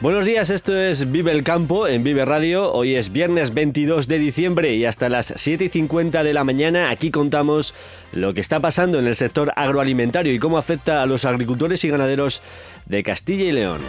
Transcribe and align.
Buenos 0.00 0.24
días, 0.24 0.48
esto 0.48 0.74
es 0.78 1.12
Vive 1.12 1.30
el 1.30 1.42
Campo 1.42 1.86
en 1.86 2.02
Vive 2.02 2.24
Radio. 2.24 2.72
Hoy 2.72 2.94
es 2.94 3.12
viernes 3.12 3.52
22 3.52 4.08
de 4.08 4.18
diciembre 4.18 4.74
y 4.74 4.86
hasta 4.86 5.10
las 5.10 5.34
7 5.36 5.66
y 5.66 5.68
50 5.68 6.24
de 6.24 6.32
la 6.32 6.42
mañana 6.42 6.88
aquí 6.88 7.10
contamos 7.10 7.74
lo 8.12 8.32
que 8.32 8.40
está 8.40 8.60
pasando 8.60 8.98
en 8.98 9.06
el 9.06 9.14
sector 9.14 9.52
agroalimentario 9.56 10.32
y 10.32 10.38
cómo 10.38 10.56
afecta 10.56 11.02
a 11.02 11.06
los 11.06 11.26
agricultores 11.26 11.84
y 11.84 11.90
ganaderos 11.90 12.40
de 12.86 13.02
Castilla 13.02 13.44
y 13.44 13.52
León. 13.52 13.82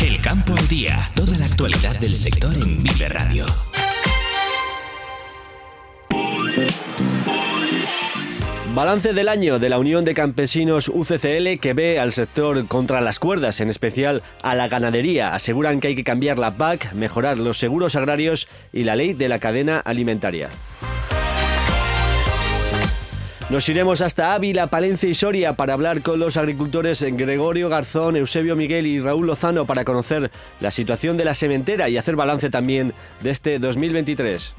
El 0.00 0.18
campo 0.22 0.54
al 0.56 0.66
día, 0.68 0.98
toda 1.14 1.36
la 1.36 1.44
actualidad 1.44 1.94
del 2.00 2.16
sector 2.16 2.54
en 2.54 2.82
Vive 2.82 3.10
Radio. 3.10 3.44
Balance 8.74 9.12
del 9.12 9.28
año 9.28 9.58
de 9.58 9.70
la 9.70 9.78
Unión 9.78 10.04
de 10.04 10.14
Campesinos 10.14 10.88
UCCL 10.88 11.58
que 11.60 11.72
ve 11.74 11.98
al 11.98 12.12
sector 12.12 12.66
contra 12.68 13.00
las 13.00 13.18
cuerdas, 13.18 13.60
en 13.60 13.70
especial 13.70 14.22
a 14.42 14.54
la 14.54 14.68
ganadería. 14.68 15.34
Aseguran 15.34 15.80
que 15.80 15.88
hay 15.88 15.96
que 15.96 16.04
cambiar 16.04 16.38
la 16.38 16.52
PAC, 16.52 16.92
mejorar 16.92 17.38
los 17.38 17.58
seguros 17.58 17.96
agrarios 17.96 18.46
y 18.72 18.84
la 18.84 18.94
ley 18.94 19.14
de 19.14 19.28
la 19.28 19.38
cadena 19.38 19.78
alimentaria. 19.78 20.50
Nos 23.50 23.66
iremos 23.70 24.02
hasta 24.02 24.34
Ávila, 24.34 24.66
Palencia 24.66 25.08
y 25.08 25.14
Soria 25.14 25.54
para 25.54 25.72
hablar 25.72 26.02
con 26.02 26.18
los 26.18 26.36
agricultores 26.36 27.02
Gregorio 27.02 27.70
Garzón, 27.70 28.16
Eusebio 28.16 28.54
Miguel 28.54 28.86
y 28.86 29.00
Raúl 29.00 29.26
Lozano 29.26 29.64
para 29.64 29.86
conocer 29.86 30.30
la 30.60 30.70
situación 30.70 31.16
de 31.16 31.24
la 31.24 31.32
sementera 31.32 31.88
y 31.88 31.96
hacer 31.96 32.14
balance 32.14 32.50
también 32.50 32.92
de 33.22 33.30
este 33.30 33.58
2023. 33.58 34.54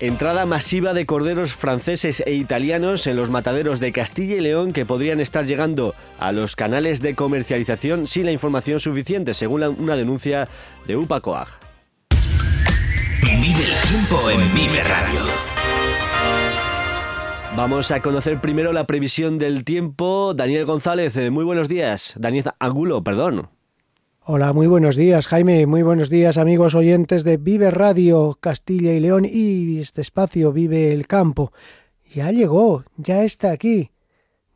Entrada 0.00 0.46
masiva 0.46 0.94
de 0.94 1.04
corderos 1.04 1.54
franceses 1.54 2.22
e 2.24 2.32
italianos 2.32 3.06
en 3.06 3.16
los 3.16 3.28
mataderos 3.28 3.80
de 3.80 3.92
Castilla 3.92 4.36
y 4.36 4.40
León 4.40 4.72
que 4.72 4.86
podrían 4.86 5.20
estar 5.20 5.44
llegando 5.44 5.94
a 6.18 6.32
los 6.32 6.56
canales 6.56 7.02
de 7.02 7.14
comercialización 7.14 8.06
sin 8.06 8.24
la 8.24 8.32
información 8.32 8.80
suficiente, 8.80 9.34
según 9.34 9.62
una 9.62 9.96
denuncia 9.96 10.48
de 10.86 10.96
UPACOAG. 10.96 11.48
Vive 13.42 13.64
el 13.64 13.88
tiempo 13.90 14.30
en 14.30 14.40
Vive 14.54 14.82
Radio. 14.84 15.20
Vamos 17.54 17.90
a 17.90 18.00
conocer 18.00 18.40
primero 18.40 18.72
la 18.72 18.86
previsión 18.86 19.36
del 19.36 19.64
tiempo. 19.64 20.32
Daniel 20.34 20.64
González, 20.64 21.14
eh, 21.18 21.28
muy 21.28 21.44
buenos 21.44 21.68
días. 21.68 22.14
Daniel 22.16 22.46
Angulo, 22.58 23.04
perdón. 23.04 23.50
Hola, 24.32 24.52
muy 24.52 24.68
buenos 24.68 24.94
días, 24.94 25.26
Jaime. 25.26 25.66
Muy 25.66 25.82
buenos 25.82 26.08
días, 26.08 26.38
amigos 26.38 26.76
oyentes 26.76 27.24
de 27.24 27.36
Vive 27.36 27.68
Radio 27.72 28.38
Castilla 28.40 28.92
y 28.92 29.00
León 29.00 29.24
y 29.28 29.80
este 29.80 30.02
espacio 30.02 30.52
Vive 30.52 30.92
el 30.92 31.08
Campo. 31.08 31.52
Ya 32.14 32.30
llegó, 32.30 32.84
ya 32.96 33.24
está 33.24 33.50
aquí. 33.50 33.90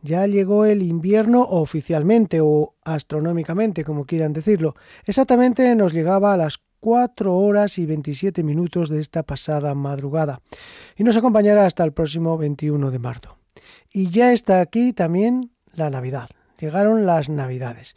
Ya 0.00 0.28
llegó 0.28 0.64
el 0.64 0.80
invierno 0.80 1.42
oficialmente 1.42 2.38
o 2.40 2.76
astronómicamente, 2.84 3.82
como 3.82 4.06
quieran 4.06 4.32
decirlo. 4.32 4.76
Exactamente 5.06 5.74
nos 5.74 5.92
llegaba 5.92 6.32
a 6.32 6.36
las 6.36 6.60
4 6.78 7.36
horas 7.36 7.76
y 7.78 7.84
27 7.84 8.44
minutos 8.44 8.88
de 8.88 9.00
esta 9.00 9.24
pasada 9.24 9.74
madrugada 9.74 10.40
y 10.96 11.02
nos 11.02 11.16
acompañará 11.16 11.66
hasta 11.66 11.82
el 11.82 11.92
próximo 11.92 12.38
21 12.38 12.92
de 12.92 12.98
marzo. 13.00 13.38
Y 13.90 14.08
ya 14.10 14.32
está 14.32 14.60
aquí 14.60 14.92
también 14.92 15.50
la 15.72 15.90
Navidad. 15.90 16.28
Llegaron 16.60 17.06
las 17.06 17.28
Navidades. 17.28 17.96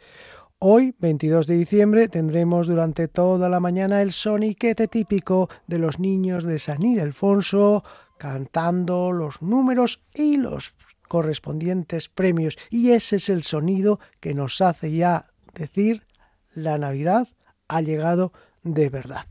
Hoy, 0.60 0.92
22 0.98 1.46
de 1.46 1.54
diciembre, 1.54 2.08
tendremos 2.08 2.66
durante 2.66 3.06
toda 3.06 3.48
la 3.48 3.60
mañana 3.60 4.02
el 4.02 4.10
soniquete 4.10 4.88
típico 4.88 5.48
de 5.68 5.78
los 5.78 6.00
niños 6.00 6.42
de 6.42 6.58
San 6.58 6.82
Ildefonso 6.82 7.84
cantando 8.18 9.12
los 9.12 9.40
números 9.40 10.00
y 10.12 10.36
los 10.36 10.74
correspondientes 11.06 12.08
premios. 12.08 12.58
Y 12.70 12.90
ese 12.90 13.16
es 13.16 13.28
el 13.28 13.44
sonido 13.44 14.00
que 14.18 14.34
nos 14.34 14.60
hace 14.60 14.90
ya 14.90 15.26
decir 15.54 16.02
la 16.54 16.76
Navidad 16.76 17.28
ha 17.68 17.80
llegado 17.80 18.32
de 18.64 18.90
verdad. 18.90 19.26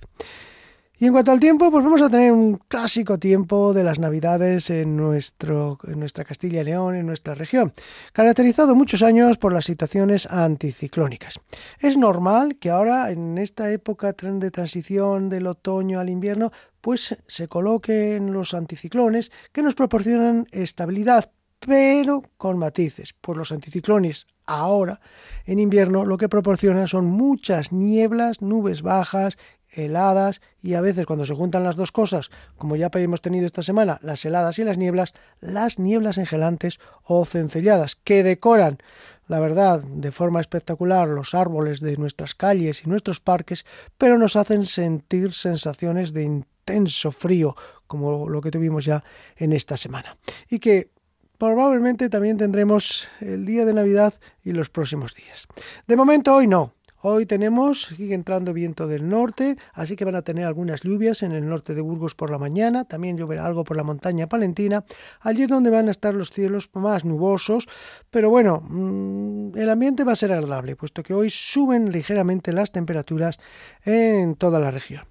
Y 1.00 1.06
en 1.06 1.13
cuanto 1.13 1.31
al 1.31 1.40
tiempo, 1.40 1.69
pues 1.69 1.84
vamos 1.84 2.02
a 2.02 2.09
tener 2.09 2.31
un 2.31 2.56
clásico 2.68 3.19
tiempo 3.19 3.72
de 3.72 3.84
las 3.84 4.00
Navidades 4.00 4.72
en, 4.72 4.97
nuestro, 4.97 5.78
en 5.88 6.00
nuestra 6.00 6.25
Castilla 6.25 6.62
y 6.62 6.63
León, 6.63 6.96
en 6.96 7.06
nuestra 7.06 7.35
región, 7.35 7.72
caracterizado 8.13 8.74
muchos 8.74 9.03
años 9.03 9.38
por 9.38 9.53
las 9.53 9.66
situaciones 9.66 10.25
anticiclónicas. 10.25 11.40
Es 11.80 11.97
normal 11.97 12.58
que 12.58 12.72
ahora, 12.72 13.12
en 13.12 13.38
esta 13.38 13.72
época 13.72 14.13
de 14.13 14.50
transición 14.50 15.30
del 15.30 15.46
otoño 15.46 16.00
al 16.00 16.09
invierno, 16.09 16.52
pues 16.81 17.16
se 17.28 17.47
coloquen 17.47 18.34
los 18.34 18.56
anticiclones 18.56 19.31
que 19.52 19.62
nos 19.62 19.75
proporcionan 19.75 20.47
estabilidad, 20.52 21.31
pero 21.59 22.24
con 22.38 22.58
matices, 22.58 23.14
pues 23.22 23.38
los 23.38 23.52
anticiclones 23.52 24.25
ahora 24.47 25.00
en 25.46 25.59
invierno 25.59 26.06
lo 26.06 26.18
que 26.18 26.29
proporcionan 26.29 26.88
son 26.88 27.06
muchas 27.06 27.72
nieblas, 27.72 28.41
nubes 28.41 28.81
bajas 28.81 29.38
heladas 29.72 30.41
y 30.61 30.73
a 30.73 30.81
veces 30.81 31.05
cuando 31.05 31.25
se 31.25 31.33
juntan 31.33 31.63
las 31.63 31.75
dos 31.75 31.91
cosas, 31.91 32.29
como 32.57 32.75
ya 32.75 32.89
hemos 32.94 33.22
tenido 33.22 33.45
esta 33.45 33.63
semana, 33.63 34.00
las 34.01 34.23
heladas 34.25 34.59
y 34.59 34.63
las 34.63 34.78
nieblas, 34.78 35.13
las 35.39 35.79
nieblas 35.79 36.17
engelantes 36.17 36.79
o 37.03 37.25
cencelladas 37.25 37.95
que 37.95 38.23
decoran, 38.23 38.79
la 39.28 39.39
verdad, 39.39 39.83
de 39.83 40.11
forma 40.11 40.39
espectacular 40.39 41.07
los 41.07 41.33
árboles 41.33 41.81
de 41.81 41.97
nuestras 41.97 42.33
calles 42.33 42.83
y 42.85 42.89
nuestros 42.89 43.19
parques, 43.19 43.66
pero 43.97 44.17
nos 44.17 44.35
hacen 44.35 44.66
sentir 44.66 45.33
sensaciones 45.33 46.13
de 46.13 46.23
intenso 46.23 47.11
frío, 47.11 47.55
como 47.88 48.29
lo 48.29 48.41
que 48.41 48.51
tuvimos 48.51 48.85
ya 48.85 49.03
en 49.35 49.53
esta 49.53 49.75
semana. 49.78 50.17
Y 50.49 50.59
que 50.59 50.91
probablemente 51.38 52.09
también 52.09 52.38
tendremos 52.38 53.09
el 53.19 53.45
día 53.45 53.66
de 53.66 53.73
Navidad 53.73 54.13
y 54.44 54.51
los 54.53 54.69
próximos 54.69 55.13
días. 55.13 55.47
De 55.88 55.95
momento 55.95 56.34
hoy 56.35 56.47
no, 56.47 56.73
Hoy 57.09 57.25
tenemos, 57.25 57.84
sigue 57.84 58.13
entrando 58.13 58.51
viento 58.51 58.85
del 58.85 59.07
norte, 59.07 59.56
así 59.72 59.95
que 59.95 60.03
van 60.03 60.18
a 60.18 60.23
tener 60.23 60.44
algunas 60.44 60.81
lluvias 60.81 61.23
en 61.23 61.31
el 61.31 61.47
norte 61.47 61.73
de 61.73 61.79
Burgos 61.79 62.16
por 62.16 62.29
la 62.29 62.38
mañana, 62.38 62.84
también 62.84 63.16
lloverá 63.16 63.45
algo 63.45 63.63
por 63.63 63.78
la 63.78 63.84
montaña 63.84 64.28
palentina, 64.28 64.84
allí 65.22 65.44
es 65.44 65.47
donde 65.47 65.69
van 65.69 65.88
a 65.88 65.91
estar 65.91 66.13
los 66.13 66.31
cielos 66.31 66.69
más 66.73 67.06
nubosos, 67.06 67.69
pero 68.12 68.29
bueno, 68.29 68.62
mm, 68.62 69.57
el 69.57 69.69
ambiente 69.69 70.03
va 70.03 70.12
a 70.12 70.17
ser 70.17 70.34
agradable, 70.34 70.75
puesto 70.75 71.01
que 71.01 71.13
hoy 71.13 71.29
suben 71.29 71.94
ligeramente 71.94 72.51
las 72.51 72.73
temperaturas 72.73 73.40
en 73.85 74.35
toda 74.35 74.59
la 74.59 74.69
región. 74.69 75.03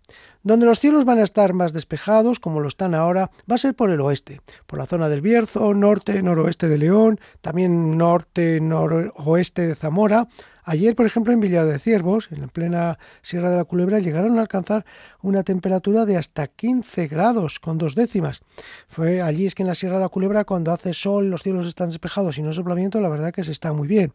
Donde 0.43 0.67
los 0.67 0.79
cielos 0.79 1.07
van 1.07 1.19
a 1.19 1.25
estar 1.25 1.55
más 1.55 1.73
despejados, 1.73 2.41
como 2.41 2.61
lo 2.61 2.69
están 2.69 2.95
ahora, 2.95 3.31
va 3.51 3.55
a 3.55 3.59
ser 3.59 3.75
por 3.75 3.89
el 3.89 4.03
oeste, 4.03 4.43
por 4.67 4.79
la 4.79 4.87
zona 4.87 5.09
del 5.09 5.23
Bierzo, 5.23 5.73
norte, 5.73 6.23
noroeste 6.23 6.69
de 6.69 6.77
León, 6.77 7.19
también 7.41 7.97
norte, 7.97 8.61
noroeste 8.61 9.67
de 9.67 9.75
Zamora, 9.75 10.29
Ayer, 10.69 10.97
por 10.97 11.07
ejemplo, 11.07 11.33
en 11.33 11.39
Villa 11.39 11.65
de 11.65 11.79
Ciervos, 11.79 12.29
en 12.33 12.41
la 12.41 12.49
plena 12.49 12.99
Sierra 13.23 13.51
de 13.51 13.57
la 13.57 13.63
Culebra, 13.63 14.01
llegaron 14.01 14.37
a 14.37 14.41
alcanzar 14.41 14.85
una 15.23 15.45
temperatura 15.45 16.07
de 16.07 16.17
hasta 16.17 16.49
15 16.49 17.07
grados 17.07 17.61
con 17.61 17.79
dos 17.79 17.95
décimas. 17.95 18.41
Fue 18.89 19.23
allí 19.23 19.47
es 19.47 19.55
que 19.55 19.63
en 19.63 19.69
la 19.69 19.77
Sierra 19.77 19.99
de 19.99 20.03
la 20.03 20.09
Culebra, 20.09 20.43
cuando 20.43 20.73
hace 20.73 20.93
sol, 20.93 21.31
los 21.31 21.45
cielos 21.45 21.69
están 21.69 21.91
despejados 21.91 22.37
y 22.39 22.43
no 22.43 22.53
soplamiento, 22.53 23.01
la 23.01 23.09
verdad 23.09 23.33
que 23.33 23.45
se 23.45 23.53
está 23.53 23.73
muy 23.73 23.87
bien. 23.87 24.13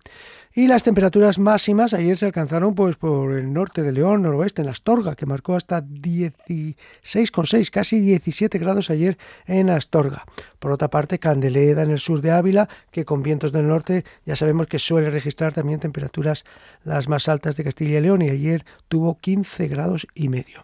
Y 0.54 0.68
las 0.68 0.84
temperaturas 0.84 1.40
máximas 1.40 1.94
ayer 1.94 2.18
se 2.18 2.26
alcanzaron 2.26 2.76
pues 2.76 2.98
por 2.98 3.32
el 3.32 3.54
norte 3.54 3.82
de 3.82 3.94
León, 3.94 4.24
noroeste, 4.24 4.62
en 4.62 4.68
Astorga, 4.68 5.16
que 5.16 5.26
marcó 5.26 5.56
hasta 5.56 5.82
16,6, 5.82 7.70
casi 7.72 8.02
17 8.02 8.60
grados 8.60 8.90
ayer 8.90 9.18
en 9.46 9.70
Astorga. 9.70 10.26
Por 10.62 10.72
otra 10.72 10.90
parte, 10.92 11.18
Candeleda, 11.18 11.82
en 11.82 11.90
el 11.90 11.98
sur 11.98 12.22
de 12.22 12.30
Ávila, 12.30 12.70
que 12.92 13.04
con 13.04 13.24
vientos 13.24 13.52
del 13.52 13.68
norte 13.68 14.06
ya 14.28 14.36
sabemos 14.36 14.68
que 14.68 14.78
suele 14.78 15.10
registrar 15.10 15.54
también 15.54 15.80
temperaturas 15.80 16.46
las 16.84 17.10
más 17.10 17.28
altas 17.28 17.58
de 17.58 17.64
Castilla 17.64 17.98
y 17.98 18.02
León, 18.02 18.22
y 18.22 18.30
ayer 18.30 18.64
tuvo 18.88 19.18
15 19.20 19.68
grados 19.68 20.06
y 20.14 20.30
medio. 20.30 20.64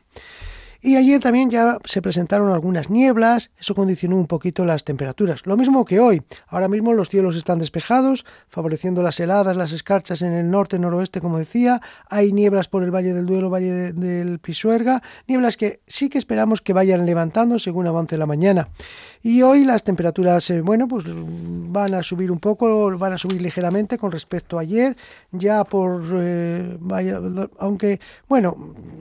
Y 0.80 0.96
ayer 0.96 1.20
también 1.20 1.50
ya 1.50 1.80
se 1.86 2.04
presentaron 2.04 2.52
algunas 2.52 2.92
nieblas, 2.92 3.50
eso 3.60 3.74
condicionó 3.74 4.16
un 4.16 4.28
poquito 4.28 4.64
las 4.64 4.84
temperaturas. 4.84 5.46
Lo 5.48 5.58
mismo 5.58 5.84
que 5.86 6.00
hoy. 6.00 6.22
Ahora 6.48 6.68
mismo 6.68 6.94
los 6.94 7.10
cielos 7.10 7.36
están 7.36 7.58
despejados, 7.58 8.26
favoreciendo 8.48 9.02
las 9.02 9.20
heladas, 9.20 9.58
las 9.58 9.72
escarchas 9.72 10.22
en 10.22 10.34
el 10.34 10.52
norte, 10.52 10.78
noroeste, 10.78 11.20
como 11.20 11.40
decía. 11.40 11.82
Hay 12.10 12.32
nieblas 12.32 12.68
por 12.68 12.84
el 12.84 12.94
Valle 12.94 13.14
del 13.14 13.26
Duelo, 13.26 13.50
Valle 13.50 13.92
del 13.92 14.38
Pisuerga, 14.38 15.02
nieblas 15.28 15.58
que 15.58 15.80
sí 15.88 16.10
que 16.10 16.20
esperamos 16.20 16.62
que 16.62 16.74
vayan 16.74 17.08
levantando 17.08 17.58
según 17.58 17.88
avance 17.88 18.16
la 18.16 18.28
mañana. 18.28 18.70
Y 19.22 19.42
hoy 19.42 19.64
las 19.64 19.84
temperaturas, 19.84 20.50
eh, 20.50 20.62
bueno, 20.62 20.88
pues 20.88 21.06
van 21.08 21.94
a 21.94 22.04
subir 22.04 22.32
un 22.32 22.40
poco, 22.40 22.98
van 22.98 23.14
a 23.14 23.18
subir 23.18 23.42
ligeramente 23.42 23.98
con 23.98 24.12
respecto 24.12 24.58
a 24.58 24.62
ayer, 24.62 24.96
ya 25.32 25.64
por, 25.64 26.02
eh, 26.16 26.78
vaya, 26.80 27.20
aunque, 27.60 28.00
bueno, 28.28 28.56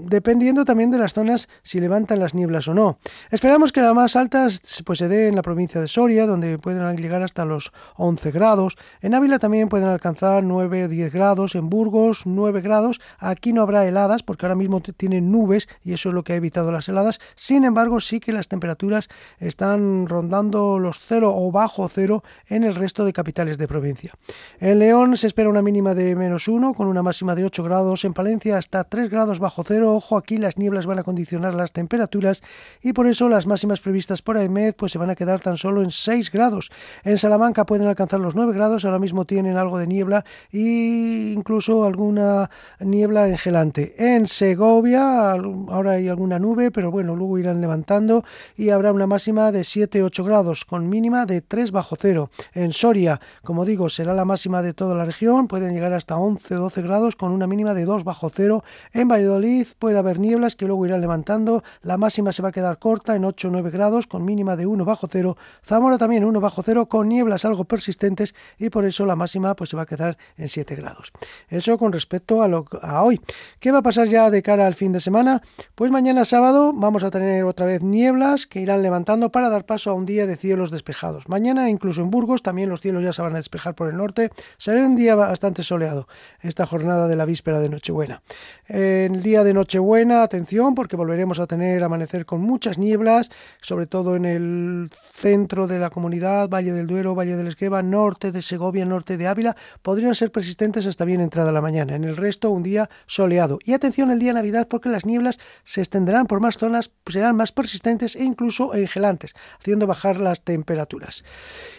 dependiendo 0.09 0.65
también 0.65 0.91
de 0.91 0.99
las 0.99 1.13
zonas 1.13 1.49
si 1.63 1.81
levantan 1.81 2.19
las 2.19 2.35
nieblas 2.35 2.69
o 2.69 2.75
no. 2.75 2.99
Esperamos 3.31 3.73
que 3.73 3.81
las 3.81 3.95
más 3.95 4.17
altas 4.17 4.83
pues 4.85 4.99
se 4.99 5.09
dé 5.09 5.29
en 5.29 5.37
la 5.37 5.43
provincia 5.43 5.81
de 5.81 5.89
Soria, 5.89 6.27
donde 6.27 6.59
pueden 6.59 6.97
llegar 6.97 7.23
hasta 7.23 7.45
los 7.45 7.73
11 7.97 8.31
grados. 8.31 8.77
En 9.01 9.15
Ávila 9.15 9.39
también 9.39 9.69
pueden 9.69 9.89
alcanzar 9.89 10.43
9 10.43 10.85
o 10.85 10.89
10 10.89 11.13
grados, 11.13 11.55
en 11.55 11.69
Burgos 11.69 12.23
9 12.25 12.61
grados. 12.61 13.01
Aquí 13.19 13.53
no 13.53 13.63
habrá 13.63 13.87
heladas 13.87 14.23
porque 14.23 14.47
ahora 14.47 14.57
mismo 14.57 14.81
tienen 14.81 15.31
nubes 15.31 15.69
y 15.85 15.93
eso 15.93 16.11
es 16.11 16.15
lo 16.15 16.25
que 16.25 16.33
ha 16.33 16.37
evitado 16.37 16.73
las 16.73 16.89
heladas. 16.89 17.21
Sin 17.35 17.65
embargo, 17.65 18.01
sí 18.01 18.21
que 18.21 18.33
las 18.33 18.49
temperaturas 18.49 19.09
están 19.39 20.06
rondando 20.09 20.79
los 20.79 20.99
0 21.01 21.33
o 21.35 21.51
bajo 21.51 21.89
cero 21.89 22.23
en 22.47 22.65
el 22.65 22.75
resto 22.75 23.05
de 23.05 23.13
capitales 23.13 23.59
de 23.59 23.69
provincia. 23.69 24.13
En 24.61 24.79
León 24.79 25.17
se 25.17 25.27
espera 25.27 25.49
una 25.49 25.63
mínima 25.63 25.95
de 25.95 26.15
menos 26.17 26.49
1 26.49 26.75
con 26.75 26.89
una 26.89 27.03
máxima 27.03 27.35
de 27.35 27.45
8 27.45 27.63
grados. 27.63 28.05
En 28.05 28.15
Palencia 28.15 28.59
hasta 28.59 28.85
3 28.85 29.11
grados 29.11 29.39
bajo 29.39 29.65
cero. 29.65 29.95
Ojo, 29.95 30.17
aquí 30.17 30.39
las 30.39 30.59
nieblas 30.59 30.87
van 30.87 30.99
a 30.99 31.05
condicionar 31.05 31.55
las 31.55 31.73
temperaturas 31.73 32.43
y 32.83 32.93
por 32.93 33.07
eso 33.07 33.29
las 33.29 33.47
máximas 33.47 33.81
previstas 33.81 34.23
por 34.23 34.37
AEMED 34.37 34.75
pues 34.75 34.93
se 34.93 34.99
van 34.99 35.11
a 35.11 35.15
quedar 35.15 35.41
tan 35.41 35.57
solo 35.57 35.83
en 35.83 35.91
6 35.91 36.31
grados. 36.31 36.71
En 37.05 37.19
Salamanca 37.19 37.67
pueden 37.67 37.89
alcanzar 37.89 38.21
los 38.21 38.35
9 38.35 38.53
grados, 38.53 38.85
ahora 38.85 38.99
mismo 38.99 39.25
tienen 39.25 39.57
algo 39.57 39.79
de 39.79 39.87
niebla 39.87 40.25
e 40.53 41.33
incluso 41.35 41.85
alguna 41.85 42.51
niebla 42.81 43.29
engelante. 43.29 43.95
En 43.99 44.27
Segovia 44.27 45.33
ahora 45.33 45.93
hay 45.93 46.09
alguna 46.09 46.39
nube, 46.39 46.71
pero 46.71 46.91
bueno, 46.91 47.17
luego 47.17 47.39
irán 47.39 47.61
levantando 47.61 48.25
y 48.57 48.71
habrá 48.71 48.93
una 48.93 49.07
máxima 49.07 49.53
de 49.53 49.65
7-8 49.97 50.25
grados 50.25 50.65
con 50.65 50.89
mínima 50.89 51.27
de 51.27 51.41
3 51.41 51.73
bajo 51.73 51.97
cero. 51.99 52.31
En 52.53 52.73
Soria, 52.73 53.21
como 53.43 53.65
digo, 53.65 53.89
será 53.89 54.15
la 54.15 54.25
máxima 54.25 54.63
de 54.63 54.75
toda 54.75 54.95
la 54.95 55.05
región, 55.05 55.49
pueden 55.49 55.73
llegar 55.73 55.93
hasta 55.93 56.17
11-12 56.17 56.83
grados 56.83 57.17
con 57.17 57.33
una 57.33 57.47
mínima 57.47 57.75
de 57.75 57.85
2 57.85 58.05
bajo 58.05 58.31
cero. 58.31 58.65
En 58.93 59.09
Valladolid 59.09 59.67
puede 59.79 59.99
haber 59.99 60.19
nieblas 60.19 60.57
que 60.57 60.67
luego 60.67 60.87
irán 60.87 61.01
levantando, 61.01 61.63
la 61.83 61.97
máxima 61.97 62.33
se 62.33 62.43
va 62.43 62.51
a 62.51 62.53
quedar 62.53 62.79
corta 62.79 63.17
en 63.17 63.23
8-9 63.23 63.71
grados 63.71 64.07
con 64.07 64.25
mínima 64.25 64.57
de 64.57 64.67
1 64.67 64.85
bajo 64.85 65.07
cero. 65.11 65.37
Zamora 65.65 65.99
también 65.99 66.25
1 66.25 66.41
bajo 66.41 66.63
cero 66.63 66.87
con 66.87 67.09
nieblas 67.09 67.45
algo 67.45 67.65
persistentes 67.65 68.35
y 68.59 68.71
por 68.71 68.85
eso 68.85 69.07
la 69.07 69.17
máxima 69.17 69.55
pues 69.57 69.71
se 69.71 69.77
va 69.77 69.83
a 69.83 69.87
quedar 69.87 70.19
en 70.37 70.49
7 70.49 70.75
grados. 70.77 71.13
Eso 71.49 71.79
con 71.79 71.93
respecto 71.93 72.43
a, 72.43 72.49
lo, 72.49 72.67
a 72.83 73.03
hoy. 73.03 73.21
¿Qué 73.61 73.73
va 73.73 73.79
a 73.79 73.83
pasar 73.83 74.09
ya 74.09 74.31
de 74.31 74.43
cara 74.43 74.67
al 74.67 74.75
fin 74.75 74.93
de 74.93 75.01
semana? 75.01 75.43
Pues 75.75 75.91
mañana 75.91 76.25
sábado 76.25 76.73
vamos 76.75 77.05
a 77.05 77.11
tener 77.11 77.45
otra 77.45 77.67
vez 77.67 77.83
nieblas 77.83 78.47
que 78.47 78.61
irán 78.61 78.83
levantando 78.83 79.31
para 79.31 79.49
dar 79.49 79.65
paso 79.65 79.86
a 79.91 79.95
un 79.95 80.07
día 80.07 80.27
de 80.27 80.37
cielos 80.37 80.71
despejados. 80.71 81.29
Mañana 81.29 81.71
incluso 81.71 82.03
en 82.03 82.11
Burgos 82.11 82.43
también 82.43 82.69
los 82.69 82.81
cielos 82.81 83.03
ya 83.03 83.13
se 83.13 83.23
van 83.23 83.35
a 83.35 83.37
despejar 83.37 83.75
por 83.75 83.89
el 83.89 83.97
norte. 83.97 84.31
Será 84.59 84.85
un 84.87 84.97
día 84.97 85.15
bastante 85.15 85.63
soleado 85.63 86.09
esta 86.41 86.67
jornada 86.67 87.09
de 87.09 87.17
la 87.17 87.25
víspera 87.25 87.61
de 87.61 87.69
Nochebuena. 87.69 88.23
En 88.69 89.15
el 89.17 89.23
día 89.23 89.45
de 89.45 89.55
Nochebuena, 89.55 90.23
atención 90.23 90.75
porque 90.75 90.97
volveremos 90.97 91.39
a 91.41 91.47
tener 91.47 91.83
amanecer 91.83 92.25
con 92.25 92.41
muchas 92.41 92.79
nieblas, 92.79 93.31
sobre 93.61 93.87
todo 93.87 94.17
en 94.17 94.25
el 94.25 94.91
centro 94.93 95.67
de 95.67 95.79
la 95.79 95.91
comunidad, 95.91 96.49
Valle 96.49 96.73
del 96.73 96.87
Duero, 96.87 97.15
Valle 97.15 97.37
del 97.37 97.49
Esqueva, 97.49 97.83
norte 97.83 98.33
de 98.33 98.43
Segovia, 98.43 98.85
norte 98.85 99.17
de 99.17 99.27
Ávila, 99.27 99.57
podrían 99.83 100.15
ser 100.15 100.33
persistentes 100.33 100.87
hasta 100.87 101.05
bien 101.05 101.21
entrada 101.21 101.53
la 101.53 101.61
mañana. 101.61 101.95
En 101.95 102.05
el 102.05 102.17
resto, 102.17 102.51
un 102.51 102.63
día 102.63 102.89
soleado. 103.07 103.59
Y 103.65 103.73
atención 103.73 104.11
el 104.11 104.19
día 104.19 104.33
Navidad 104.33 104.69
porque 104.69 104.89
las 104.89 105.07
nieblas 105.07 105.39
se 105.65 105.81
extenderán 105.81 106.27
por 106.27 106.41
más 106.41 106.57
zonas, 106.57 106.91
serán 107.07 107.37
más 107.37 107.53
persistentes 107.53 108.17
e 108.17 108.25
incluso 108.25 108.75
engelantes, 108.75 109.35
haciendo 109.59 109.76
bajar 109.85 110.19
las 110.19 110.41
temperaturas. 110.41 111.25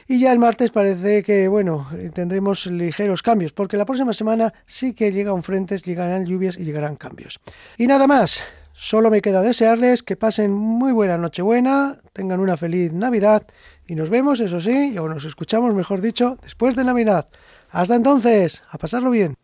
Y 0.08 0.20
ya 0.20 0.32
el 0.32 0.38
martes 0.38 0.70
parece 0.70 1.24
que, 1.24 1.48
bueno, 1.48 1.90
tendremos 2.14 2.68
ligeros 2.68 3.24
cambios, 3.24 3.54
porque 3.54 3.78
la 3.78 3.86
próxima 3.86 4.14
semana 4.14 4.54
sí 4.68 4.94
que 4.94 5.12
llegan 5.12 5.42
frentes, 5.42 5.84
llegarán 5.84 6.26
lluvias 6.26 6.58
y 6.60 6.66
llegarán 6.66 6.96
cambios. 6.96 7.40
Y 7.78 7.88
nada 7.88 8.06
más. 8.06 8.44
Solo 8.80 9.10
me 9.10 9.24
queda 9.24 9.42
desearles 9.42 10.04
que 10.04 10.16
pasen 10.16 10.54
muy 10.54 10.92
buena 10.92 11.18
Nochebuena, 11.18 11.98
tengan 12.14 12.40
una 12.40 12.58
feliz 12.58 12.94
Navidad 12.94 13.48
y 13.88 13.96
nos 13.96 14.12
vemos, 14.12 14.40
eso 14.40 14.62
sí, 14.62 14.96
o 15.00 15.10
nos 15.10 15.26
escuchamos, 15.26 15.74
mejor 15.74 16.00
dicho, 16.00 16.38
después 16.44 16.76
de 16.76 16.84
Navidad. 16.84 17.26
Hasta 17.72 17.96
entonces, 17.96 18.62
a 18.70 18.78
pasarlo 18.78 19.10
bien. 19.10 19.36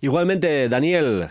Igualmente, 0.00 0.70
Daniel, 0.70 1.28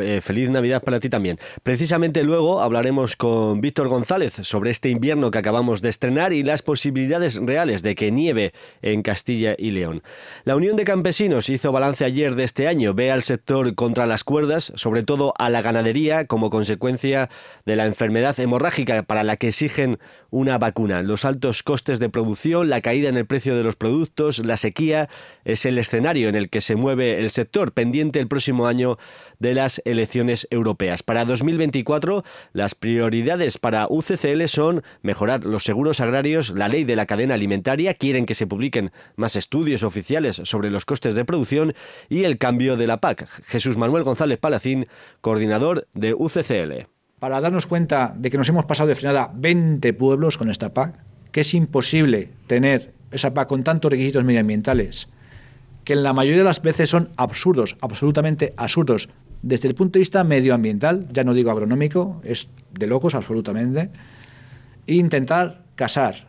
eh, 0.00 0.20
feliz 0.20 0.50
Navidad 0.50 0.82
para 0.82 1.00
ti 1.00 1.08
también. 1.08 1.38
Precisamente 1.62 2.24
luego 2.24 2.60
hablaremos 2.60 3.16
con 3.16 3.60
Víctor 3.60 3.88
González 3.88 4.34
sobre 4.42 4.70
este 4.70 4.88
invierno 4.88 5.30
que 5.30 5.38
acabamos 5.38 5.82
de 5.82 5.88
estrenar 5.88 6.32
y 6.32 6.42
las 6.42 6.62
posibilidades 6.62 7.36
reales 7.36 7.82
de 7.82 7.94
que 7.94 8.10
nieve 8.10 8.52
en 8.82 9.02
Castilla 9.02 9.54
y 9.56 9.70
León. 9.70 10.02
La 10.44 10.56
Unión 10.56 10.76
de 10.76 10.84
Campesinos 10.84 11.48
hizo 11.48 11.72
balance 11.72 12.04
ayer 12.04 12.34
de 12.34 12.44
este 12.44 12.68
año, 12.68 12.94
ve 12.94 13.10
al 13.10 13.22
sector 13.22 13.74
contra 13.74 14.06
las 14.06 14.24
cuerdas, 14.24 14.72
sobre 14.74 15.02
todo 15.02 15.34
a 15.38 15.50
la 15.50 15.62
ganadería 15.62 16.26
como 16.26 16.50
consecuencia 16.50 17.28
de 17.64 17.76
la 17.76 17.86
enfermedad 17.86 18.38
hemorrágica 18.40 19.02
para 19.02 19.24
la 19.24 19.36
que 19.36 19.48
exigen 19.48 19.98
una 20.30 20.58
vacuna. 20.58 21.02
Los 21.02 21.24
altos 21.24 21.62
costes 21.62 21.98
de 21.98 22.08
producción, 22.08 22.68
la 22.68 22.80
caída 22.80 23.08
en 23.08 23.16
el 23.16 23.26
precio 23.26 23.56
de 23.56 23.62
los 23.62 23.76
productos, 23.76 24.44
la 24.44 24.56
sequía 24.56 25.08
es 25.44 25.64
el 25.64 25.78
escenario 25.78 26.28
en 26.28 26.34
el 26.34 26.50
que 26.50 26.60
se 26.60 26.76
mueve 26.76 27.18
el 27.18 27.30
sector 27.30 27.72
pendiente 27.72 28.20
el 28.20 28.28
próximo 28.28 28.66
año 28.66 28.98
de 29.38 29.54
elecciones 29.84 30.48
europeas. 30.50 31.02
Para 31.02 31.24
2024, 31.24 32.24
las 32.52 32.74
prioridades 32.74 33.58
para 33.58 33.86
UCCL 33.88 34.46
son 34.46 34.82
mejorar 35.02 35.44
los 35.44 35.64
seguros 35.64 36.00
agrarios, 36.00 36.50
la 36.50 36.68
ley 36.68 36.84
de 36.84 36.96
la 36.96 37.06
cadena 37.06 37.34
alimentaria, 37.34 37.94
quieren 37.94 38.26
que 38.26 38.34
se 38.34 38.46
publiquen 38.46 38.90
más 39.16 39.36
estudios 39.36 39.82
oficiales 39.82 40.40
sobre 40.44 40.70
los 40.70 40.84
costes 40.84 41.14
de 41.14 41.24
producción 41.24 41.74
y 42.08 42.24
el 42.24 42.38
cambio 42.38 42.76
de 42.76 42.86
la 42.86 43.00
PAC. 43.00 43.28
Jesús 43.44 43.76
Manuel 43.76 44.04
González 44.04 44.38
Palacín, 44.38 44.86
coordinador 45.20 45.86
de 45.94 46.14
UCCL. 46.14 46.86
Para 47.18 47.40
darnos 47.40 47.66
cuenta 47.66 48.14
de 48.16 48.30
que 48.30 48.38
nos 48.38 48.48
hemos 48.48 48.64
pasado 48.64 48.88
de 48.88 48.94
frenada 48.94 49.30
20 49.34 49.92
pueblos 49.94 50.38
con 50.38 50.50
esta 50.50 50.72
PAC, 50.72 50.94
que 51.32 51.40
es 51.40 51.54
imposible 51.54 52.30
tener 52.46 52.92
esa 53.10 53.34
PAC 53.34 53.48
con 53.48 53.64
tantos 53.64 53.90
requisitos 53.90 54.24
medioambientales, 54.24 55.08
que 55.84 55.94
en 55.94 56.02
la 56.02 56.12
mayoría 56.12 56.40
de 56.40 56.44
las 56.44 56.62
veces 56.62 56.90
son 56.90 57.10
absurdos, 57.16 57.76
absolutamente 57.80 58.52
absurdos, 58.56 59.08
desde 59.42 59.68
el 59.68 59.74
punto 59.74 59.94
de 59.94 60.00
vista 60.00 60.24
medioambiental, 60.24 61.08
ya 61.12 61.24
no 61.24 61.34
digo 61.34 61.50
agronómico, 61.50 62.20
es 62.24 62.48
de 62.72 62.86
locos 62.86 63.14
absolutamente, 63.14 63.90
intentar 64.86 65.62
casar 65.74 66.26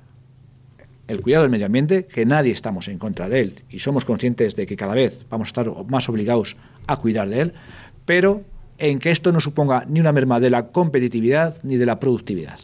el 1.08 1.22
cuidado 1.22 1.44
del 1.44 1.52
medio 1.52 1.66
ambiente, 1.66 2.06
que 2.06 2.26
nadie 2.26 2.52
estamos 2.52 2.88
en 2.88 3.00
contra 3.00 3.28
de 3.28 3.42
él 3.42 3.64
y 3.70 3.80
somos 3.80 4.06
conscientes 4.06 4.56
de 4.56 4.68
que 4.68 4.76
cada 4.76 4.94
vez 4.94 5.26
vamos 5.30 5.48
a 5.48 5.50
estar 5.50 5.86
más 5.88 6.08
obligados 6.08 6.56
a 6.86 6.98
cuidar 6.98 7.28
de 7.30 7.42
él, 7.42 7.54
pero 8.06 8.44
en 8.78 9.00
que 9.00 9.10
esto 9.10 9.32
no 9.32 9.40
suponga 9.40 9.86
ni 9.88 10.00
una 10.00 10.12
merma 10.12 10.40
de 10.40 10.52
la 10.52 10.68
competitividad 10.68 11.58
ni 11.64 11.78
de 11.78 11.86
la 11.86 12.00
productividad. 12.00 12.60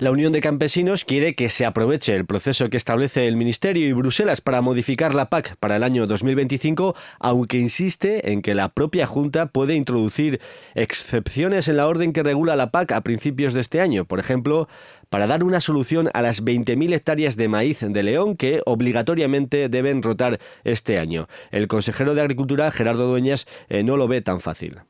La 0.00 0.10
Unión 0.10 0.32
de 0.32 0.40
Campesinos 0.40 1.04
quiere 1.04 1.36
que 1.36 1.48
se 1.48 1.64
aproveche 1.64 2.16
el 2.16 2.26
proceso 2.26 2.68
que 2.68 2.76
establece 2.76 3.28
el 3.28 3.36
Ministerio 3.36 3.86
y 3.86 3.92
Bruselas 3.92 4.40
para 4.40 4.60
modificar 4.60 5.14
la 5.14 5.30
PAC 5.30 5.56
para 5.56 5.76
el 5.76 5.84
año 5.84 6.06
2025, 6.06 6.96
aunque 7.20 7.58
insiste 7.58 8.32
en 8.32 8.42
que 8.42 8.54
la 8.54 8.70
propia 8.70 9.06
Junta 9.06 9.46
puede 9.46 9.76
introducir 9.76 10.40
excepciones 10.74 11.68
en 11.68 11.76
la 11.76 11.86
orden 11.86 12.12
que 12.12 12.24
regula 12.24 12.56
la 12.56 12.72
PAC 12.72 12.90
a 12.90 13.02
principios 13.02 13.54
de 13.54 13.60
este 13.60 13.80
año. 13.80 14.04
Por 14.04 14.18
ejemplo, 14.18 14.68
para 15.10 15.28
dar 15.28 15.44
una 15.44 15.60
solución 15.60 16.10
a 16.12 16.22
las 16.22 16.44
20.000 16.44 16.92
hectáreas 16.92 17.36
de 17.36 17.46
maíz 17.46 17.78
de 17.80 18.02
León 18.02 18.36
que 18.36 18.62
obligatoriamente 18.66 19.68
deben 19.68 20.02
rotar 20.02 20.40
este 20.64 20.98
año. 20.98 21.28
El 21.52 21.68
consejero 21.68 22.16
de 22.16 22.20
Agricultura, 22.20 22.72
Gerardo 22.72 23.06
Dueñas, 23.06 23.46
eh, 23.68 23.84
no 23.84 23.96
lo 23.96 24.08
ve 24.08 24.22
tan 24.22 24.40
fácil. 24.40 24.80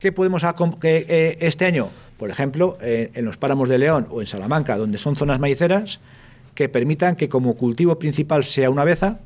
¿Qué 0.00 0.12
podemos 0.12 0.44
eh, 0.44 1.36
este 1.40 1.64
año? 1.64 1.88
Por 2.18 2.30
ejemplo, 2.30 2.78
eh, 2.80 3.10
en 3.14 3.24
los 3.24 3.36
páramos 3.36 3.68
de 3.68 3.78
León 3.78 4.06
o 4.10 4.20
en 4.20 4.28
Salamanca, 4.28 4.76
donde 4.76 4.96
son 4.96 5.16
zonas 5.16 5.40
maiceras, 5.40 5.98
que 6.54 6.68
permitan 6.68 7.16
que 7.16 7.28
como 7.28 7.56
cultivo 7.56 7.98
principal 7.98 8.44
sea 8.44 8.70
una 8.70 8.84
beza, 8.84 9.18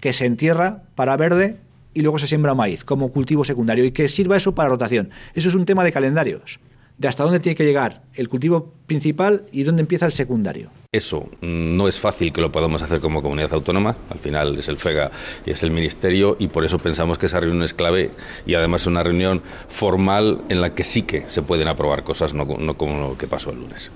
que 0.00 0.12
se 0.12 0.26
entierra 0.26 0.82
para 0.94 1.16
verde 1.16 1.56
y 1.94 2.02
luego 2.02 2.18
se 2.18 2.26
siembra 2.26 2.54
maíz 2.54 2.84
como 2.84 3.10
cultivo 3.10 3.46
secundario 3.46 3.82
y 3.86 3.92
que 3.92 4.10
sirva 4.10 4.36
eso 4.36 4.54
para 4.54 4.68
rotación. 4.68 5.08
Eso 5.34 5.48
es 5.48 5.54
un 5.54 5.64
tema 5.64 5.84
de 5.84 5.92
calendarios 5.92 6.60
de 6.98 7.08
hasta 7.08 7.22
dónde 7.22 7.40
tiene 7.40 7.56
que 7.56 7.64
llegar 7.64 8.02
el 8.14 8.28
cultivo 8.28 8.74
principal 8.86 9.46
y 9.52 9.62
dónde 9.62 9.82
empieza 9.82 10.06
el 10.06 10.12
secundario. 10.12 10.70
Eso 10.92 11.28
no 11.40 11.86
es 11.86 12.00
fácil 12.00 12.32
que 12.32 12.40
lo 12.40 12.50
podamos 12.50 12.82
hacer 12.82 13.00
como 13.00 13.22
comunidad 13.22 13.52
autónoma, 13.52 13.96
al 14.10 14.18
final 14.18 14.58
es 14.58 14.68
el 14.68 14.78
FEGA 14.78 15.10
y 15.46 15.50
es 15.50 15.62
el 15.62 15.70
Ministerio 15.70 16.36
y 16.38 16.48
por 16.48 16.64
eso 16.64 16.78
pensamos 16.78 17.18
que 17.18 17.26
esa 17.26 17.40
reunión 17.40 17.62
es 17.62 17.74
clave 17.74 18.10
y 18.46 18.54
además 18.54 18.82
es 18.82 18.86
una 18.86 19.02
reunión 19.02 19.42
formal 19.68 20.42
en 20.48 20.60
la 20.60 20.74
que 20.74 20.84
sí 20.84 21.02
que 21.02 21.24
se 21.28 21.42
pueden 21.42 21.68
aprobar 21.68 22.02
cosas, 22.02 22.34
no, 22.34 22.44
no 22.44 22.76
como 22.76 22.98
lo 22.98 23.18
que 23.18 23.26
pasó 23.26 23.50
el 23.50 23.60
lunes. 23.60 23.90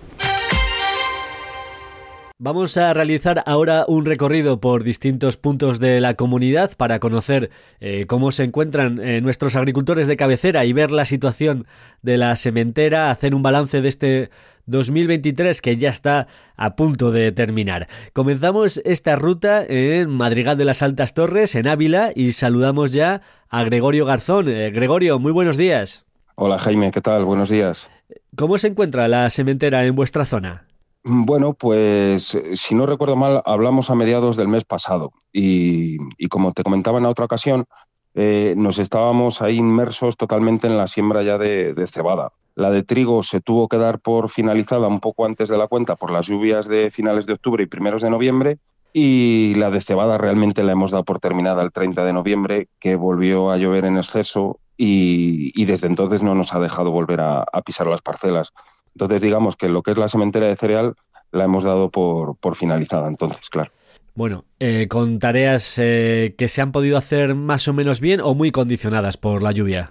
Vamos 2.45 2.77
a 2.77 2.93
realizar 2.93 3.45
ahora 3.47 3.85
un 3.87 4.05
recorrido 4.05 4.59
por 4.61 4.83
distintos 4.83 5.37
puntos 5.37 5.79
de 5.79 6.01
la 6.01 6.15
comunidad 6.15 6.73
para 6.77 6.99
conocer 6.99 7.51
eh, 7.79 8.07
cómo 8.09 8.33
se 8.33 8.43
encuentran 8.43 8.99
eh, 8.99 9.21
nuestros 9.21 9.55
agricultores 9.55 10.09
de 10.09 10.17
cabecera 10.17 10.65
y 10.65 10.73
ver 10.73 10.91
la 10.91 11.05
situación 11.05 11.69
de 12.03 12.17
la 12.17 12.35
sementera, 12.35 13.13
hacer 13.13 13.37
un 13.37 13.45
balance 13.45 13.81
de 13.81 13.89
este 13.89 14.31
2023 14.67 15.63
que 15.63 15.77
ya 15.77 15.91
está 15.91 16.27
a 16.57 16.75
punto 16.75 17.13
de 17.13 17.31
terminar. 17.31 17.87
Comenzamos 18.13 18.83
esta 18.85 19.15
ruta 19.15 19.65
en 19.65 20.11
Madrigal 20.11 20.59
de 20.59 20.65
las 20.65 20.83
Altas 20.83 21.15
Torres, 21.15 21.55
en 21.55 21.69
Ávila, 21.69 22.11
y 22.13 22.33
saludamos 22.33 22.91
ya 22.91 23.23
a 23.51 23.63
Gregorio 23.63 24.05
Garzón. 24.05 24.49
Eh, 24.49 24.73
Gregorio, 24.73 25.21
muy 25.21 25.31
buenos 25.31 25.57
días. 25.57 26.07
Hola 26.35 26.59
Jaime, 26.59 26.91
¿qué 26.91 27.01
tal? 27.01 27.25
Buenos 27.25 27.51
días. 27.51 27.89
¿Cómo 28.35 28.59
se 28.59 28.67
encuentra 28.67 29.07
la 29.07 29.31
sementera 29.31 29.87
en 29.87 29.95
vuestra 29.95 30.25
zona? 30.25 30.67
Bueno, 31.05 31.55
pues 31.55 32.39
si 32.55 32.75
no 32.77 32.87
recuerdo 32.87 33.17
mal, 33.17 33.43
hablamos 33.45 33.91
a 33.91 33.97
mediados 33.97 34.37
del 34.37 34.47
mes 34.47 34.65
pasado 34.65 35.13
y, 35.33 35.99
como 36.29 36.53
te 36.53 36.63
comentaba 36.63 36.99
en 36.99 37.07
otra 37.07 37.25
ocasión, 37.25 37.67
eh, 38.15 38.55
nos 38.57 38.79
estábamos 38.79 39.43
ahí 39.43 39.57
inmersos 39.57 40.17
totalmente 40.17 40.69
en 40.69 40.77
la 40.77 40.87
siembra 40.87 41.23
ya 41.25 41.39
de, 41.39 41.75
cebada. 41.89 42.33
La 42.55 42.71
de 42.71 42.85
trigo 42.85 43.25
se 43.25 43.41
tuvo 43.41 43.69
que 43.69 43.79
dar 43.79 43.99
por 43.99 44.29
finalizada 44.31 44.87
un 44.87 45.01
poco 45.01 45.25
antes 45.25 45.49
de 45.49 45.59
la 45.59 45.67
cuenta 45.67 45.97
por 45.97 46.13
las 46.13 46.27
lluvias 46.27 46.69
de 46.69 46.91
finales 46.91 47.27
de 47.27 47.33
octubre 47.33 47.65
y 47.65 47.67
primeros 47.67 48.03
de 48.03 48.11
noviembre 48.11 48.59
y 48.93 49.55
la 49.57 49.71
de 49.71 49.81
cebada 49.81 50.19
realmente 50.19 50.63
la 50.63 50.73
hemos 50.73 50.91
dado 50.91 51.05
por 51.05 51.19
terminada 51.19 51.63
el 51.63 51.73
30 51.73 52.05
de 52.05 52.13
noviembre, 52.13 52.69
que 52.79 52.95
volvió 52.95 53.51
a 53.51 53.57
llover 53.57 53.87
en 53.87 53.97
exceso 53.97 54.61
y, 54.77 55.65
desde 55.65 55.87
entonces 55.87 56.23
no 56.23 56.35
nos 56.35 56.55
ha 56.55 56.61
dejado 56.61 56.91
volver 56.91 57.21
a, 57.21 57.45
pisar 57.65 57.87
las 57.87 58.03
parcelas. 58.03 58.53
Entonces 58.95 59.23
digamos 59.23 59.57
que 59.57 59.69
lo 59.69 59.83
que 59.83 59.93
es 59.93 59.99
la 59.99 60.09
sementera 60.09 60.47
de 60.47 60.57
cereal 60.57 60.95
la 61.31 61.45
hemos 61.45 61.65
dado 61.65 61.91
por, 61.91 62.37
por 62.37 62.57
finalizada 62.57 63.09
entonces, 63.09 63.49
claro. 63.49 63.73
Bueno, 64.15 64.45
eh, 64.61 64.89
con 64.89 65.19
tareas 65.19 65.79
eh, 65.79 66.35
que 66.37 66.49
se 66.49 66.61
han 66.61 66.71
podido 66.71 66.99
hacer 66.99 67.35
más 67.35 67.67
o 67.69 67.73
menos 67.73 68.01
bien 68.01 68.21
o 68.21 68.35
muy 68.35 68.51
condicionadas 68.51 69.17
por 69.17 69.43
la 69.43 69.53
lluvia. 69.53 69.91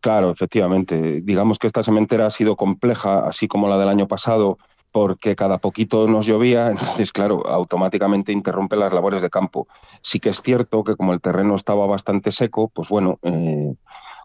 Claro, 0.00 0.30
efectivamente. 0.30 1.22
Digamos 1.22 1.58
que 1.58 1.66
esta 1.66 1.82
sementera 1.82 2.26
ha 2.26 2.30
sido 2.30 2.54
compleja, 2.54 3.26
así 3.26 3.48
como 3.48 3.68
la 3.68 3.78
del 3.78 3.88
año 3.88 4.06
pasado, 4.06 4.58
porque 4.92 5.34
cada 5.34 5.56
poquito 5.56 6.06
nos 6.06 6.26
llovía, 6.26 6.68
entonces, 6.70 7.12
claro, 7.12 7.46
automáticamente 7.46 8.30
interrumpe 8.30 8.76
las 8.76 8.92
labores 8.92 9.22
de 9.22 9.30
campo. 9.30 9.66
Sí 10.02 10.20
que 10.20 10.28
es 10.28 10.42
cierto 10.42 10.84
que 10.84 10.94
como 10.94 11.14
el 11.14 11.22
terreno 11.22 11.56
estaba 11.56 11.86
bastante 11.86 12.30
seco, 12.30 12.68
pues 12.68 12.90
bueno, 12.90 13.18
eh, 13.22 13.74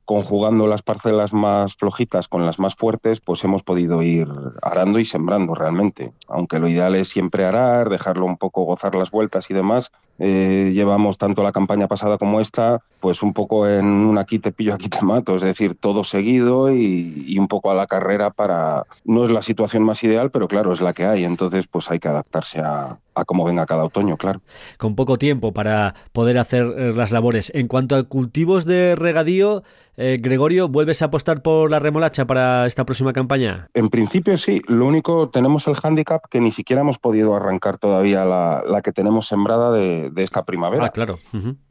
conjugando 0.08 0.68
las 0.68 0.84
parcelas 0.84 1.34
más 1.34 1.76
flojitas 1.76 2.30
con 2.30 2.46
las 2.46 2.60
más 2.60 2.76
fuertes, 2.76 3.20
pues 3.20 3.44
hemos 3.44 3.62
podido 3.62 4.02
ir 4.02 4.30
arando 4.62 5.00
y 5.00 5.06
sembrando 5.06 5.54
realmente. 5.54 6.14
Aunque 6.30 6.60
lo 6.60 6.70
ideal 6.70 6.96
es 6.96 7.10
siempre 7.10 7.44
arar, 7.44 7.90
dejarlo 7.90 8.26
un 8.26 8.38
poco 8.38 8.64
gozar 8.64 8.96
las 8.96 9.12
vueltas 9.12 9.52
y 9.52 9.54
demás. 9.54 9.92
Eh, 10.18 10.72
llevamos 10.74 11.18
tanto 11.18 11.44
la 11.44 11.52
campaña 11.52 11.90
pasada 11.90 12.18
como 12.18 12.40
esta, 12.40 12.82
pues 13.02 13.22
un 13.22 13.34
poco 13.34 13.68
en 13.68 13.86
un 13.86 14.18
aquí 14.18 14.40
te 14.40 14.54
pillo, 14.54 14.74
aquí 14.74 14.88
te 14.88 15.02
mato, 15.02 15.36
es 15.36 15.42
decir, 15.42 15.76
todo 15.76 16.06
seguido 16.06 16.74
y, 16.74 17.38
un 17.38 17.50
poco 17.50 17.70
a 17.70 17.76
la 17.76 17.86
carrera 17.86 18.30
para... 18.30 18.86
No 19.04 19.26
es 19.26 19.32
la 19.32 19.42
situación 19.42 19.84
más 19.84 20.02
ideal, 20.06 20.32
pero 20.32 20.48
claro, 20.48 20.72
es 20.72 20.80
la 20.80 20.94
que 20.94 21.06
hay, 21.06 21.26
entonces 21.26 21.68
pues 21.68 21.92
hay 21.92 22.00
que 22.00 22.08
adaptarse 22.08 22.62
a, 22.62 22.98
a 23.18 23.26
cómo 23.26 23.44
venga 23.44 23.66
cada 23.66 23.84
otoño, 23.84 24.18
claro. 24.18 24.42
Con 24.78 24.96
poco 24.96 25.18
tiempo 25.18 25.54
para 25.54 25.96
poder 26.12 26.38
hacer 26.38 26.64
eh, 26.78 26.94
las 26.94 27.12
labores. 27.12 27.52
En 27.56 27.68
cuanto 27.68 27.96
a 27.96 28.04
cultivos 28.04 28.66
de 28.66 28.96
regadío, 28.96 29.64
eh, 29.98 30.18
Gregorio, 30.22 30.68
¿vuelves 30.68 31.02
a 31.02 31.06
apostar 31.06 31.42
por 31.42 31.72
la 31.72 31.80
remolacha 31.80 32.26
para 32.26 32.66
esta 32.66 32.86
próxima 32.86 33.14
campaña? 33.14 33.68
En 33.74 33.90
principio 33.90 34.38
sí, 34.38 34.62
lo 34.68 34.86
único, 34.86 35.30
tenemos 35.30 35.68
el 35.68 35.76
hándicap 35.76 36.24
que 36.30 36.40
ni 36.40 36.52
siquiera 36.52 36.82
hemos 36.82 37.00
podido 37.00 37.36
arrancar 37.36 37.78
todavía 37.78 38.24
la, 38.24 38.82
que 38.84 38.92
tenemos 38.92 39.28
sembrada 39.28 39.72
de, 39.72 40.12
esta 40.18 40.46
primavera. 40.46 40.86
Ah, 40.86 40.90
claro. 40.90 41.18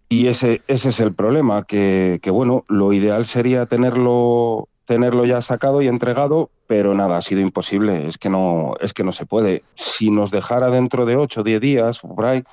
Y 0.08 0.28
ese, 0.28 0.62
ese 0.66 0.88
es 0.88 1.00
el 1.00 1.14
problema, 1.14 1.64
que, 1.64 2.20
que 2.22 2.30
bueno, 2.30 2.64
lo 2.68 2.92
ideal 2.92 3.26
sería 3.26 3.66
tenerlo 3.66 4.68
tenerlo 4.86 5.26
ya 5.26 5.42
sacado 5.42 5.82
y 5.82 5.88
entregado, 5.88 6.50
pero 6.66 6.94
nada, 6.94 7.16
ha 7.16 7.23
sido 7.23 7.40
imposible, 7.40 8.06
es 8.06 8.18
que 8.18 8.28
no, 8.28 8.75
es 8.80 8.92
que 8.92 9.04
no 9.04 9.12
se 9.12 9.26
puede. 9.26 9.62
Si 9.75 10.11
nos 10.11 10.30
dejara 10.30 10.70
dentro 10.70 11.06
de 11.06 11.16
8 11.16 11.40
o 11.40 11.44
10 11.44 11.61
días, 11.61 12.00
por 12.00 12.25
ahí, 12.25 12.44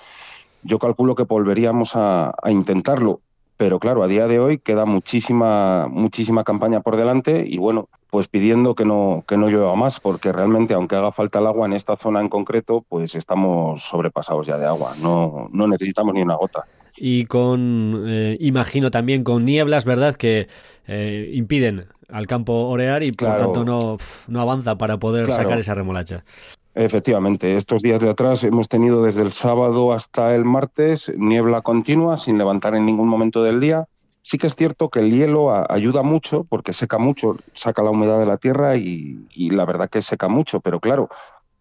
yo 0.64 0.80
calculo 0.80 1.16
que 1.16 1.24
volveríamos 1.24 1.92
a, 1.96 2.34
intentarlo. 2.48 3.22
Pero 3.58 3.80
claro, 3.80 4.04
a 4.04 4.08
día 4.08 4.28
de 4.28 4.40
hoy 4.40 4.58
queda 4.58 4.86
muchísima, 4.86 5.88
muchísima 5.88 6.44
campaña 6.44 6.82
por 6.82 6.98
delante 6.98 7.46
y 7.48 7.58
bueno, 7.58 7.88
pues 8.10 8.28
pidiendo 8.28 8.76
que 8.76 8.84
no, 8.84 9.24
que 9.28 9.38
no 9.38 9.48
llueva 9.48 9.76
más, 9.76 10.00
porque 10.00 10.32
realmente, 10.32 10.74
aunque 10.74 10.96
haga 10.96 11.12
falta 11.12 11.40
el 11.40 11.48
agua 11.48 11.68
en 11.68 11.74
esta 11.74 11.96
zona 11.96 12.20
en 12.20 12.30
concreto, 12.30 12.84
pues 12.90 13.16
estamos 13.16 13.84
sobrepasados 13.84 14.48
ya 14.48 14.58
de 14.58 14.66
agua, 14.66 14.96
no, 15.02 15.50
no 15.52 15.68
necesitamos 15.68 16.14
ni 16.16 16.22
una 16.22 16.36
gota 16.36 16.66
y 16.96 17.26
con, 17.26 18.04
eh, 18.08 18.38
imagino 18.40 18.92
también 18.92 19.24
con 19.24 19.46
nieblas, 19.46 19.86
¿verdad? 19.86 20.16
Que 20.16 20.48
eh, 20.88 21.32
impiden 21.34 21.88
al 22.14 22.28
campo 22.28 22.54
orear 22.70 23.02
y 23.04 23.12
por 23.12 23.36
tanto 23.38 23.66
no, 23.66 23.98
no 24.28 24.42
avanza 24.42 24.78
para 24.78 24.98
poder 24.98 25.32
sacar 25.32 25.58
esa 25.58 25.74
remolacha. 25.74 26.24
Efectivamente, 26.76 27.58
estos 27.58 27.82
días 27.82 28.00
de 28.00 28.10
atrás 28.10 28.44
hemos 28.44 28.68
tenido 28.68 29.04
desde 29.04 29.24
el 29.24 29.32
sábado 29.32 29.94
hasta 29.94 30.34
el 30.36 30.46
martes 30.46 31.12
niebla 31.18 31.62
continua 31.62 32.18
sin 32.18 32.38
levantar 32.38 32.76
en 32.76 32.86
ningún 32.86 33.08
momento 33.08 33.44
del 33.44 33.60
día. 33.60 33.88
Sí 34.22 34.38
que 34.38 34.48
es 34.48 34.56
cierto 34.56 34.90
que 34.90 35.00
el 35.00 35.12
hielo 35.12 35.52
ayuda 35.72 36.04
mucho 36.04 36.46
porque 36.46 36.72
seca 36.72 36.98
mucho, 36.98 37.38
saca 37.54 37.84
la 37.84 37.90
humedad 37.90 38.20
de 38.20 38.26
la 38.26 38.38
tierra 38.38 38.78
y, 38.78 39.28
la 39.36 39.66
verdad 39.66 39.90
que 39.90 40.02
seca 40.02 40.28
mucho, 40.28 40.62
pero 40.62 40.80
claro, 40.80 41.10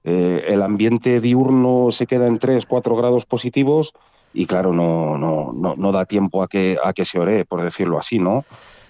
eh, 0.04 0.44
el 0.48 0.62
ambiente 0.62 1.20
diurno 1.20 1.90
se 1.92 2.06
queda 2.06 2.26
en 2.26 2.38
3, 2.38 2.66
4 2.66 2.94
grados 2.96 3.24
positivos 3.24 3.94
y 4.34 4.46
claro, 4.46 4.72
no, 4.72 5.18
no, 5.18 5.52
no, 5.52 5.76
no 5.76 5.92
da 5.92 6.04
tiempo 6.04 6.42
a 6.42 6.48
que, 6.48 6.78
a 6.82 6.92
que 6.92 7.04
se 7.04 7.18
ore, 7.18 7.44
por 7.44 7.62
decirlo 7.62 7.98
así, 7.98 8.18
¿no? 8.18 8.44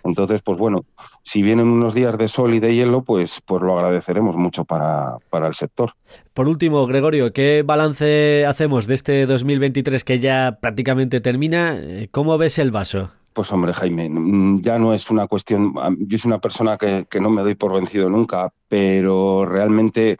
Entonces, 0.04 0.42
pues 0.42 0.58
bueno, 0.58 0.84
si 1.22 1.42
vienen 1.42 1.68
unos 1.68 1.94
días 1.94 2.16
de 2.18 2.28
sol 2.28 2.54
y 2.54 2.60
de 2.60 2.74
hielo, 2.74 3.02
pues, 3.02 3.40
pues 3.44 3.62
lo 3.62 3.78
agradeceremos 3.78 4.36
mucho 4.36 4.64
para, 4.64 5.16
para 5.30 5.46
el 5.46 5.54
sector. 5.54 5.92
Por 6.34 6.48
último, 6.48 6.86
Gregorio, 6.86 7.32
¿qué 7.32 7.62
balance 7.64 8.44
hacemos 8.46 8.86
de 8.86 8.94
este 8.94 9.26
2023 9.26 10.04
que 10.04 10.18
ya 10.18 10.58
prácticamente 10.60 11.20
termina? 11.20 11.78
¿Cómo 12.10 12.38
ves 12.38 12.58
el 12.58 12.70
vaso? 12.70 13.10
Pues 13.32 13.50
hombre, 13.50 13.72
Jaime, 13.72 14.08
mm, 14.10 14.60
ya 14.60 14.78
no 14.78 14.92
es 14.92 15.10
una 15.10 15.26
cuestión, 15.26 15.72
yo 16.00 16.18
soy 16.18 16.28
una 16.28 16.40
persona 16.40 16.76
que, 16.76 17.06
que 17.08 17.20
no 17.20 17.30
me 17.30 17.42
doy 17.42 17.54
por 17.54 17.72
vencido 17.72 18.10
nunca, 18.10 18.52
pero 18.68 19.46
realmente 19.46 20.18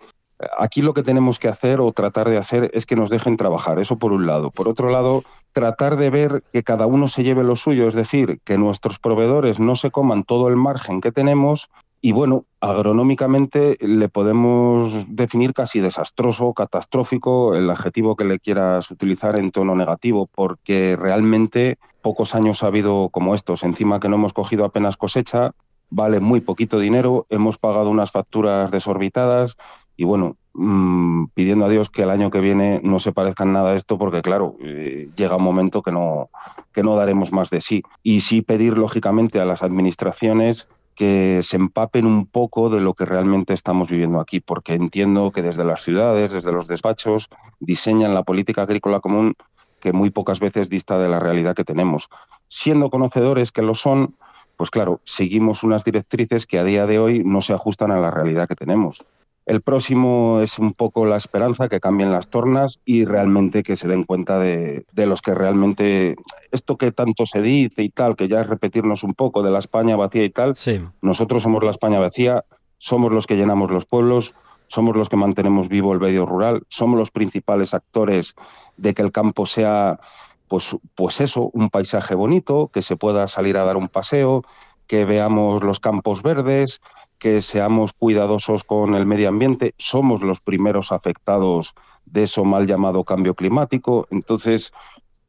Aquí 0.58 0.82
lo 0.82 0.94
que 0.94 1.02
tenemos 1.02 1.38
que 1.38 1.48
hacer 1.48 1.80
o 1.80 1.92
tratar 1.92 2.28
de 2.28 2.38
hacer 2.38 2.70
es 2.74 2.86
que 2.86 2.96
nos 2.96 3.10
dejen 3.10 3.36
trabajar, 3.36 3.78
eso 3.78 3.98
por 3.98 4.12
un 4.12 4.26
lado. 4.26 4.50
Por 4.50 4.68
otro 4.68 4.90
lado, 4.90 5.24
tratar 5.52 5.96
de 5.96 6.10
ver 6.10 6.42
que 6.52 6.62
cada 6.62 6.86
uno 6.86 7.08
se 7.08 7.22
lleve 7.22 7.44
lo 7.44 7.56
suyo, 7.56 7.88
es 7.88 7.94
decir, 7.94 8.40
que 8.44 8.58
nuestros 8.58 8.98
proveedores 8.98 9.60
no 9.60 9.76
se 9.76 9.90
coman 9.90 10.24
todo 10.24 10.48
el 10.48 10.56
margen 10.56 11.00
que 11.00 11.12
tenemos 11.12 11.70
y 12.04 12.10
bueno, 12.10 12.46
agronómicamente 12.60 13.76
le 13.80 14.08
podemos 14.08 15.06
definir 15.06 15.54
casi 15.54 15.78
desastroso, 15.78 16.52
catastrófico, 16.52 17.54
el 17.54 17.70
adjetivo 17.70 18.16
que 18.16 18.24
le 18.24 18.40
quieras 18.40 18.90
utilizar 18.90 19.38
en 19.38 19.52
tono 19.52 19.76
negativo, 19.76 20.28
porque 20.34 20.96
realmente 20.96 21.78
pocos 22.02 22.34
años 22.34 22.64
ha 22.64 22.66
habido 22.66 23.08
como 23.10 23.36
estos. 23.36 23.62
Encima 23.62 24.00
que 24.00 24.08
no 24.08 24.16
hemos 24.16 24.32
cogido 24.32 24.64
apenas 24.64 24.96
cosecha, 24.96 25.52
vale 25.90 26.18
muy 26.18 26.40
poquito 26.40 26.80
dinero, 26.80 27.26
hemos 27.30 27.56
pagado 27.56 27.88
unas 27.88 28.10
facturas 28.10 28.72
desorbitadas 28.72 29.56
y 30.02 30.04
bueno, 30.04 30.36
mm, 30.54 31.26
pidiendo 31.32 31.64
a 31.64 31.68
Dios 31.68 31.88
que 31.88 32.02
el 32.02 32.10
año 32.10 32.28
que 32.28 32.40
viene 32.40 32.80
no 32.82 32.98
se 32.98 33.12
parezca 33.12 33.44
nada 33.44 33.70
a 33.70 33.76
esto, 33.76 33.98
porque 33.98 34.20
claro, 34.20 34.56
eh, 34.60 35.08
llega 35.14 35.36
un 35.36 35.44
momento 35.44 35.80
que 35.80 35.92
no, 35.92 36.28
que 36.72 36.82
no 36.82 36.96
daremos 36.96 37.30
más 37.30 37.50
de 37.50 37.60
sí. 37.60 37.84
Y 38.02 38.22
sí 38.22 38.42
pedir, 38.42 38.78
lógicamente, 38.78 39.38
a 39.38 39.44
las 39.44 39.62
administraciones 39.62 40.66
que 40.96 41.38
se 41.44 41.56
empapen 41.56 42.04
un 42.04 42.26
poco 42.26 42.68
de 42.68 42.80
lo 42.80 42.94
que 42.94 43.04
realmente 43.04 43.54
estamos 43.54 43.90
viviendo 43.90 44.18
aquí, 44.18 44.40
porque 44.40 44.74
entiendo 44.74 45.30
que 45.30 45.40
desde 45.40 45.62
las 45.62 45.84
ciudades, 45.84 46.32
desde 46.32 46.50
los 46.50 46.66
despachos, 46.66 47.28
diseñan 47.60 48.12
la 48.12 48.24
política 48.24 48.62
agrícola 48.62 48.98
común 48.98 49.34
que 49.78 49.92
muy 49.92 50.10
pocas 50.10 50.40
veces 50.40 50.68
dista 50.68 50.98
de 50.98 51.08
la 51.08 51.20
realidad 51.20 51.54
que 51.54 51.62
tenemos. 51.62 52.08
Siendo 52.48 52.90
conocedores 52.90 53.52
que 53.52 53.62
lo 53.62 53.76
son, 53.76 54.16
pues 54.56 54.70
claro, 54.70 55.00
seguimos 55.04 55.62
unas 55.62 55.84
directrices 55.84 56.48
que 56.48 56.58
a 56.58 56.64
día 56.64 56.86
de 56.86 56.98
hoy 56.98 57.22
no 57.24 57.40
se 57.40 57.54
ajustan 57.54 57.92
a 57.92 58.00
la 58.00 58.10
realidad 58.10 58.48
que 58.48 58.56
tenemos. 58.56 59.06
El 59.44 59.60
próximo 59.60 60.40
es 60.40 60.58
un 60.58 60.72
poco 60.72 61.04
la 61.04 61.16
esperanza, 61.16 61.68
que 61.68 61.80
cambien 61.80 62.12
las 62.12 62.28
tornas 62.28 62.78
y 62.84 63.04
realmente 63.04 63.64
que 63.64 63.74
se 63.74 63.88
den 63.88 64.04
cuenta 64.04 64.38
de, 64.38 64.84
los 64.94 65.20
que 65.20 65.34
realmente, 65.34 66.16
esto 66.52 66.76
que 66.76 66.92
tanto 66.92 67.26
se 67.26 67.42
dice 67.42 67.82
y 67.82 67.90
tal, 67.90 68.14
que 68.14 68.28
ya 68.28 68.42
es 68.42 68.46
repetirnos 68.46 69.02
un 69.02 69.14
poco 69.14 69.42
de 69.42 69.50
la 69.50 69.58
España 69.58 69.96
vacía 69.96 70.24
y 70.24 70.30
tal, 70.30 70.54
nosotros 71.00 71.42
somos 71.42 71.64
la 71.64 71.72
España 71.72 71.98
vacía, 71.98 72.44
somos 72.78 73.10
los 73.10 73.26
que 73.26 73.36
llenamos 73.36 73.70
los 73.70 73.84
pueblos, 73.84 74.34
somos 74.68 74.96
los 74.96 75.08
que 75.08 75.16
mantenemos 75.16 75.68
vivo 75.68 75.92
el 75.92 76.00
medio 76.00 76.24
rural, 76.24 76.62
somos 76.68 76.98
los 76.98 77.10
principales 77.10 77.74
actores 77.74 78.36
de 78.76 78.94
que 78.94 79.02
el 79.02 79.10
campo 79.10 79.46
sea, 79.46 79.98
pues, 80.46 80.76
pues 80.94 81.20
eso, 81.20 81.50
un 81.52 81.68
paisaje 81.68 82.14
bonito, 82.14 82.70
que 82.72 82.80
se 82.80 82.96
pueda 82.96 83.26
salir 83.26 83.56
a 83.56 83.64
dar 83.64 83.76
un 83.76 83.88
paseo, 83.88 84.44
que 84.86 85.04
veamos 85.04 85.62
los 85.62 85.80
campos 85.80 86.22
verdes, 86.22 86.80
que 87.22 87.40
seamos 87.40 87.92
cuidadosos 87.92 88.64
con 88.64 88.96
el 88.96 89.06
medio 89.06 89.28
ambiente. 89.28 89.76
Somos 89.78 90.22
los 90.22 90.40
primeros 90.40 90.90
afectados 90.90 91.72
de 92.04 92.24
eso 92.24 92.44
mal 92.44 92.66
llamado 92.66 93.04
cambio 93.04 93.36
climático. 93.36 94.08
Entonces, 94.10 94.72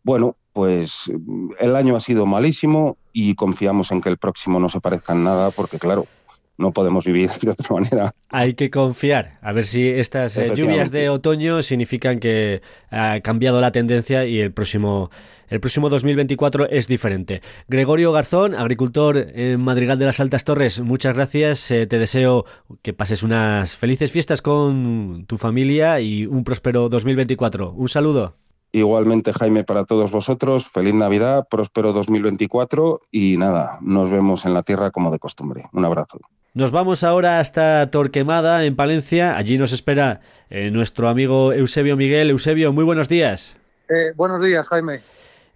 bueno, 0.01 0.35
pues 0.53 1.11
el 1.59 1.75
año 1.75 1.95
ha 1.95 1.99
sido 1.99 2.25
malísimo 2.25 2.97
y 3.11 3.35
confiamos 3.35 3.91
en 3.91 4.01
que 4.01 4.09
el 4.09 4.17
próximo 4.17 4.59
no 4.59 4.69
se 4.69 4.81
parezca 4.81 5.13
en 5.13 5.23
nada 5.23 5.51
porque, 5.51 5.77
claro, 5.77 6.07
no 6.57 6.71
podemos 6.71 7.05
vivir 7.05 7.29
de 7.41 7.51
otra 7.51 7.73
manera. 7.73 8.15
Hay 8.29 8.53
que 8.53 8.69
confiar, 8.69 9.39
a 9.41 9.51
ver 9.51 9.65
si 9.65 9.87
estas 9.87 10.37
eh, 10.37 10.53
lluvias 10.55 10.91
de 10.91 11.09
otoño 11.09 11.61
significan 11.61 12.19
que 12.19 12.61
ha 12.89 13.19
cambiado 13.21 13.61
la 13.61 13.71
tendencia 13.71 14.25
y 14.25 14.39
el 14.39 14.51
próximo, 14.51 15.09
el 15.47 15.59
próximo 15.59 15.89
2024 15.89 16.69
es 16.69 16.87
diferente. 16.87 17.41
Gregorio 17.67 18.11
Garzón, 18.11 18.55
agricultor 18.55 19.17
en 19.17 19.61
Madrigal 19.61 19.99
de 19.99 20.05
las 20.05 20.19
Altas 20.19 20.43
Torres, 20.43 20.81
muchas 20.81 21.15
gracias. 21.15 21.69
Eh, 21.71 21.87
te 21.87 21.97
deseo 21.97 22.45
que 22.81 22.93
pases 22.93 23.23
unas 23.23 23.75
felices 23.75 24.11
fiestas 24.11 24.41
con 24.41 25.25
tu 25.27 25.37
familia 25.37 25.99
y 25.99 26.25
un 26.25 26.43
próspero 26.43 26.89
2024. 26.89 27.71
Un 27.71 27.89
saludo. 27.89 28.35
Igualmente, 28.75 29.33
Jaime, 29.33 29.63
para 29.63 29.85
todos 29.85 30.09
vosotros, 30.11 30.67
feliz 30.67 30.95
Navidad, 30.95 31.47
próspero 31.47 31.93
2024 31.93 33.01
y 33.11 33.37
nada, 33.37 33.77
nos 33.81 34.09
vemos 34.09 34.45
en 34.45 34.55
la 34.55 34.63
tierra 34.63 34.89
como 34.89 35.11
de 35.11 35.19
costumbre. 35.19 35.65
Un 35.73 35.85
abrazo. 35.85 36.19
Nos 36.55 36.69
vamos 36.69 37.03
ahora 37.03 37.39
hasta 37.39 37.89
Torquemada, 37.89 38.63
en 38.63 38.75
Palencia. 38.75 39.35
Allí 39.35 39.57
nos 39.57 39.71
espera 39.71 40.21
eh, 40.51 40.69
nuestro 40.69 41.07
amigo 41.07 41.51
Eusebio 41.51 41.97
Miguel. 41.97 42.29
Eusebio, 42.29 42.71
muy 42.71 42.83
buenos 42.83 43.09
días. 43.09 43.57
Eh, 43.89 44.13
buenos 44.15 44.39
días, 44.39 44.67
Jaime. 44.67 45.01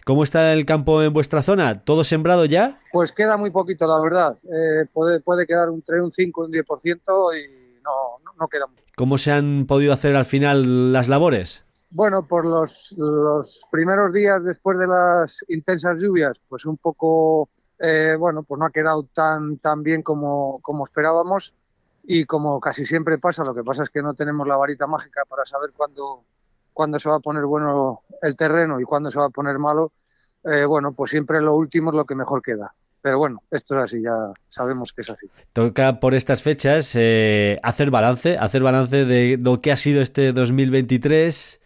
¿Cómo 0.08 0.24
está 0.24 0.54
el 0.54 0.66
campo 0.66 1.04
en 1.04 1.14
vuestra 1.14 1.44
zona? 1.44 1.84
¿Todo 1.84 2.04
sembrado 2.04 2.46
ya? 2.46 2.82
Pues 2.92 3.12
queda 3.12 3.38
muy 3.38 3.52
poquito, 3.52 3.86
la 3.86 4.02
verdad. 4.02 4.36
Eh, 4.52 4.88
puede, 4.92 5.20
puede 5.20 5.46
quedar 5.46 5.70
entre 5.70 6.02
un 6.02 6.12
5 6.12 6.44
y 6.44 6.46
un 6.48 6.52
10% 6.66 6.98
y 7.38 7.82
no, 7.84 7.92
no, 8.26 8.32
no 8.40 8.48
queda 8.48 8.66
mucho. 8.66 8.84
¿Cómo 8.96 9.20
se 9.20 9.32
han 9.32 9.68
podido 9.68 9.94
hacer 9.94 10.16
al 10.16 10.26
final 10.26 10.94
las 10.94 11.08
labores? 11.08 11.64
Bueno, 11.92 12.28
por 12.28 12.44
los, 12.44 12.96
los, 12.98 13.68
primeros 13.70 14.14
días 14.14 14.44
después 14.44 14.80
de 14.80 14.88
las 14.88 15.46
intensas 15.48 16.02
lluvias, 16.02 16.42
pues 16.50 16.66
un 16.66 16.78
poco, 16.78 17.50
eh, 17.80 18.16
bueno, 18.18 18.44
pues 18.44 18.60
no 18.60 18.66
ha 18.66 18.72
quedado 18.72 19.04
tan, 19.04 19.58
tan 19.58 19.84
bien 19.84 20.02
como, 20.02 20.60
como 20.62 20.86
esperábamos 20.86 21.54
y 22.04 22.26
como 22.26 22.60
casi 22.60 22.86
siempre 22.86 23.18
pasa, 23.18 23.44
lo 23.44 23.54
que 23.54 23.64
pasa 23.64 23.84
es 23.84 23.90
que 23.90 24.02
no 24.02 24.14
tenemos 24.14 24.48
la 24.48 24.56
varita 24.56 24.88
mágica 24.88 25.24
para 25.28 25.46
saber 25.46 25.72
cuándo, 25.76 26.24
cuándo 26.74 27.00
se 27.00 27.10
va 27.10 27.18
a 27.18 27.20
poner 27.20 27.46
bueno 27.46 28.02
el 28.22 28.36
terreno 28.36 28.80
y 28.80 28.84
cuándo 28.84 29.12
se 29.12 29.20
va 29.20 29.26
a 29.26 29.30
poner 29.30 29.60
malo, 29.60 29.92
eh, 30.44 30.66
bueno, 30.66 30.94
pues 30.94 31.12
siempre 31.12 31.42
lo 31.42 31.56
último 31.56 31.92
es 31.92 31.96
lo 31.96 32.06
que 32.06 32.16
mejor 32.16 32.42
queda. 32.42 32.74
Pero 33.02 33.20
bueno, 33.20 33.44
esto 33.52 33.78
es 33.78 33.84
así, 33.84 34.02
ya 34.02 34.34
sabemos 34.50 34.92
que 34.92 35.02
es 35.02 35.10
así. 35.10 35.28
Toca 35.54 36.00
por 36.00 36.16
estas 36.16 36.42
fechas 36.42 36.94
eh, 36.96 37.60
hacer 37.62 37.92
balance, 37.92 38.38
hacer 38.38 38.64
balance 38.64 39.06
de 39.06 39.38
lo 39.40 39.62
que 39.62 39.72
ha 39.72 39.78
sido 39.78 40.02
este 40.02 40.34
2023 40.34 41.62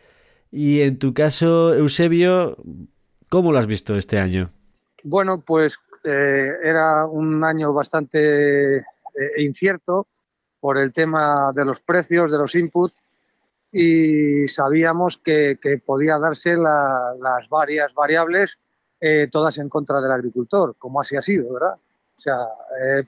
y 0.51 0.82
en 0.82 1.00
tu 1.00 1.13
caso, 1.13 1.74
Eusebio, 1.74 2.58
¿cómo 3.30 3.53
lo 3.53 3.60
has 3.60 3.68
visto 3.68 3.96
este 3.96 4.20
año? 4.20 4.51
Bueno, 5.03 5.39
pues 5.39 5.80
eh, 6.03 6.58
era 6.63 7.05
un 7.05 7.43
año 7.43 7.74
bastante 7.74 8.77
eh, 8.77 8.84
incierto 9.38 10.08
por 10.60 10.77
el 10.77 10.93
tema 10.93 11.51
de 11.53 11.65
los 11.65 11.81
precios, 11.81 12.31
de 12.31 12.38
los 12.38 12.55
inputs, 12.55 12.96
y 13.72 14.48
sabíamos 14.48 15.17
que, 15.17 15.58
podía 15.86 16.20
darse 16.20 16.58
las 16.58 17.50
varias 17.50 17.93
variables, 17.93 18.60
eh, 19.00 19.27
todas 19.31 19.58
en 19.58 19.70
contra 19.70 20.01
del 20.01 20.12
agricultor, 20.12 20.75
como 20.77 21.01
así 21.01 21.15
ha 21.15 21.22
sido, 21.22 21.53
¿verdad? 21.53 21.75
O 22.17 22.20
sea, 22.22 22.38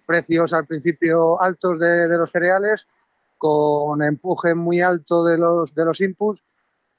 precios 0.08 0.54
al 0.54 0.66
principio 0.66 1.40
altos 1.40 1.78
de, 1.78 2.08
de, 2.08 2.18
los 2.18 2.32
cereales, 2.32 2.88
con 3.38 4.02
empuje 4.02 4.56
muy 4.56 4.82
alto 4.82 5.24
de 5.24 5.38
los, 5.38 5.76
de 5.76 5.86
los 5.86 6.02
inputs 6.02 6.44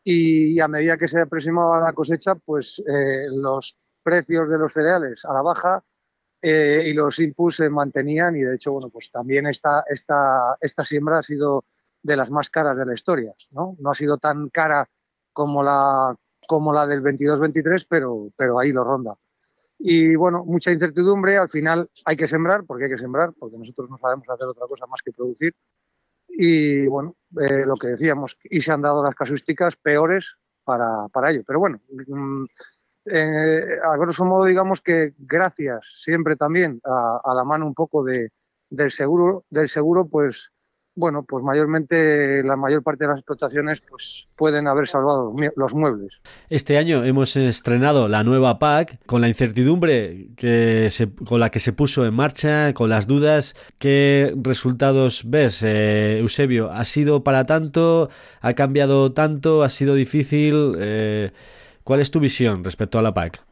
y 0.05 0.61
a 0.61 0.69
medida 0.69 0.99
que 0.99 1.09
se 1.09 1.23
aproximaba 1.23 1.81
la 1.81 1.95
cosecha, 1.95 2.35
pues 2.35 2.83
eh, 2.87 3.27
los 3.31 3.77
precios 4.05 4.49
de 4.49 4.59
los 4.59 4.73
cereales 4.73 5.25
a 5.25 5.33
la 5.33 5.43
baja 5.43 5.83
eh, 6.41 6.85
y 6.87 6.93
los 6.93 7.19
inputs 7.19 7.57
se 7.57 7.71
mantenían 7.71 8.37
y 8.37 8.43
de 8.43 8.55
hecho, 8.55 8.73
bueno, 8.73 8.91
pues 8.91 9.11
también 9.11 9.47
esta, 9.47 9.85
esta, 9.89 10.57
esta 10.61 10.85
siembra 10.85 11.19
ha 11.19 11.23
sido 11.23 11.65
de 12.03 12.17
las 12.17 12.31
más 12.31 12.51
caras 12.51 12.77
de 12.77 12.87
la 12.87 12.95
historia, 12.95 13.35
¿no? 13.53 13.77
No 13.81 13.91
ha 13.91 13.95
sido 13.95 14.19
tan 14.19 14.51
cara 14.51 14.87
como 15.33 15.63
la, 15.63 16.15
como 16.47 16.73
la 16.73 16.87
del 16.87 17.03
22-23, 17.03 17.87
pero, 17.89 18.31
pero 18.37 18.61
ahí 18.61 18.73
lo 18.73 18.85
ronda. 18.85 19.17
Y 19.79 20.15
bueno, 20.15 20.45
mucha 20.45 20.71
incertidumbre, 20.71 21.39
al 21.39 21.49
final 21.49 21.91
hay 22.05 22.17
que 22.17 22.29
sembrar, 22.29 22.65
porque 22.65 22.85
hay 22.85 22.91
que 22.91 22.99
sembrar, 22.99 23.33
porque 23.39 23.57
nosotros 23.57 23.91
no 23.91 23.99
sabemos 23.99 24.29
hacer 24.29 24.47
otra 24.47 24.67
cosa 24.67 24.87
más 24.87 25.03
que 25.03 25.13
producir 25.13 25.55
y 26.37 26.87
bueno, 26.87 27.17
eh, 27.41 27.65
lo 27.65 27.77
que 27.77 27.89
decíamos, 27.89 28.37
y 28.45 28.61
se 28.61 28.73
han 28.73 28.83
dado 28.83 29.03
las 29.03 29.15
casuísticas 29.15 29.77
peores 29.77 30.37
para, 30.65 31.09
para 31.09 31.31
ello. 31.31 31.43
Pero 31.47 31.61
bueno, 31.61 31.81
mm, 32.07 32.45
eh, 33.07 33.79
a 33.83 33.97
grosso 33.97 34.25
modo 34.25 34.45
digamos 34.45 34.81
que 34.81 35.15
gracias 35.19 36.01
siempre 36.03 36.37
también 36.37 36.81
a, 36.85 37.21
a 37.25 37.35
la 37.35 37.45
mano 37.45 37.67
un 37.67 37.75
poco 37.75 38.05
de, 38.05 38.31
del 38.71 38.91
seguro, 38.91 39.45
del 39.51 39.69
seguro, 39.69 40.07
pues 40.07 40.53
bueno, 40.97 41.25
pues 41.25 41.43
mayormente 41.43 42.45
la 42.45 42.57
mayor 42.57 42.83
parte 42.83 43.05
de 43.05 43.09
las 43.09 43.19
explotaciones 43.19 43.83
pues 43.89 44.29
pueden 44.37 44.69
haber 44.69 44.87
salvado 44.87 45.35
los 45.57 45.75
muebles. 45.75 46.23
Este 46.49 46.79
año 46.79 47.05
hemos 47.05 47.35
estrenado 47.37 48.07
la 48.07 48.23
nueva 48.23 48.61
PAC 48.61 49.05
con 49.05 49.21
la 49.21 49.29
incertidumbre 49.29 50.29
que 50.37 50.89
se, 50.91 51.13
con 51.13 51.41
la 51.41 51.51
que 51.51 51.59
se 51.59 51.73
puso 51.73 52.07
en 52.07 52.15
marcha, 52.15 52.73
con 52.75 52.91
las 52.91 53.09
dudas. 53.09 53.57
¿Qué 53.79 54.35
resultados 54.41 55.29
ves, 55.29 55.65
eh, 55.65 56.19
Eusebio? 56.21 56.71
¿Ha 56.71 56.85
sido 56.85 57.25
para 57.25 57.45
tanto? 57.45 58.09
¿Ha 58.41 58.53
cambiado 58.53 59.13
tanto? 59.13 59.65
¿Ha 59.65 59.71
sido 59.71 59.97
difícil? 59.97 60.77
Eh, 60.79 61.33
¿Cuál 61.85 62.01
es 62.01 62.11
tu 62.11 62.19
visión 62.19 62.65
respecto 62.65 62.99
a 62.99 63.03
la 63.03 63.13
PAC? 63.13 63.45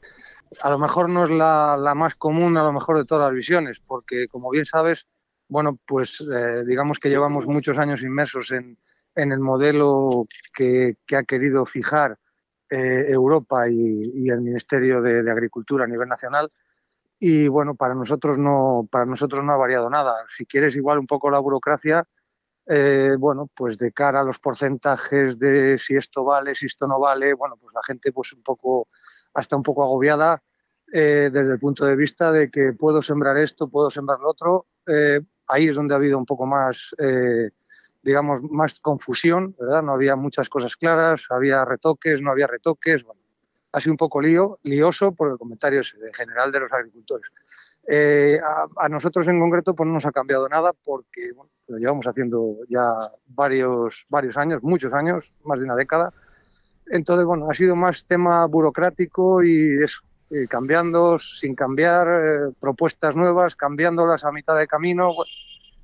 A 0.63 0.71
lo 0.71 0.79
mejor 0.79 1.11
no 1.11 1.25
es 1.25 1.31
la, 1.31 1.93
más 1.95 2.15
común, 2.15 2.57
a 2.57 2.65
lo 2.65 2.73
mejor 2.73 2.97
de 2.97 3.05
todas 3.05 3.29
las 3.29 3.35
visiones, 3.35 3.79
porque 3.87 4.27
como 4.31 4.51
bien 4.51 4.65
sabes, 4.65 5.07
bueno, 5.49 5.79
pues 5.87 6.19
eh, 6.21 6.65
digamos 6.67 6.99
que 6.99 7.11
llevamos 7.11 7.47
muchos 7.47 7.77
años 7.77 8.03
inmersos 8.03 8.51
en, 8.51 8.79
el 9.15 9.39
modelo 9.39 10.25
que, 10.55 10.97
ha 11.15 11.23
querido 11.25 11.67
fijar 11.67 12.19
eh, 12.71 13.05
Europa 13.09 13.69
y, 13.69 14.31
el 14.31 14.41
Ministerio 14.41 15.03
de, 15.03 15.31
Agricultura 15.31 15.85
a 15.85 15.89
nivel 15.89 16.09
nacional. 16.09 16.49
Y 17.19 17.49
bueno, 17.49 17.75
para 17.75 17.95
nosotros 17.95 18.39
no, 18.39 18.89
para 18.91 19.05
nosotros 19.05 19.45
no 19.45 19.53
ha 19.53 19.57
variado 19.57 19.91
nada. 19.91 20.25
Si 20.35 20.47
quieres 20.47 20.75
igual 20.75 20.99
un 20.99 21.07
poco 21.07 21.31
la 21.31 21.39
burocracia, 21.39 22.09
eh, 22.73 23.17
bueno, 23.19 23.49
pues 23.55 23.77
de 23.79 23.93
cara 23.93 24.21
a 24.21 24.25
los 24.25 24.39
porcentajes 24.39 25.39
de 25.39 25.79
si 25.79 25.97
esto 25.97 26.25
vale, 26.25 26.55
si 26.55 26.67
esto 26.67 26.87
no 26.87 26.99
vale, 26.99 27.35
bueno, 27.35 27.57
pues 27.61 27.75
la 27.75 27.83
gente 27.87 28.13
pues 28.13 28.33
un 28.33 28.43
poco, 28.43 28.89
hasta 29.35 29.57
un 29.57 29.63
poco 29.63 29.83
agobiada 29.85 30.43
desde 30.87 31.53
el 31.53 31.59
punto 31.59 31.87
de 31.87 31.97
vista 31.97 32.33
de 32.33 32.51
que 32.51 32.75
puedo 32.75 33.01
sembrar 33.01 33.39
esto, 33.39 33.71
puedo 33.71 33.89
sembrar 33.89 34.21
lo 34.21 34.29
otro 34.29 34.67
ahí 35.53 35.69
es 35.69 35.77
donde 35.77 35.95
ha 35.95 35.99
habido 35.99 36.19
un 36.19 36.27
poco 36.27 36.47
más, 36.47 36.95
eh, 36.99 37.51
digamos, 38.03 38.43
más 38.43 38.81
confusión, 38.81 39.55
¿verdad? 39.59 39.83
No 39.83 39.93
había 39.93 40.17
muchas 40.17 40.49
cosas 40.49 40.77
claras, 40.77 41.27
había 41.31 41.65
retoques, 41.65 42.23
no 42.23 42.31
había 42.31 42.47
retoques, 42.47 43.05
bueno, 43.05 43.21
ha 43.73 43.81
sido 43.81 43.93
un 43.93 43.97
poco 43.97 44.21
lío, 44.21 44.59
lioso 44.63 45.13
por 45.13 45.33
el 45.33 45.39
comentario 45.39 45.81
en 45.81 46.13
general 46.13 46.53
de 46.53 46.61
los 46.61 46.73
agricultores. 46.73 47.31
Eh, 47.89 48.39
a, 48.77 48.89
nosotros 48.89 49.27
en 49.27 49.41
concreto 49.41 49.75
pues 49.75 49.87
no 49.89 49.95
nos 49.95 50.07
ha 50.07 50.13
cambiado 50.13 50.49
nada 50.49 50.73
porque 50.85 51.33
bueno, 51.35 51.51
lo 51.67 51.79
llevamos 51.79 52.07
haciendo 52.07 52.59
ya 52.69 52.95
varios, 53.27 54.07
varios 54.09 54.37
años, 54.37 54.63
muchos 54.63 54.93
años, 54.93 55.33
más 55.45 55.59
de 55.59 55.65
una 55.65 55.75
década. 55.75 56.13
Entonces, 56.87 57.25
bueno, 57.25 57.49
ha 57.51 57.55
sido 57.55 57.75
más 57.75 58.05
tema 58.05 58.45
burocrático 58.47 59.43
y 59.43 59.83
eso, 59.83 60.03
cambiando, 60.49 61.19
sin 61.19 61.55
cambiar, 61.55 62.09
eh, 62.09 62.53
propuestas 62.61 63.17
nuevas, 63.17 63.57
cambiándolas 63.57 64.25
a 64.25 64.33
mitad 64.33 64.57
de 64.59 64.67
camino. 64.67 65.13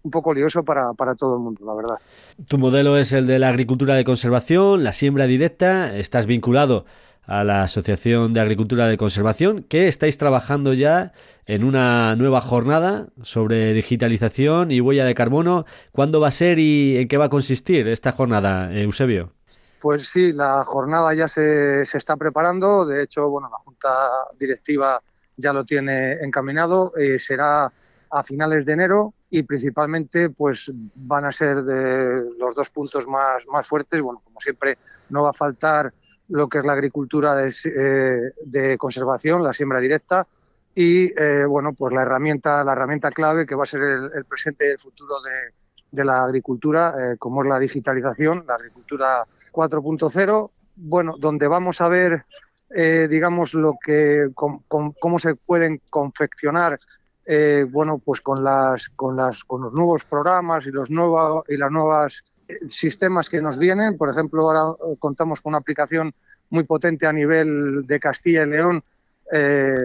un 0.02 0.10
poco 0.10 0.32
lioso 0.32 0.62
para, 0.62 0.92
para, 0.94 1.14
todo 1.14 1.36
el 1.36 1.40
mundo, 1.40 1.64
la 1.64 1.74
verdad. 1.74 1.98
Tu 2.46 2.58
modelo 2.58 2.96
es 2.96 3.12
el 3.12 3.26
de 3.26 3.38
la 3.38 3.48
agricultura 3.48 3.94
de 3.94 4.04
conservación, 4.04 4.84
la 4.84 4.92
siembra 4.92 5.26
directa. 5.26 5.96
Estás 5.96 6.26
vinculado 6.26 6.84
a 7.28 7.44
la 7.44 7.62
Asociación 7.62 8.32
de 8.32 8.40
Agricultura 8.40 8.86
de 8.86 8.96
Conservación, 8.96 9.62
que 9.62 9.86
estáis 9.86 10.16
trabajando 10.16 10.72
ya 10.72 11.12
en 11.46 11.62
una 11.62 12.16
nueva 12.16 12.40
jornada 12.40 13.08
sobre 13.22 13.74
digitalización 13.74 14.70
y 14.70 14.80
huella 14.80 15.04
de 15.04 15.14
carbono. 15.14 15.66
¿Cuándo 15.92 16.20
va 16.20 16.28
a 16.28 16.32
ser 16.32 16.58
y 16.58 16.96
en 16.96 17.06
qué 17.06 17.18
va 17.18 17.26
a 17.26 17.28
consistir 17.28 17.86
esta 17.86 18.12
jornada, 18.12 18.72
Eusebio? 18.72 19.34
Pues 19.78 20.08
sí, 20.08 20.32
la 20.32 20.64
jornada 20.64 21.12
ya 21.14 21.28
se, 21.28 21.84
se, 21.84 21.98
está 21.98 22.16
preparando. 22.16 22.86
De 22.86 23.02
hecho, 23.02 23.28
bueno, 23.28 23.50
la 23.50 23.58
Junta 23.58 23.90
Directiva 24.38 25.00
ya 25.36 25.52
lo 25.52 25.64
tiene 25.64 26.14
encaminado. 26.22 26.94
Eh, 26.96 27.18
será 27.18 27.70
a 28.10 28.22
finales 28.22 28.64
de 28.64 28.72
enero 28.72 29.12
y 29.30 29.42
principalmente 29.42 30.30
pues 30.30 30.72
van 30.94 31.26
a 31.26 31.32
ser 31.32 31.62
de 31.62 32.24
los 32.38 32.54
dos 32.54 32.70
puntos 32.70 33.06
más, 33.06 33.46
más 33.52 33.66
fuertes. 33.66 34.00
Bueno, 34.00 34.22
como 34.24 34.40
siempre, 34.40 34.78
no 35.10 35.24
va 35.24 35.30
a 35.30 35.34
faltar 35.34 35.92
lo 36.28 36.48
que 36.48 36.58
es 36.58 36.64
la 36.64 36.72
agricultura 36.72 37.34
de, 37.34 38.32
eh, 38.52 38.76
conservación, 38.78 39.42
la 39.42 39.52
siembra 39.52 39.80
directa 39.80 40.26
y 40.74 41.12
eh, 41.20 41.44
bueno, 41.46 41.72
pues 41.72 41.92
la 41.92 42.02
herramienta, 42.02 42.62
la 42.62 42.72
herramienta 42.72 43.10
clave 43.10 43.46
que 43.46 43.54
va 43.54 43.64
a 43.64 43.66
ser 43.66 43.82
el, 43.82 44.24
presente 44.24 44.66
y 44.66 44.72
el 44.72 44.78
futuro 44.78 45.16
de, 45.90 46.04
la 46.04 46.22
agricultura, 46.22 46.94
eh, 46.98 47.16
como 47.18 47.42
es 47.42 47.48
la 47.48 47.58
digitalización, 47.58 48.44
la 48.46 48.54
agricultura 48.54 49.24
4.0, 49.52 50.50
bueno, 50.76 51.16
donde 51.18 51.48
vamos 51.48 51.80
a 51.80 51.88
ver, 51.88 52.24
digamos, 52.70 53.54
lo 53.54 53.76
que, 53.82 54.28
cómo 54.34 55.18
se 55.18 55.34
pueden 55.34 55.80
confeccionar 55.90 56.78
bueno, 57.70 57.98
pues 57.98 58.20
con 58.20 58.44
las, 58.44 58.90
con 58.90 59.16
las, 59.16 59.42
con 59.44 59.62
los 59.62 59.72
nuevos 59.72 60.04
programas 60.04 60.66
y 60.66 60.70
los 60.70 60.90
nuevos 60.90 61.44
y 61.48 61.56
las 61.56 61.70
nuevas 61.70 62.22
sistemas 62.66 63.28
que 63.28 63.42
nos 63.42 63.58
vienen. 63.58 63.96
Por 63.96 64.08
ejemplo, 64.08 64.42
ahora 64.42 64.76
contamos 64.98 65.40
con 65.40 65.50
una 65.50 65.58
aplicación 65.58 66.14
muy 66.50 66.64
potente 66.64 67.06
a 67.06 67.12
nivel 67.12 67.86
de 67.86 68.00
Castilla 68.00 68.42
y 68.42 68.48
León, 68.48 68.82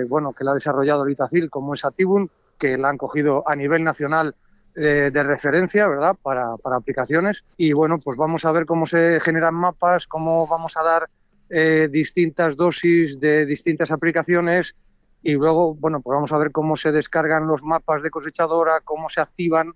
bueno, 0.08 0.34
que 0.34 0.44
la 0.44 0.52
ha 0.52 0.56
desarrollado 0.56 1.06
Litacil, 1.06 1.50
como 1.50 1.74
es 1.74 1.84
Atibun, 1.84 2.30
que 2.58 2.78
la 2.78 2.90
han 2.90 2.98
cogido 2.98 3.44
a 3.48 3.56
nivel 3.56 3.84
nacional 3.84 4.36
de, 4.74 5.24
referencia, 5.24 5.88
¿verdad? 5.88 6.16
Para, 6.22 6.56
para, 6.58 6.78
aplicaciones. 6.78 7.44
Y 7.58 7.74
bueno, 7.74 7.98
pues 8.04 8.18
vamos 8.18 8.46
a 8.46 8.52
ver 8.54 8.66
cómo 8.66 8.86
se 8.86 9.20
generan 9.20 9.56
mapas, 9.56 10.08
cómo 10.08 10.48
vamos 10.48 10.78
a 10.78 10.84
dar 10.84 11.10
eh, 11.56 11.88
distintas 11.92 12.56
dosis 12.56 13.20
de 13.20 13.46
distintas 13.46 13.92
aplicaciones 13.92 14.76
y 15.22 15.34
luego, 15.34 15.76
bueno, 15.76 16.02
pues 16.02 16.16
vamos 16.16 16.32
a 16.32 16.40
ver 16.40 16.52
cómo 16.52 16.76
se 16.76 16.92
descargan 16.92 17.46
los 17.46 17.64
mapas 17.64 18.02
de 18.02 18.10
cosechadora, 18.10 18.80
cómo 18.84 19.08
se 19.08 19.22
activan 19.22 19.76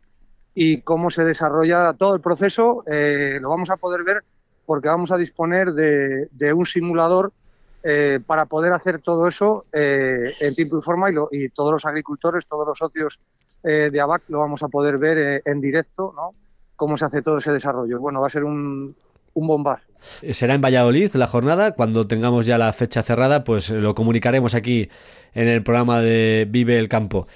y 0.60 0.82
cómo 0.82 1.12
se 1.12 1.24
desarrolla 1.24 1.94
todo 1.94 2.16
el 2.16 2.20
proceso. 2.20 2.84
Eh, 2.88 3.38
lo 3.40 3.50
vamos 3.50 3.70
a 3.70 3.78
poder 3.78 4.04
ver 4.04 4.24
porque 4.66 4.88
vamos 4.88 5.12
a 5.12 5.18
disponer 5.18 5.72
de, 5.72 6.54
un 6.54 6.66
simulador 6.66 7.32
eh, 7.84 8.20
para 8.26 8.48
poder 8.48 8.74
hacer 8.74 8.98
todo 8.98 9.28
eso 9.28 9.66
en 9.72 10.56
tiempo 10.56 10.80
y 10.80 10.82
forma 10.82 11.12
y, 11.12 11.14
y, 11.32 11.50
todos 11.50 11.72
los 11.72 11.86
agricultores, 11.86 12.48
todos 12.48 12.68
los 12.68 12.78
socios 12.80 13.20
de 13.62 14.02
ABAC 14.02 14.24
lo 14.30 14.40
vamos 14.40 14.64
a 14.64 14.68
poder 14.68 14.98
ver 14.98 15.44
en 15.46 15.62
directo, 15.62 16.12
¿no? 16.16 16.34
Cómo 16.76 16.98
se 16.98 17.06
hace 17.06 17.22
todo 17.22 17.38
ese 17.38 17.52
desarrollo. 17.52 18.00
Bueno, 18.00 18.22
va 18.22 18.28
a 18.28 18.32
ser 18.32 18.44
un, 18.44 18.96
un 19.38 19.48
bombazo. 19.48 19.86
Eh, 20.22 20.34
será 20.34 20.56
en 20.56 20.62
Valladolid 20.62 21.14
la 21.14 21.28
jornada. 21.28 21.74
Cuando 21.74 22.08
tengamos 22.08 22.48
ya 22.48 22.58
la 22.58 22.74
fecha 22.74 23.04
cerrada, 23.04 23.44
pues 23.44 23.70
lo 23.70 23.94
comunicaremos 23.94 24.56
aquí 24.56 24.90
en 25.34 25.48
el 25.48 25.64
programa 25.64 26.02
de 26.02 26.48
Vive 26.50 26.80
el 26.80 26.90
Campo. 26.90 27.28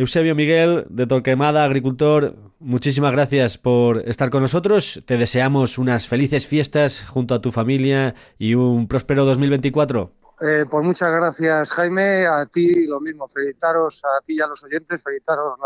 Eusebio 0.00 0.34
Miguel, 0.34 0.86
de 0.88 1.06
Torquemada, 1.06 1.62
agricultor, 1.62 2.34
muchísimas 2.58 3.12
gracias 3.12 3.58
por 3.58 4.08
estar 4.08 4.30
con 4.30 4.40
nosotros. 4.40 5.02
Te 5.04 5.18
deseamos 5.18 5.76
unas 5.76 6.08
felices 6.08 6.46
fiestas 6.46 7.04
junto 7.04 7.34
a 7.34 7.42
tu 7.42 7.52
familia 7.52 8.14
y 8.38 8.54
un 8.54 8.88
próspero 8.88 9.26
2024. 9.26 10.10
Eh, 10.40 10.64
pues 10.70 10.86
muchas 10.86 11.12
gracias, 11.12 11.72
Jaime. 11.72 12.26
A 12.26 12.46
ti 12.46 12.86
lo 12.86 12.98
mismo. 12.98 13.28
Felicitaros 13.28 14.02
a 14.02 14.24
ti 14.24 14.36
y 14.38 14.40
a 14.40 14.46
los 14.46 14.64
oyentes. 14.64 15.02
Felicitaros 15.02 15.58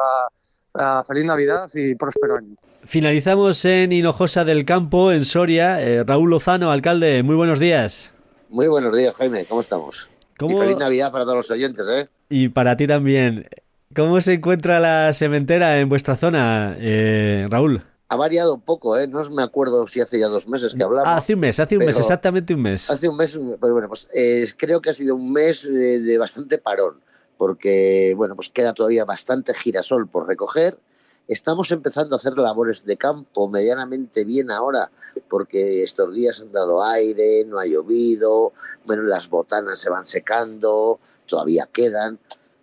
la 0.75 1.05
feliz 1.07 1.25
Navidad 1.25 1.71
y 1.73 1.95
próspero 1.95 2.39
año. 2.39 2.57
Finalizamos 2.83 3.65
en 3.65 3.93
Hinojosa 3.93 4.45
del 4.45 4.65
Campo, 4.65 5.13
en 5.13 5.25
Soria. 5.25 5.81
Eh, 5.81 6.03
Raúl 6.03 6.31
Lozano, 6.31 6.73
alcalde, 6.73 7.23
muy 7.23 7.37
buenos 7.37 7.61
días. 7.61 8.13
Muy 8.49 8.67
buenos 8.67 8.97
días, 8.97 9.15
Jaime, 9.15 9.45
¿cómo 9.45 9.61
estamos? 9.61 10.09
Y 10.41 10.55
feliz 10.55 10.77
Navidad 10.77 11.13
para 11.13 11.23
todos 11.23 11.37
los 11.37 11.51
oyentes, 11.53 11.87
¿eh? 11.89 12.09
Y 12.29 12.49
para 12.49 12.77
ti 12.77 12.89
también. 12.89 13.47
¿Cómo 13.95 14.21
se 14.21 14.35
encuentra 14.35 14.81
la 14.81 15.13
sementera 15.13 15.79
en 15.79 15.89
vuestra 15.89 16.17
zona, 16.17 16.77
eh, 16.79 17.47
Raúl? 17.49 17.83
Ha 18.09 18.17
variado 18.17 18.55
un 18.55 18.61
poco, 18.61 18.99
¿eh? 18.99 19.07
No 19.07 19.29
me 19.31 19.43
acuerdo 19.43 19.87
si 19.87 20.01
hace 20.01 20.19
ya 20.19 20.29
dos 20.29 20.47
meses 20.49 20.75
que 20.75 20.83
hablamos. 20.83 21.07
Ah, 21.07 21.17
hace 21.17 21.35
un 21.35 21.41
mes, 21.41 21.59
hace 21.59 21.77
un 21.77 21.85
mes, 21.85 21.99
exactamente 21.99 22.55
un 22.55 22.63
mes. 22.63 22.91
Hace 22.91 23.09
un 23.09 23.17
mes, 23.17 23.39
pues 23.61 23.73
bueno, 23.73 23.89
pues 23.89 24.09
eh, 24.15 24.47
creo 24.57 24.81
que 24.81 24.91
ha 24.91 24.95
sido 24.95 25.15
un 25.15 25.33
mes 25.33 25.63
de 25.63 26.19
bastante 26.19 26.59
parón, 26.59 27.01
porque, 27.39 28.15
bueno, 28.17 28.37
pues 28.37 28.51
queda 28.51 28.73
todavía 28.73 29.05
bastante 29.05 29.55
girasol 29.55 30.09
por 30.09 30.29
recoger 30.29 30.79
Estamos 31.27 31.71
empezando 31.71 32.15
a 32.15 32.19
hacer 32.19 32.37
labores 32.37 32.85
de 32.85 32.99
campo 32.99 33.49
medianamente 33.49 34.25
bien 34.25 34.51
ahora, 34.51 34.91
porque 35.31 35.83
estos 35.83 36.15
días 36.15 36.41
han 36.41 36.53
dado 36.53 36.85
aire, 36.85 37.45
no 37.47 37.59
ha 37.59 37.65
llovido, 37.65 38.53
bueno, 38.85 39.05
las 39.05 39.31
botanas 39.31 39.79
se 39.79 39.89
van 39.89 40.05
secando, 40.05 41.01
todavía 41.27 41.67
quedan. 41.73 42.19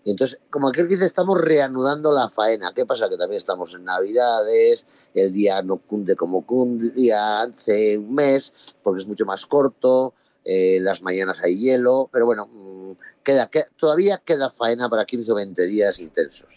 Entonces, 0.06 0.40
como 0.50 0.68
aquel 0.68 0.88
que 0.88 0.96
dice, 0.96 1.06
estamos 1.06 1.40
reanudando 1.40 2.12
la 2.12 2.30
faena. 2.30 2.74
¿Qué 2.74 2.86
pasa? 2.86 3.08
Que 3.08 3.18
también 3.18 3.38
estamos 3.38 3.74
en 3.76 3.86
Navidades, 3.86 4.86
el 5.14 5.32
día 5.32 5.62
no 5.62 5.78
cunde 5.78 6.16
como 6.16 6.46
cundía 6.46 7.42
hace 7.42 7.98
un 7.98 8.16
mes, 8.16 8.52
porque 8.82 9.02
es 9.02 9.08
mucho 9.08 9.26
más 9.26 9.46
corto, 9.46 10.14
eh, 10.44 10.80
las 10.82 11.04
mañanas 11.04 11.42
hay 11.44 11.58
hielo, 11.60 12.10
pero 12.12 12.26
bueno, 12.26 12.48
mm, 12.52 12.92
queda, 13.24 13.50
todavía 13.78 14.18
queda 14.26 14.50
faena 14.50 14.90
para 14.90 15.06
15 15.06 15.32
o 15.32 15.36
20 15.36 15.68
días 15.68 16.00
intensos. 16.00 16.51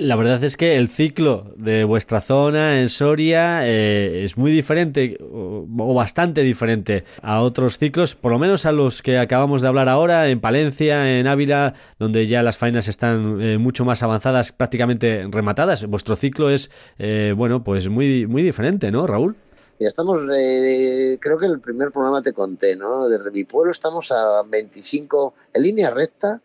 La 0.00 0.16
verdad 0.16 0.42
es 0.44 0.56
que 0.56 0.76
el 0.76 0.88
ciclo 0.88 1.52
de 1.56 1.84
vuestra 1.84 2.22
zona 2.22 2.80
en 2.80 2.88
Soria 2.88 3.68
eh, 3.68 4.24
es 4.24 4.38
muy 4.38 4.50
diferente 4.50 5.18
o, 5.20 5.66
bastante 5.94 6.40
diferente 6.40 7.04
a 7.20 7.42
otros 7.42 7.76
ciclos, 7.76 8.14
por 8.14 8.32
lo 8.32 8.38
menos 8.38 8.64
a 8.64 8.72
los 8.72 9.02
que 9.02 9.18
acabamos 9.18 9.60
de 9.60 9.68
hablar 9.68 9.90
ahora 9.90 10.28
en 10.28 10.40
Palencia, 10.40 11.18
en 11.18 11.26
Ávila, 11.26 11.74
donde 11.98 12.26
ya 12.26 12.42
las 12.42 12.56
faenas 12.56 12.88
están 12.88 13.42
eh, 13.42 13.58
mucho 13.58 13.84
más 13.84 14.02
avanzadas, 14.02 14.52
prácticamente 14.52 15.28
rematadas. 15.30 15.84
Vuestro 15.84 16.16
ciclo 16.16 16.48
es, 16.48 16.70
eh, 16.98 17.34
bueno, 17.36 17.62
pues 17.62 17.90
muy, 17.90 18.26
muy 18.26 18.42
diferente, 18.42 18.90
¿no, 18.90 19.06
Raúl? 19.06 19.36
Estamos, 19.78 20.20
creo 20.24 21.38
que 21.38 21.46
el 21.46 21.60
primer 21.60 21.90
programa 21.90 22.22
te 22.22 22.32
conté, 22.32 22.74
¿no? 22.74 23.06
Desde 23.06 23.30
mi 23.30 23.44
pueblo 23.44 23.70
estamos 23.70 24.10
a 24.12 24.44
25, 24.48 25.34
en 25.52 25.62
línea 25.62 25.90
recta, 25.90 26.40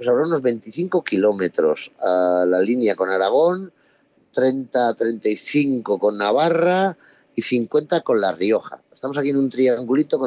pues 0.00 0.08
habrá 0.08 0.22
unos 0.22 0.40
25 0.40 1.04
kilómetros 1.04 1.92
a 2.00 2.46
la 2.48 2.58
línea 2.62 2.96
con 2.96 3.10
Aragón, 3.10 3.70
30, 4.32 4.94
35 4.94 5.98
con 5.98 6.16
Navarra 6.16 6.96
y 7.36 7.42
50 7.42 8.00
con 8.00 8.18
La 8.18 8.32
Rioja. 8.32 8.80
Estamos 8.94 9.18
aquí 9.18 9.28
en 9.28 9.36
un 9.36 9.50
triangulito 9.50 10.18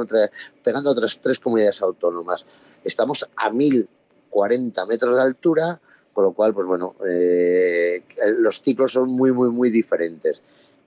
pegando 0.64 0.92
a 0.92 0.94
otras 0.94 1.20
tres 1.20 1.40
comunidades 1.40 1.82
autónomas. 1.82 2.46
Estamos 2.84 3.28
a 3.36 3.50
1040 3.50 4.86
metros 4.86 5.16
de 5.16 5.24
altura, 5.24 5.82
con 6.14 6.24
lo 6.24 6.34
cual, 6.34 6.54
pues 6.54 6.68
bueno, 6.68 6.94
eh, 7.10 8.04
los 8.38 8.62
ciclos 8.62 8.92
son 8.92 9.10
muy, 9.10 9.32
muy, 9.32 9.50
muy 9.50 9.72
diferentes 9.72 10.44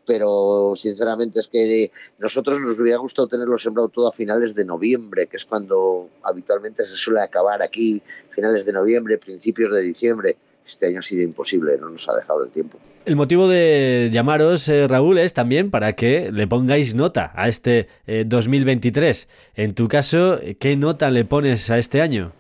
pero 0.07 0.73
sinceramente 0.77 1.40
es 1.40 1.49
que 1.49 1.90
nosotros 2.19 2.61
nos 2.61 2.79
hubiera 2.79 2.99
gustado 2.99 3.29
tenerlo 3.29 3.59
sembrado 3.59 3.88
todo 3.88 4.09
a 4.09 4.12
finales 4.12 4.55
de 4.55 4.64
noviembre, 4.64 5.27
que 5.27 5.37
es 5.37 5.45
cuando 5.45 6.09
habitualmente 6.23 6.85
se 6.85 6.95
suele 6.95 7.21
acabar 7.21 7.62
aquí, 7.62 8.01
finales 8.31 8.64
de 8.64 8.73
noviembre, 8.73 9.19
principios 9.19 9.75
de 9.75 9.83
diciembre. 9.83 10.37
Este 10.64 10.87
año 10.87 11.01
ha 11.01 11.03
sido 11.03 11.23
imposible, 11.23 11.77
no 11.79 11.90
nos 11.90 12.09
ha 12.09 12.16
dejado 12.16 12.45
el 12.45 12.51
tiempo. 12.51 12.79
El 13.05 13.14
motivo 13.14 13.47
de 13.47 14.11
llamaros, 14.12 14.69
eh, 14.69 14.88
Raúl, 14.88 15.19
es 15.19 15.33
también 15.33 15.71
para 15.71 15.95
que 15.95 16.33
le 16.33 16.49
pongáis 16.49 16.95
nota 16.95 17.33
a 17.37 17.49
este 17.49 17.88
2023. 18.27 19.23
Eh, 19.23 19.62
en 19.62 19.75
tu 19.75 19.87
caso, 19.87 20.40
¿qué 20.59 20.77
nota 20.77 21.11
le 21.11 21.25
pones 21.25 21.71
a 21.71 21.79
este 21.79 22.01
año? 22.01 22.33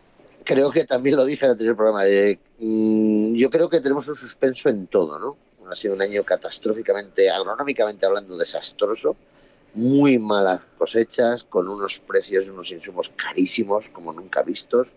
Creo 0.42 0.70
que 0.70 0.84
también 0.84 1.16
lo 1.16 1.24
dije 1.24 1.44
en 1.44 1.50
el 1.50 1.52
anterior 1.52 1.76
programa. 1.76 2.02
Mm, 2.58 3.34
yo 3.34 3.50
creo 3.50 3.68
que 3.68 3.80
tenemos 3.80 4.08
un 4.08 4.16
suspenso 4.16 4.68
en 4.68 4.86
todo, 4.88 5.18
¿no? 5.20 5.36
Ha 5.70 5.74
sido 5.74 5.94
un 5.94 6.02
año 6.02 6.22
catastróficamente, 6.24 7.30
agronómicamente 7.30 8.06
hablando, 8.06 8.36
desastroso. 8.36 9.16
Muy 9.74 10.18
malas 10.18 10.60
cosechas, 10.78 11.44
con 11.44 11.68
unos 11.68 11.98
precios, 11.98 12.48
unos 12.48 12.70
insumos 12.70 13.12
carísimos, 13.14 13.88
como 13.90 14.12
nunca 14.12 14.42
vistos. 14.42 14.92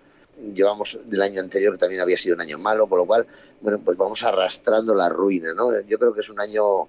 Llevamos 0.54 1.00
del 1.06 1.22
año 1.22 1.42
anterior, 1.42 1.74
que 1.74 1.80
también 1.80 2.02
había 2.02 2.18
sido 2.18 2.36
un 2.36 2.42
año 2.42 2.58
malo, 2.58 2.88
con 2.88 3.00
lo 3.00 3.06
cual, 3.06 3.28
bueno, 3.62 3.80
pues 3.84 3.98
vamos 3.98 4.24
arrastrando 4.24 4.96
la 4.96 5.10
ruina, 5.10 5.54
¿no? 5.54 5.78
Yo 5.82 6.00
creo 6.00 6.14
que 6.14 6.22
es 6.22 6.30
un 6.30 6.40
año 6.40 6.88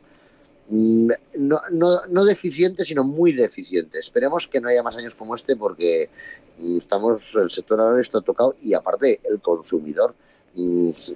mm, 0.68 1.10
no, 1.38 1.58
no, 1.72 2.06
no, 2.08 2.24
deficiente, 2.24 2.84
sino 2.84 3.02
muy 3.02 3.32
deficiente. 3.32 3.98
Esperemos 3.98 4.46
que 4.46 4.60
no 4.60 4.68
haya 4.68 4.84
más 4.84 4.96
años 4.96 5.16
como 5.16 5.34
este 5.34 5.56
porque 5.56 6.10
mm, 6.58 6.78
estamos, 6.78 7.34
el 7.34 7.50
sector 7.50 7.80
agrario 7.80 8.00
está 8.00 8.20
tocado 8.20 8.54
y 8.62 8.74
aparte 8.74 9.20
el 9.24 9.40
consumidor 9.40 10.14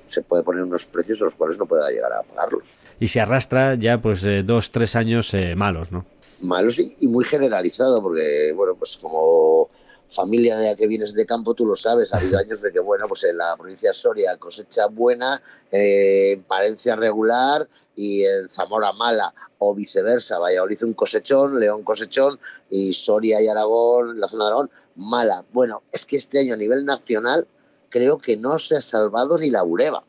se 0.06 0.22
puede 0.22 0.42
poner 0.42 0.62
unos 0.62 0.86
precios 0.86 1.20
a 1.22 1.24
los 1.24 1.34
cuales 1.34 1.58
no 1.58 1.66
pueda 1.66 1.90
llegar 1.90 2.12
a 2.12 2.22
pagarlos. 2.22 2.64
Y 3.00 3.08
se 3.08 3.20
arrastra 3.20 3.74
ya 3.74 4.00
pues 4.00 4.24
dos, 4.44 4.70
tres 4.70 4.96
años 4.96 5.34
eh, 5.34 5.54
malos, 5.56 5.90
¿no? 5.90 6.06
Malos 6.40 6.78
y, 6.78 7.08
muy 7.08 7.24
generalizado, 7.24 8.02
porque 8.02 8.52
bueno, 8.54 8.74
pues 8.76 8.96
como 8.96 9.70
familia 10.10 10.56
de 10.56 10.68
la 10.68 10.76
que 10.76 10.86
vienes 10.86 11.14
de 11.14 11.26
campo, 11.26 11.54
tú 11.54 11.66
lo 11.66 11.74
sabes, 11.74 12.12
ha 12.12 12.18
habido 12.18 12.38
años 12.44 12.60
de 12.62 12.72
que, 12.72 12.80
bueno, 12.80 13.08
pues 13.08 13.24
en 13.24 13.38
la 13.38 13.56
provincia 13.56 13.90
de 13.90 13.94
Soria 13.94 14.36
cosecha 14.36 14.86
buena, 14.86 15.42
eh, 15.70 16.32
en 16.32 16.42
Palencia 16.44 16.94
regular 16.96 17.68
y 17.96 18.24
en 18.24 18.48
Zamora 18.48 18.92
mala, 18.92 19.34
o 19.58 19.74
viceversa, 19.74 20.38
Valladolid 20.38 20.82
un 20.82 20.94
cosechón, 20.94 21.58
León 21.58 21.82
cosechón 21.82 22.38
y 22.70 22.92
Soria 22.92 23.40
y 23.40 23.48
Aragón, 23.48 24.18
la 24.20 24.28
zona 24.28 24.44
de 24.44 24.48
Aragón, 24.48 24.70
mala. 24.96 25.44
Bueno, 25.52 25.82
es 25.92 26.04
que 26.06 26.16
este 26.16 26.40
año 26.40 26.54
a 26.54 26.58
nivel 26.58 26.84
nacional 26.84 27.46
creo 27.94 28.18
que 28.18 28.36
no 28.36 28.58
se 28.58 28.76
ha 28.76 28.80
salvado 28.80 29.38
ni 29.38 29.50
la 29.50 29.62
Ureba. 29.62 30.02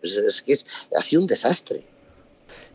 Es, 0.00 0.42
que 0.46 0.52
es, 0.52 0.64
ha 0.96 1.02
sido 1.02 1.22
un 1.22 1.26
desastre. 1.26 1.82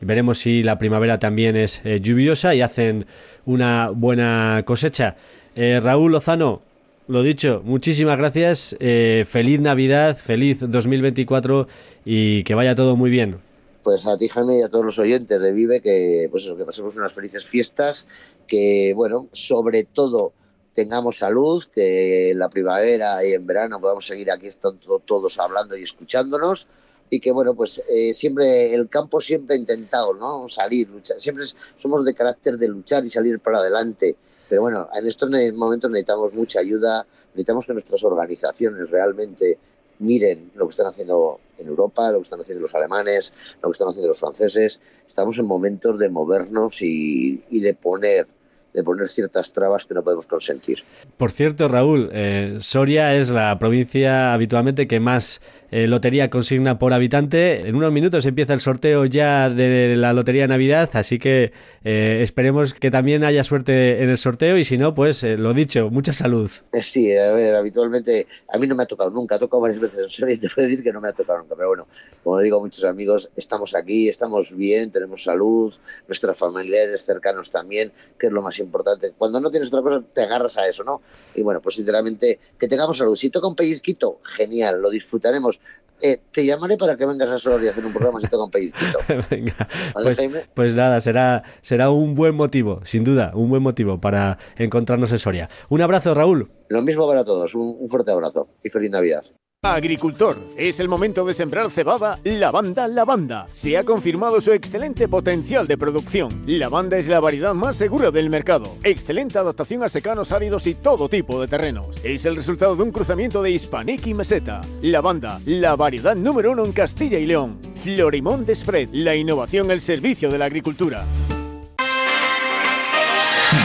veremos 0.02 0.40
si 0.40 0.62
la 0.62 0.78
primavera 0.78 1.20
también 1.20 1.56
es 1.56 1.80
eh, 1.86 2.02
lluviosa 2.02 2.54
y 2.54 2.62
hacen 2.62 3.06
una 3.46 3.92
buena 3.92 4.64
cosecha. 4.66 5.16
Eh, 5.56 5.80
Raúl 5.82 6.12
Lozano, 6.12 6.62
lo 7.08 7.24
dicho, 7.24 7.62
muchísimas 7.64 8.18
gracias. 8.18 8.76
Eh, 8.82 9.26
feliz 9.26 9.62
Navidad, 9.62 10.18
feliz 10.18 10.58
2024 10.60 11.70
y 12.04 12.44
que 12.44 12.54
vaya 12.54 12.76
todo 12.76 12.98
muy 12.98 13.10
bien. 13.10 13.40
Pues 13.84 14.06
a 14.06 14.18
ti, 14.18 14.28
Jaime, 14.28 14.60
y 14.60 14.62
a 14.64 14.70
todos 14.70 14.84
los 14.84 15.00
oyentes 15.00 15.40
de 15.40 15.54
Vive, 15.54 15.80
que 15.80 16.28
pues 16.30 16.44
eso, 16.44 16.58
que 16.58 16.66
pasemos 16.66 16.98
unas 16.98 17.14
felices 17.14 17.46
fiestas, 17.46 18.06
que 18.48 18.92
bueno, 18.98 19.30
sobre 19.32 19.86
todo 19.86 20.34
tengamos 20.74 21.18
salud, 21.18 21.64
que 21.74 22.32
en 22.32 22.40
la 22.40 22.50
primavera 22.50 23.26
y 23.26 23.34
en 23.34 23.46
verano 23.46 23.80
podamos 23.80 24.06
seguir 24.06 24.32
aquí 24.32 24.48
estando 24.48 25.00
todos 25.00 25.38
hablando 25.40 25.76
y 25.76 25.84
escuchándonos 25.84 26.68
y 27.14 27.20
que 27.20 27.32
bueno, 27.32 27.54
pues 27.54 27.84
eh, 27.90 28.14
siempre 28.14 28.74
el 28.74 28.88
campo 28.88 29.20
siempre 29.20 29.56
ha 29.56 29.60
intentado, 29.60 30.14
¿no? 30.14 30.48
Salir, 30.48 30.90
luchar, 30.90 31.20
siempre 31.20 31.44
somos 31.78 32.06
de 32.06 32.14
carácter 32.14 32.58
de 32.58 32.70
luchar 32.70 33.06
y 33.06 33.10
salir 33.10 33.40
para 33.42 33.58
adelante. 33.58 34.16
Pero 34.48 34.62
bueno, 34.62 34.88
en 34.94 35.06
estos 35.06 35.30
momentos 35.54 35.92
necesitamos 35.92 36.34
mucha 36.34 36.62
ayuda, 36.62 37.06
necesitamos 37.34 37.66
que 37.66 37.74
nuestras 37.74 38.02
organizaciones 38.06 38.90
realmente 38.90 39.60
miren 40.00 40.52
lo 40.56 40.68
que 40.68 40.72
están 40.72 40.88
haciendo 40.88 41.42
en 41.58 41.68
Europa, 41.68 42.12
lo 42.12 42.20
que 42.20 42.24
están 42.24 42.40
haciendo 42.40 42.62
los 42.62 42.74
alemanes, 42.76 43.34
lo 43.62 43.70
que 43.70 43.74
están 43.74 43.90
haciendo 43.90 44.08
los 44.08 44.20
franceses. 44.20 44.80
Estamos 45.06 45.38
en 45.38 45.46
momentos 45.46 46.00
de 46.00 46.10
movernos 46.10 46.82
y, 46.82 47.44
y 47.50 47.60
de 47.60 47.74
poner 47.74 48.26
de 48.74 48.84
poner 48.84 49.08
ciertas 49.08 49.52
trabas 49.52 49.86
que 49.86 49.94
no 49.94 50.04
podemos 50.04 50.28
consentir. 50.28 50.84
Por 51.18 51.32
cierto, 51.32 51.68
Raúl, 51.68 52.10
eh, 52.12 52.58
Soria 52.60 53.16
es 53.16 53.30
la 53.30 53.58
provincia 53.60 54.34
habitualmente 54.34 54.88
que 54.88 55.00
más 55.00 55.42
eh, 55.72 55.88
lotería 55.88 56.30
consigna 56.30 56.78
por 56.78 56.94
habitante. 56.94 57.68
En 57.68 57.76
unos 57.76 57.92
minutos 57.92 58.26
empieza 58.26 58.54
el 58.54 58.60
sorteo 58.60 59.06
ya 59.06 59.50
de 59.50 59.96
la 59.96 60.14
Lotería 60.14 60.48
Navidad, 60.48 60.90
así 60.94 61.18
que 61.18 61.54
eh, 61.84 62.20
esperemos 62.22 62.74
que 62.74 62.92
también 62.92 63.24
haya 63.24 63.44
suerte 63.44 64.04
en 64.04 64.10
el 64.10 64.18
sorteo 64.18 64.58
y 64.58 64.66
si 64.66 64.78
no, 64.78 64.94
pues 64.94 65.24
lo 65.24 65.54
dicho, 65.54 65.90
mucha 65.90 66.14
salud. 66.14 66.52
Sí, 66.74 67.16
a 67.16 67.34
ver, 67.34 67.56
habitualmente 67.56 68.28
a 68.50 68.58
mí 68.58 68.68
no 68.68 68.76
me 68.76 68.84
ha 68.84 68.86
tocado 68.86 69.10
nunca, 69.10 69.36
ha 69.36 69.40
tocado 69.40 69.62
varias 69.62 69.80
veces 69.80 70.16
te 70.42 70.50
puedo 70.50 70.68
decir 70.68 70.84
que 70.84 70.92
no 70.92 71.02
me 71.02 71.10
ha 71.10 71.14
tocado 71.14 71.40
nunca, 71.40 71.56
pero 71.56 71.70
bueno, 71.70 71.88
como 72.24 72.40
digo 72.40 72.58
a 72.58 72.60
muchos 72.60 72.84
amigos, 72.84 73.30
estamos 73.36 73.74
aquí, 73.76 74.10
estamos 74.10 74.56
bien, 74.56 74.92
tenemos 74.92 75.24
salud, 75.24 75.74
nuestras 76.08 76.38
familiares 76.38 77.02
cercanos 77.02 77.50
también, 77.50 77.92
que 78.20 78.28
es 78.28 78.34
lo 78.34 78.42
más 78.42 78.60
importante. 78.60 79.14
Cuando 79.18 79.40
no 79.40 79.50
tienes 79.50 79.70
otra 79.70 79.82
cosa, 79.82 80.04
te 80.14 80.22
agarras 80.22 80.58
a 80.58 80.68
eso, 80.68 80.84
¿no? 80.84 81.02
Y 81.36 81.42
bueno, 81.42 81.62
pues 81.62 81.76
sinceramente, 81.76 82.40
que 82.60 82.68
tengamos 82.68 82.98
salud. 82.98 83.16
Si 83.16 83.30
toca 83.30 83.48
un 83.48 83.56
pellizquito, 83.56 84.20
genial, 84.24 84.82
lo 84.82 84.90
disfrutaremos. 84.90 85.61
Eh, 86.02 86.20
te 86.32 86.46
llamaré 86.46 86.78
para 86.78 86.98
que 86.98 87.06
vengas 87.06 87.30
a 87.30 87.38
Soria 87.38 87.70
a 87.70 87.72
hacer 87.72 87.86
un 87.86 87.94
programa 87.94 88.20
si 88.20 88.28
toca 88.28 88.44
un 88.44 88.52
pellizquito. 88.52 89.00
Venga, 89.30 89.68
pues, 89.94 90.30
pues, 90.54 90.76
nada, 90.76 91.00
será, 91.02 91.44
será 91.62 91.92
un 91.92 92.16
buen 92.16 92.36
motivo, 92.36 92.80
sin 92.84 93.04
duda, 93.04 93.32
un 93.36 93.50
buen 93.50 93.62
motivo 93.62 94.02
para 94.02 94.38
encontrarnos 94.58 95.12
en 95.12 95.20
Soria. 95.20 95.50
Un 95.70 95.82
abrazo, 95.82 96.14
Raúl. 96.14 96.52
Lo 96.70 96.82
mismo 96.82 97.08
para 97.08 97.24
todos, 97.24 97.54
un 97.54 97.88
fuerte 97.90 98.12
abrazo 98.12 98.48
y 98.64 98.70
feliz 98.70 98.90
Navidad. 98.90 99.24
Agricultor, 99.64 100.40
es 100.58 100.80
el 100.80 100.88
momento 100.88 101.24
de 101.24 101.36
sembrar 101.36 101.70
cebada 101.70 102.18
lavanda 102.24 102.88
lavanda. 102.88 103.48
Se 103.54 103.78
ha 103.78 103.84
confirmado 103.84 104.42
su 104.42 104.52
excelente 104.54 105.08
potencial 105.08 105.68
de 105.68 105.78
producción. 105.78 106.42
Lavanda 106.48 106.98
es 106.98 107.08
la 107.08 107.20
variedad 107.20 107.54
más 107.54 107.78
segura 107.78 108.10
del 108.10 108.32
mercado. 108.32 108.76
Excelente 108.82 109.38
adaptación 109.38 109.84
a 109.84 109.90
secanos 109.90 110.32
áridos 110.32 110.66
y 110.66 110.74
todo 110.74 111.08
tipo 111.10 111.40
de 111.40 111.48
terrenos. 111.48 111.96
Es 112.04 112.26
el 112.26 112.38
resultado 112.38 112.76
de 112.76 112.82
un 112.82 112.92
cruzamiento 112.92 113.44
de 113.44 113.52
Hispanic 113.52 114.08
y 114.08 114.16
Meseta. 114.16 114.62
Lavanda, 114.82 115.40
la 115.46 115.76
variedad 115.76 116.16
número 116.16 116.54
uno 116.54 116.66
en 116.66 116.72
Castilla 116.72 117.20
y 117.20 117.28
León. 117.28 117.60
Florimón 117.84 118.48
de 118.48 118.56
Spread, 118.56 118.90
la 118.94 119.16
innovación 119.16 119.70
al 119.70 119.80
servicio 119.80 120.32
de 120.32 120.40
la 120.40 120.46
agricultura. 120.46 121.06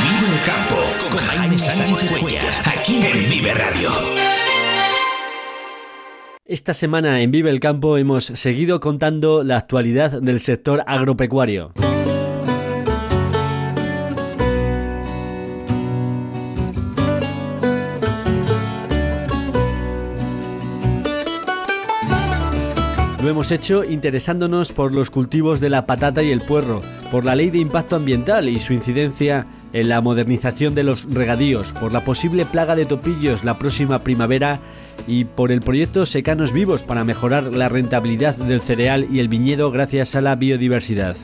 Vive 0.02 0.36
el 0.36 0.44
campo 0.44 0.76
con 1.08 1.16
Jaime 1.16 1.58
Sánchez 1.58 2.04
Cuellar, 2.20 2.52
aquí 2.66 3.00
en 3.02 3.30
Vive 3.30 3.54
Radio. 3.54 4.25
Esta 6.48 6.74
semana 6.74 7.22
en 7.22 7.32
Vive 7.32 7.50
el 7.50 7.58
Campo 7.58 7.98
hemos 7.98 8.26
seguido 8.26 8.78
contando 8.78 9.42
la 9.42 9.56
actualidad 9.56 10.22
del 10.22 10.38
sector 10.38 10.84
agropecuario. 10.86 11.72
Lo 23.20 23.28
hemos 23.28 23.50
hecho 23.50 23.82
interesándonos 23.82 24.70
por 24.70 24.92
los 24.92 25.10
cultivos 25.10 25.58
de 25.58 25.70
la 25.70 25.84
patata 25.84 26.22
y 26.22 26.30
el 26.30 26.42
puerro, 26.42 26.80
por 27.10 27.24
la 27.24 27.34
ley 27.34 27.50
de 27.50 27.58
impacto 27.58 27.96
ambiental 27.96 28.48
y 28.48 28.60
su 28.60 28.72
incidencia 28.72 29.48
en 29.76 29.90
la 29.90 30.00
modernización 30.00 30.74
de 30.74 30.84
los 30.84 31.04
regadíos, 31.12 31.72
por 31.72 31.92
la 31.92 32.02
posible 32.02 32.46
plaga 32.46 32.74
de 32.74 32.86
topillos 32.86 33.44
la 33.44 33.58
próxima 33.58 33.98
primavera 33.98 34.58
y 35.06 35.26
por 35.26 35.52
el 35.52 35.60
proyecto 35.60 36.06
Secanos 36.06 36.54
Vivos 36.54 36.82
para 36.82 37.04
mejorar 37.04 37.44
la 37.52 37.68
rentabilidad 37.68 38.34
del 38.36 38.62
cereal 38.62 39.06
y 39.10 39.18
el 39.18 39.28
viñedo 39.28 39.70
gracias 39.70 40.16
a 40.16 40.22
la 40.22 40.34
biodiversidad. 40.34 41.14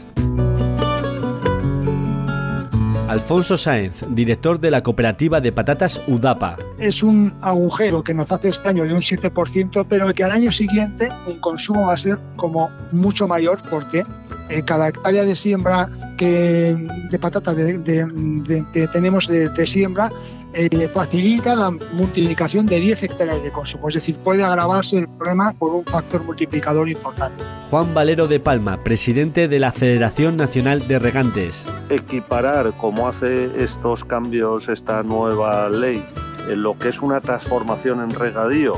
Alfonso 3.09 3.57
Sáenz, 3.57 4.05
director 4.11 4.61
de 4.61 4.71
la 4.71 4.83
cooperativa 4.83 5.41
de 5.41 5.53
patatas 5.53 6.03
UDAPA. 6.07 6.57
Es 6.79 7.03
un 7.03 7.35
agujero 7.41 8.05
que 8.05 8.13
nos 8.13 8.31
hace 8.33 8.51
este 8.51 8.69
año 8.69 8.85
de 8.85 8.93
un 8.93 9.01
7%, 9.01 9.87
pero 9.89 10.13
que 10.13 10.25
al 10.25 10.31
año 10.31 10.53
siguiente 10.53 11.09
el 11.27 11.41
consumo 11.41 11.87
va 11.87 11.95
a 11.95 11.97
ser 11.97 12.19
como 12.37 12.71
mucho 12.91 13.27
mayor 13.27 13.61
porque 13.71 14.05
eh, 14.51 14.63
cada 14.65 14.89
hectárea 14.89 15.25
de 15.25 15.35
siembra 15.35 15.89
que, 16.17 16.77
de 17.11 17.19
patatas 17.19 17.57
que 17.57 18.89
tenemos 18.93 19.29
de 19.29 19.67
siembra 19.67 20.11
eh, 20.55 20.91
facilita 20.93 21.55
la 21.55 21.71
multiplicación 21.71 22.67
de 22.67 22.79
10 22.79 23.05
hectáreas 23.05 23.43
de 23.43 23.51
consumo, 23.51 23.89
es 23.89 23.95
decir, 23.95 24.17
puede 24.17 24.45
agravarse 24.45 24.99
el 24.99 25.09
problema 25.09 25.55
por 25.55 25.75
un 25.75 25.85
factor 25.85 26.23
multiplicador 26.25 26.91
importante. 26.91 27.43
Juan 27.71 27.95
Valero 27.95 28.29
de 28.29 28.39
Palma, 28.39 28.85
presidente 28.85 29.49
de 29.49 29.59
la 29.59 29.73
Federación 29.73 30.37
Nacional 30.37 30.87
de 30.87 30.99
Regantes. 30.99 31.67
Equiparar, 31.89 32.75
como 32.77 33.09
hace 33.09 33.51
estos 33.63 34.05
cambios 34.05 34.69
esta 34.69 35.03
nueva 35.03 35.71
ley, 35.71 36.05
en 36.51 36.63
lo 36.63 36.79
que 36.79 36.91
es 36.91 37.01
una 37.01 37.23
transformación 37.23 38.03
en 38.03 38.11
regadío 38.11 38.75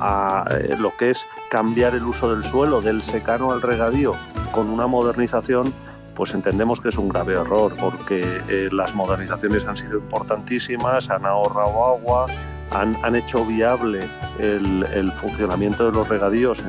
a 0.00 0.44
lo 0.78 0.92
que 0.98 1.08
es 1.08 1.24
cambiar 1.50 1.94
el 1.94 2.04
uso 2.04 2.34
del 2.34 2.44
suelo, 2.44 2.82
del 2.82 3.00
secano 3.00 3.52
al 3.52 3.62
regadío, 3.62 4.12
con 4.52 4.68
una 4.68 4.86
modernización 4.86 5.72
pues 6.14 6.34
entendemos 6.34 6.80
que 6.80 6.88
es 6.88 6.98
un 6.98 7.08
grave 7.08 7.34
error 7.34 7.74
porque 7.78 8.22
eh, 8.48 8.68
las 8.72 8.94
modernizaciones 8.94 9.66
han 9.66 9.76
sido 9.76 9.98
importantísimas, 9.98 11.10
han 11.10 11.26
ahorrado 11.26 11.86
agua, 11.86 12.26
han, 12.70 13.16
hecho 13.16 13.44
viable 13.44 14.00
el, 14.38 15.10
funcionamiento 15.12 15.86
de 15.86 15.92
los 15.92 16.08
regadíos 16.08 16.62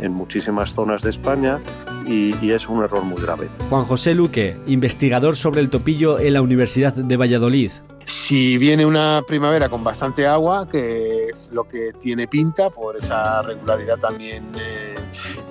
en, 0.00 0.12
muchísimas 0.12 0.74
zonas 0.74 1.02
de 1.02 1.10
España 1.10 1.60
y, 2.06 2.34
y, 2.44 2.50
es 2.50 2.68
un 2.68 2.82
error 2.82 3.04
muy 3.04 3.22
grave. 3.22 3.48
Juan 3.70 3.84
José 3.84 4.14
Luque, 4.14 4.56
investigador 4.66 5.36
sobre 5.36 5.60
el 5.60 5.70
topillo 5.70 6.18
en 6.18 6.34
la 6.34 6.42
Universidad 6.42 6.92
de 6.92 7.16
Valladolid. 7.16 7.70
Si 8.04 8.58
viene 8.58 8.84
una 8.84 9.22
primavera 9.26 9.68
con 9.68 9.84
bastante 9.84 10.26
agua, 10.26 10.66
que 10.66 11.28
es 11.28 11.52
lo 11.52 11.68
que 11.68 11.92
tiene 11.92 12.26
pinta 12.26 12.68
por 12.68 12.96
esa 12.96 13.42
regularidad 13.42 13.98
también 13.98 14.44
eh, 14.56 14.91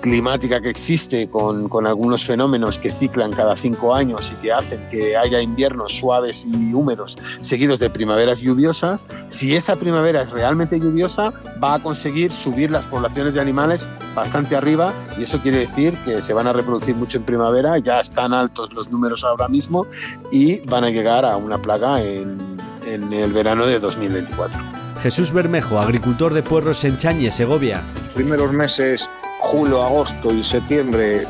climática 0.00 0.60
que 0.60 0.70
existe 0.70 1.28
con, 1.28 1.68
con, 1.68 1.86
algunos 1.86 2.24
fenómenos 2.24 2.78
que 2.78 2.90
ciclan 2.90 3.32
cada 3.32 3.56
cinco 3.56 3.94
años 3.94 4.32
y 4.32 4.40
que 4.42 4.52
hacen 4.52 4.88
que 4.90 5.16
haya 5.16 5.40
inviernos 5.40 5.92
suaves 5.92 6.46
y 6.46 6.72
húmedos 6.72 7.16
seguidos 7.40 7.80
de 7.80 7.90
primaveras 7.90 8.40
lluviosas, 8.40 9.04
si 9.28 9.56
esa 9.56 9.76
primavera 9.76 10.22
es 10.22 10.30
realmente 10.30 10.78
lluviosa, 10.78 11.32
va 11.62 11.74
a 11.74 11.78
conseguir 11.82 12.32
subir 12.32 12.70
las 12.70 12.86
poblaciones 12.86 13.34
de 13.34 13.40
animales 13.40 13.86
bastante 14.14 14.56
arriba 14.56 14.92
y 15.18 15.24
eso 15.24 15.40
quiere 15.40 15.58
decir 15.58 15.94
que 16.04 16.20
se 16.22 16.32
van 16.32 16.46
a 16.46 16.52
reproducir 16.52 16.94
mucho 16.94 17.18
en 17.18 17.24
primavera, 17.24 17.78
ya 17.78 18.00
están 18.00 18.34
altos 18.34 18.72
los 18.72 18.90
números 18.90 19.24
ahora 19.24 19.48
mismo 19.48 19.86
y 20.30 20.60
van 20.60 20.84
a 20.84 20.90
llegar 20.90 21.24
a 21.24 21.36
una 21.36 21.60
plaga 21.60 22.02
en 22.02 22.52
en 22.86 23.12
el 23.12 23.32
verano 23.32 23.66
de 23.66 23.78
2024. 23.78 24.58
Jesús 25.02 25.32
Bermejo, 25.32 25.78
agricultor 25.78 26.32
de 26.32 26.42
puerros 26.42 26.84
en 26.84 26.96
Chañe, 26.96 27.30
Segovia. 27.30 27.82
Primeros 28.14 28.52
meses, 28.52 29.08
julio, 29.52 29.82
agosto 29.82 30.32
y 30.32 30.42
septiembre, 30.42 31.26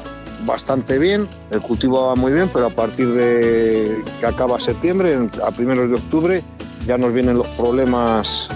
bastante 0.46 0.96
bien. 0.96 1.26
El 1.50 1.60
cultivo 1.60 2.06
va 2.06 2.14
muy 2.14 2.32
bien, 2.32 2.48
pero 2.52 2.66
a 2.66 2.70
partir 2.70 3.12
de 3.12 4.00
que 4.20 4.26
acaba 4.26 4.60
septiembre, 4.60 5.28
a 5.44 5.50
primeros 5.50 5.88
de 5.88 5.96
octubre, 5.96 6.42
ya 6.86 6.96
nos 6.96 7.12
vienen 7.12 7.36
los 7.36 7.48
problemas 7.48 8.48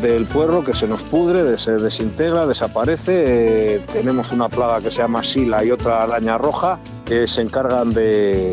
del 0.00 0.24
puerro 0.26 0.64
que 0.64 0.72
se 0.72 0.86
nos 0.86 1.02
pudre, 1.02 1.58
se 1.58 1.72
desintegra, 1.72 2.46
desaparece. 2.46 3.74
Eh, 3.74 3.80
tenemos 3.92 4.30
una 4.30 4.48
plaga 4.48 4.80
que 4.80 4.92
se 4.92 4.98
llama 4.98 5.24
sila 5.24 5.64
y 5.64 5.72
otra 5.72 6.04
araña 6.04 6.38
roja 6.38 6.78
que 7.04 7.26
se 7.26 7.42
encargan 7.42 7.92
de, 7.92 8.52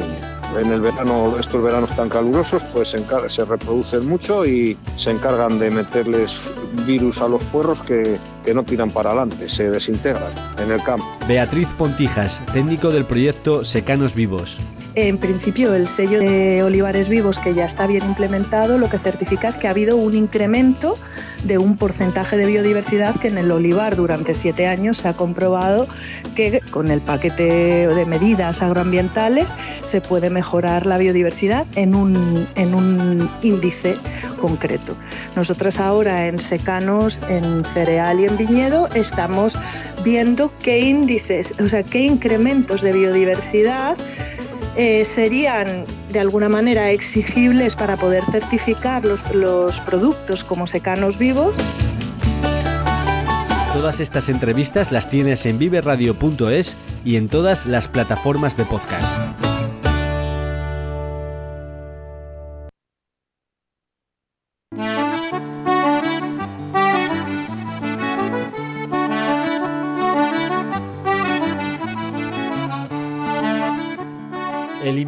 en 0.60 0.72
el 0.72 0.82
verano, 0.82 1.36
estos 1.40 1.62
veranos 1.62 1.96
tan 1.96 2.10
calurosos, 2.10 2.64
pues 2.74 2.90
se, 2.90 3.04
se, 3.30 3.46
reproducen 3.46 4.08
mucho 4.10 4.48
y 4.48 4.76
se 4.98 5.12
encargan 5.12 5.60
de 5.60 5.70
meterles 5.70 6.42
virus 6.76 7.20
a 7.20 7.28
los 7.28 7.44
puerros 7.44 7.82
que, 7.82 8.18
que 8.44 8.54
no 8.54 8.64
tiran 8.64 8.90
para 8.90 9.12
adelante, 9.12 9.50
se 9.50 9.70
desintegran 9.70 10.32
en 10.58 10.72
el 10.72 10.82
campo. 10.84 11.06
Beatriz 11.28 11.68
Pontijas, 11.78 12.42
técnico 12.54 12.92
del 12.92 13.06
proyecto 13.06 13.64
Secanos 13.64 14.16
Vivos. 14.16 14.60
En 14.98 15.18
principio, 15.18 15.74
el 15.74 15.90
sello 15.90 16.20
de 16.20 16.64
olivares 16.64 17.10
vivos, 17.10 17.40
que 17.40 17.54
ya 17.54 17.66
está 17.66 17.86
bien 17.86 18.06
implementado, 18.06 18.78
lo 18.78 18.90
que 18.90 18.98
certifica 18.98 19.50
es 19.50 19.58
que 19.58 19.68
ha 19.68 19.72
habido 19.72 19.98
un 19.98 20.16
incremento 20.16 20.98
de 21.44 21.58
un 21.58 21.76
porcentaje 21.76 22.38
de 22.38 22.46
biodiversidad 22.46 23.14
que 23.20 23.28
en 23.28 23.38
el 23.38 23.52
olivar 23.52 23.98
durante 23.98 24.34
siete 24.34 24.68
años 24.68 25.00
se 25.00 25.10
ha 25.10 25.14
comprobado 25.14 25.86
que 26.34 26.62
con 26.72 26.92
el 26.92 27.02
paquete 27.02 27.88
de 27.88 28.06
medidas 28.06 28.62
agroambientales 28.62 29.54
se 29.84 30.00
puede 30.00 30.30
mejorar 30.30 30.86
la 30.86 30.98
biodiversidad 30.98 31.68
en 31.76 31.94
un, 31.94 32.48
en 32.56 32.74
un 32.74 33.30
índice 33.42 33.98
concreto. 34.40 34.96
Nosotros 35.36 35.82
ahora 35.82 36.28
en 36.28 36.40
secanos, 36.40 37.20
en 37.28 37.66
cereal 37.66 38.22
y 38.22 38.26
en 38.26 38.38
viñedo 38.38 38.88
estamos 38.96 39.60
viendo 40.06 40.54
qué 40.60 40.80
índices, 40.80 41.54
o 41.60 41.68
sea, 41.68 41.84
qué 41.84 42.00
incrementos 42.00 42.82
de 42.82 42.94
biodiversidad 42.94 43.98
eh, 44.78 45.06
serían 45.06 45.86
de 46.12 46.20
alguna 46.20 46.50
manera 46.50 46.92
exigibles 46.92 47.76
para 47.76 47.98
poder 47.98 48.24
certificar 48.32 49.06
los, 49.06 49.24
los 49.34 49.80
productos 49.82 50.44
como 50.44 50.68
secanos 50.68 51.18
vivos. 51.18 51.56
Todas 53.74 54.00
estas 54.00 54.30
entrevistas 54.30 54.92
las 54.92 55.10
tienes 55.10 55.46
en 55.46 55.60
viveradio.es 55.60 56.78
y 57.04 57.18
en 57.18 57.28
todas 57.28 57.66
las 57.66 57.88
plataformas 57.88 58.56
de 58.56 58.66
podcast. 58.66 59.45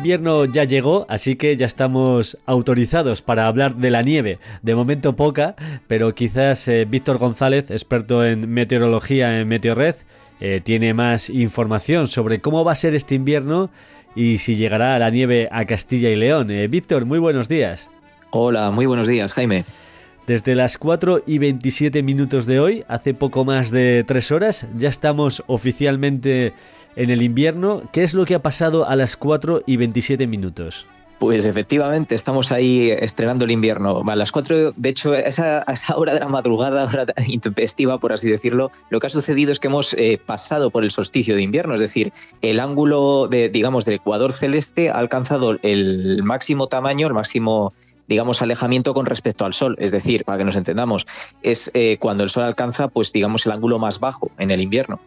Invierno 0.07 0.45
ya 0.45 0.63
llegó, 0.63 1.05
así 1.09 1.35
que 1.35 1.57
ya 1.57 1.65
estamos 1.65 2.37
autorizados 2.45 3.21
para 3.21 3.45
hablar 3.45 3.75
de 3.75 3.91
la 3.91 4.03
nieve. 4.03 4.39
De 4.61 4.73
momento 4.73 5.17
poca, 5.17 5.57
pero 5.87 6.15
quizás 6.15 6.65
eh, 6.69 6.85
Víctor 6.85 7.17
González, 7.17 7.71
experto 7.71 8.25
en 8.25 8.49
meteorología 8.49 9.37
en 9.37 9.49
Meteorred, 9.49 9.95
eh, 10.39 10.61
tiene 10.63 10.93
más 10.93 11.29
información 11.29 12.07
sobre 12.07 12.39
cómo 12.39 12.63
va 12.63 12.71
a 12.71 12.75
ser 12.75 12.95
este 12.95 13.15
invierno 13.15 13.69
y 14.15 14.37
si 14.37 14.55
llegará 14.55 14.97
la 14.97 15.09
nieve 15.09 15.49
a 15.51 15.65
Castilla 15.65 16.09
y 16.09 16.15
León. 16.15 16.51
Eh, 16.51 16.69
Víctor, 16.69 17.03
muy 17.03 17.19
buenos 17.19 17.49
días. 17.49 17.89
Hola, 18.29 18.71
muy 18.71 18.85
buenos 18.85 19.09
días, 19.09 19.33
Jaime. 19.33 19.65
Desde 20.25 20.55
las 20.55 20.77
4 20.77 21.23
y 21.27 21.37
27 21.37 22.01
minutos 22.01 22.45
de 22.45 22.61
hoy, 22.61 22.85
hace 22.87 23.13
poco 23.13 23.43
más 23.43 23.71
de 23.71 24.05
3 24.07 24.31
horas, 24.31 24.67
ya 24.77 24.87
estamos 24.87 25.43
oficialmente 25.47 26.53
en 26.97 27.11
el 27.11 27.21
invierno. 27.21 27.83
¿Qué 27.93 28.03
es 28.03 28.13
lo 28.13 28.25
que 28.25 28.35
ha 28.35 28.41
pasado 28.41 28.89
a 28.89 28.95
las 28.95 29.15
4 29.15 29.63
y 29.65 29.77
27 29.77 30.27
minutos? 30.27 30.85
Pues 31.19 31.45
efectivamente, 31.45 32.13
estamos 32.13 32.51
ahí 32.51 32.91
estrenando 32.91 33.45
el 33.45 33.51
invierno. 33.51 34.03
A 34.07 34.15
las 34.15 34.31
4, 34.31 34.73
de 34.75 34.89
hecho, 34.89 35.13
a 35.13 35.19
esa, 35.19 35.63
hora 35.95 36.13
de 36.13 36.19
la 36.19 36.27
madrugada, 36.27 36.85
hora 36.85 37.05
intempestiva, 37.27 37.97
por 37.97 38.13
así 38.13 38.29
decirlo, 38.29 38.71
lo 38.89 38.99
que 38.99 39.07
ha 39.07 39.09
sucedido 39.09 39.51
es 39.51 39.59
que 39.59 39.67
hemos 39.67 39.93
eh, 39.93 40.19
pasado 40.23 40.69
por 40.69 40.83
el 40.83 40.91
solsticio 40.91 41.35
de 41.35 41.41
invierno, 41.41 41.73
es 41.73 41.79
decir, 41.79 42.13
el 42.41 42.59
ángulo 42.59 43.27
de, 43.27 43.49
digamos, 43.49 43.85
del 43.85 43.95
ecuador 43.95 44.31
celeste 44.31 44.91
ha 44.91 44.97
alcanzado 44.97 45.57
el 45.63 46.21
máximo 46.23 46.67
tamaño, 46.67 47.07
el 47.07 47.13
máximo 47.13 47.73
digamos, 48.07 48.41
alejamiento 48.41 48.93
con 48.93 49.05
respecto 49.05 49.43
al 49.43 49.53
Sol. 49.53 49.75
Es 49.79 49.91
decir, 49.91 50.23
para 50.23 50.37
que 50.37 50.45
nos 50.45 50.55
entendamos, 50.55 51.05
es 51.41 51.69
eh, 51.73 51.97
cuando 51.99 52.23
el 52.23 52.29
Sol 52.29 52.43
alcanza, 52.43 52.87
pues, 52.87 53.11
digamos, 53.11 53.45
el 53.45 53.51
ángulo 53.51 53.79
más 53.79 53.99
bajo 53.99 54.31
en 54.37 54.49
el 54.51 54.61
invierno 54.61 55.01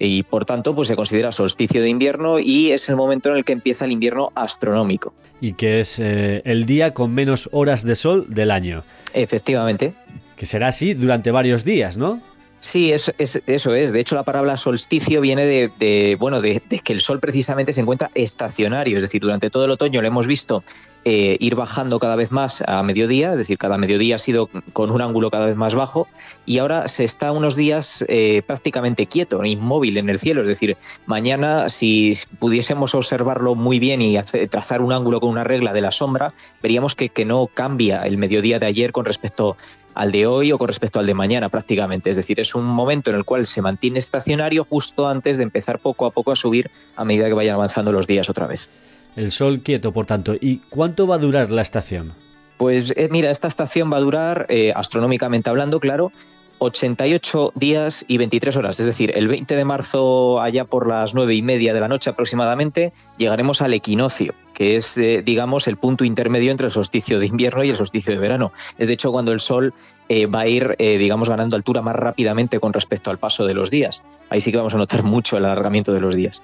y 0.00 0.22
por 0.22 0.46
tanto 0.46 0.74
pues 0.74 0.88
se 0.88 0.96
considera 0.96 1.30
solsticio 1.30 1.82
de 1.82 1.90
invierno 1.90 2.38
y 2.40 2.72
es 2.72 2.88
el 2.88 2.96
momento 2.96 3.28
en 3.28 3.36
el 3.36 3.44
que 3.44 3.52
empieza 3.52 3.84
el 3.84 3.92
invierno 3.92 4.32
astronómico. 4.34 5.12
Y 5.40 5.52
que 5.52 5.80
es 5.80 5.98
eh, 6.00 6.42
el 6.44 6.66
día 6.66 6.94
con 6.94 7.14
menos 7.14 7.48
horas 7.52 7.84
de 7.84 7.94
sol 7.94 8.26
del 8.28 8.50
año. 8.50 8.82
Efectivamente. 9.12 9.94
Que 10.36 10.46
será 10.46 10.68
así 10.68 10.94
durante 10.94 11.30
varios 11.30 11.64
días, 11.64 11.98
¿no? 11.98 12.22
Sí, 12.60 12.92
es, 12.92 13.10
eso 13.18 13.74
es. 13.74 13.92
De 13.92 14.00
hecho, 14.00 14.14
la 14.14 14.22
palabra 14.22 14.58
solsticio 14.58 15.22
viene 15.22 15.46
de, 15.46 16.16
bueno, 16.20 16.42
de, 16.42 16.60
que 16.60 16.92
el 16.92 17.00
sol 17.00 17.18
precisamente 17.18 17.72
se 17.72 17.80
encuentra 17.80 18.10
estacionario. 18.14 18.98
Es 18.98 19.02
decir, 19.02 19.22
durante 19.22 19.48
todo 19.48 19.64
el 19.64 19.70
otoño 19.70 20.02
lo 20.02 20.06
hemos 20.06 20.26
visto 20.26 20.62
eh, 21.06 21.38
ir 21.40 21.54
bajando 21.54 21.98
cada 21.98 22.16
vez 22.16 22.30
más 22.30 22.62
a 22.66 22.82
mediodía, 22.82 23.32
es 23.32 23.38
decir, 23.38 23.56
cada 23.56 23.78
mediodía 23.78 24.16
ha 24.16 24.18
sido 24.18 24.50
con 24.74 24.90
un 24.90 25.00
ángulo 25.00 25.30
cada 25.30 25.46
vez 25.46 25.56
más 25.56 25.74
bajo 25.74 26.06
y 26.44 26.58
ahora 26.58 26.86
se 26.88 27.04
está 27.04 27.32
unos 27.32 27.56
días 27.56 28.04
eh, 28.08 28.42
prácticamente 28.46 29.06
quieto, 29.06 29.42
inmóvil 29.42 29.96
en 29.96 30.10
el 30.10 30.18
cielo. 30.18 30.42
Es 30.42 30.48
decir, 30.48 30.76
mañana 31.06 31.70
si 31.70 32.12
pudiésemos 32.38 32.94
observarlo 32.94 33.54
muy 33.54 33.78
bien 33.78 34.02
y 34.02 34.18
trazar 34.50 34.82
un 34.82 34.92
ángulo 34.92 35.20
con 35.20 35.30
una 35.30 35.44
regla 35.44 35.72
de 35.72 35.80
la 35.80 35.92
sombra, 35.92 36.34
veríamos 36.62 36.94
que, 36.94 37.08
que 37.08 37.24
no 37.24 37.46
cambia 37.46 38.02
el 38.02 38.18
mediodía 38.18 38.58
de 38.58 38.66
ayer 38.66 38.92
con 38.92 39.06
respecto 39.06 39.56
al 39.94 40.12
de 40.12 40.26
hoy 40.26 40.52
o 40.52 40.58
con 40.58 40.68
respecto 40.68 40.98
al 40.98 41.06
de 41.06 41.14
mañana 41.14 41.48
prácticamente. 41.48 42.10
Es 42.10 42.16
decir, 42.16 42.40
es 42.40 42.54
un 42.54 42.64
momento 42.64 43.10
en 43.10 43.16
el 43.16 43.24
cual 43.24 43.46
se 43.46 43.62
mantiene 43.62 43.98
estacionario 43.98 44.64
justo 44.64 45.08
antes 45.08 45.36
de 45.36 45.44
empezar 45.44 45.78
poco 45.78 46.06
a 46.06 46.10
poco 46.10 46.32
a 46.32 46.36
subir 46.36 46.70
a 46.96 47.04
medida 47.04 47.26
que 47.26 47.34
vayan 47.34 47.54
avanzando 47.54 47.92
los 47.92 48.06
días 48.06 48.28
otra 48.28 48.46
vez. 48.46 48.70
El 49.16 49.30
sol 49.30 49.60
quieto, 49.60 49.92
por 49.92 50.06
tanto. 50.06 50.34
¿Y 50.40 50.58
cuánto 50.70 51.06
va 51.06 51.16
a 51.16 51.18
durar 51.18 51.50
la 51.50 51.62
estación? 51.62 52.14
Pues 52.56 52.92
eh, 52.96 53.08
mira, 53.10 53.30
esta 53.30 53.48
estación 53.48 53.90
va 53.92 53.96
a 53.96 54.00
durar, 54.00 54.46
eh, 54.48 54.72
astronómicamente 54.74 55.48
hablando, 55.48 55.80
claro, 55.80 56.12
88 56.60 57.52
días 57.56 58.04
y 58.06 58.18
23 58.18 58.56
horas. 58.56 58.78
Es 58.80 58.86
decir, 58.86 59.12
el 59.16 59.28
20 59.28 59.56
de 59.56 59.64
marzo, 59.64 60.40
allá 60.40 60.64
por 60.64 60.86
las 60.86 61.14
9 61.14 61.34
y 61.34 61.42
media 61.42 61.74
de 61.74 61.80
la 61.80 61.88
noche 61.88 62.10
aproximadamente, 62.10 62.92
llegaremos 63.16 63.62
al 63.62 63.72
equinoccio, 63.74 64.34
que 64.54 64.76
es, 64.76 64.96
eh, 64.98 65.22
digamos, 65.24 65.66
el 65.66 65.78
punto 65.78 66.04
intermedio 66.04 66.50
entre 66.50 66.66
el 66.66 66.72
solsticio 66.72 67.18
de 67.18 67.26
invierno 67.26 67.64
y 67.64 67.70
el 67.70 67.76
solsticio 67.76 68.12
de 68.12 68.18
verano. 68.18 68.52
Es 68.78 68.88
de 68.88 68.94
hecho 68.94 69.10
cuando 69.10 69.32
el 69.32 69.40
Sol 69.40 69.72
eh, 70.08 70.26
va 70.26 70.40
a 70.40 70.48
ir, 70.48 70.76
eh, 70.78 70.98
digamos, 70.98 71.28
ganando 71.28 71.56
altura 71.56 71.80
más 71.80 71.96
rápidamente 71.96 72.60
con 72.60 72.72
respecto 72.72 73.10
al 73.10 73.18
paso 73.18 73.46
de 73.46 73.54
los 73.54 73.70
días. 73.70 74.02
Ahí 74.28 74.40
sí 74.40 74.50
que 74.50 74.58
vamos 74.58 74.74
a 74.74 74.78
notar 74.78 75.02
mucho 75.02 75.38
el 75.38 75.46
alargamiento 75.46 75.92
de 75.92 76.00
los 76.00 76.14
días. 76.14 76.42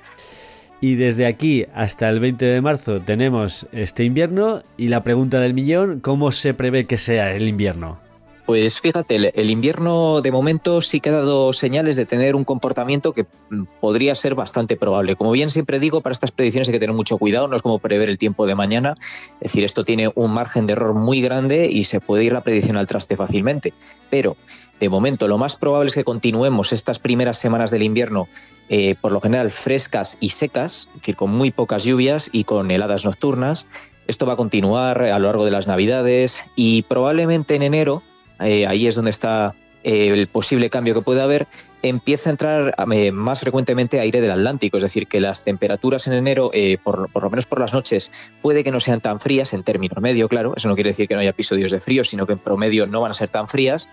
Y 0.81 0.95
desde 0.95 1.27
aquí 1.27 1.67
hasta 1.75 2.09
el 2.09 2.21
20 2.21 2.45
de 2.45 2.61
marzo 2.61 3.01
tenemos 3.01 3.67
este 3.73 4.05
invierno 4.05 4.63
y 4.77 4.89
la 4.89 5.03
pregunta 5.03 5.41
del 5.41 5.55
millón, 5.55 6.01
¿cómo 6.01 6.33
se 6.33 6.55
prevé 6.55 6.87
que 6.87 6.99
sea 6.99 7.35
el 7.35 7.49
invierno? 7.49 8.06
Pues 8.47 8.79
fíjate, 8.81 9.17
el, 9.35 9.51
invierno 9.51 10.21
de 10.21 10.31
momento 10.31 10.81
sí 10.81 11.01
que 11.01 11.09
ha 11.09 11.15
dado 11.15 11.53
señales 11.53 11.97
de 11.97 12.07
tener 12.07 12.37
un 12.37 12.45
comportamiento 12.45 13.13
que 13.13 13.27
mm, 13.51 13.65
podría 13.81 14.15
ser 14.15 14.37
bastante 14.37 14.77
probable. 14.77 15.17
Como 15.17 15.33
bien 15.33 15.51
siempre 15.51 15.81
digo, 15.81 16.01
para 16.01 16.13
estas 16.13 16.31
predicciones 16.31 16.69
hay 16.69 16.75
que 16.75 16.79
tener 16.79 16.95
mucho 16.95 17.19
cuidado, 17.19 17.49
no 17.49 17.57
es 17.57 17.63
como 17.63 17.81
prever 17.81 18.09
el 18.09 18.19
tiempo 18.19 18.47
de 18.47 18.55
mañana. 18.55 18.95
Es 19.41 19.51
decir, 19.51 19.65
esto 19.65 19.83
tiene 19.83 20.13
un 20.15 20.33
margen 20.33 20.67
de 20.67 20.75
error 20.75 20.95
muy 20.95 21.21
grande 21.21 21.69
y 21.69 21.83
se 21.85 22.01
puede 22.01 22.23
ir 22.23 22.33
la 22.33 22.45
predicción 22.45 22.77
al 22.77 22.87
traste 22.87 23.17
fácilmente. 23.17 23.75
Pero 24.11 24.37
de 24.79 24.89
momento 24.89 25.27
lo 25.27 25.39
más 25.39 25.57
probable 25.57 25.89
es 25.89 25.97
que 25.97 26.05
continuemos 26.05 26.73
estas 26.73 27.01
primeras 27.01 27.39
semanas 27.39 27.73
del 27.73 27.83
invierno, 27.83 28.29
eh, 28.69 28.95
por 29.01 29.11
lo 29.11 29.21
general 29.21 29.51
frescas 29.51 30.19
y 30.21 30.29
secas, 30.29 30.89
es 30.95 31.01
decir, 31.01 31.17
con 31.17 31.33
muy 31.33 31.51
pocas 31.51 31.83
lluvias 31.83 32.31
y 32.33 32.45
con 32.45 32.71
heladas 32.71 33.05
nocturnas. 33.05 33.67
Esto 34.07 34.25
va 34.25 34.35
a 34.35 34.37
continuar 34.37 35.03
a 35.03 35.19
lo 35.19 35.27
largo 35.27 35.45
de 35.45 35.51
las 35.51 35.67
Navidades 35.67 36.47
y 36.55 36.83
probablemente 36.83 37.57
en 37.57 37.65
enero 37.65 38.05
eh, 38.41 38.67
ahí 38.67 38.87
es 38.87 38.95
donde 38.95 39.11
está 39.11 39.55
eh, 39.85 40.09
el 40.09 40.27
posible 40.27 40.69
cambio 40.71 40.95
que 40.95 41.03
puede 41.03 41.23
haber, 41.23 41.47
empieza 41.83 42.29
a 42.29 42.33
entrar 42.33 42.75
eh, 42.93 43.13
más 43.13 43.41
frecuentemente 43.41 44.01
aire 44.01 44.21
del 44.21 44.33
Atlántico, 44.33 44.77
es 44.77 44.83
decir, 44.83 45.07
que 45.07 45.21
las 45.21 45.45
temperaturas 45.45 46.07
en 46.07 46.15
enero, 46.15 46.51
por, 46.83 47.09
lo 47.23 47.31
menos 47.31 47.47
por 47.47 47.61
las 47.61 47.73
noches, 47.73 48.11
puede 48.43 48.65
que 48.65 48.73
no 48.73 48.81
sean 48.81 49.01
tan 49.01 49.21
frías 49.21 49.53
en 49.53 49.63
término 49.63 50.01
medio, 50.01 50.29
claro, 50.29 50.55
eso 50.57 50.69
no 50.69 50.75
quiere 50.75 50.91
decir 50.91 51.07
que 51.07 51.15
no 51.15 51.21
haya 51.21 51.31
episodios 51.31 51.71
de 51.71 51.81
frío, 51.81 52.03
sino 52.03 52.27
que 52.27 52.33
en 52.33 52.41
promedio 52.41 52.87
no 52.87 53.01
van 53.01 53.13
a 53.13 53.15
ser 53.15 53.29
tan 53.29 53.49
frías. 53.49 53.89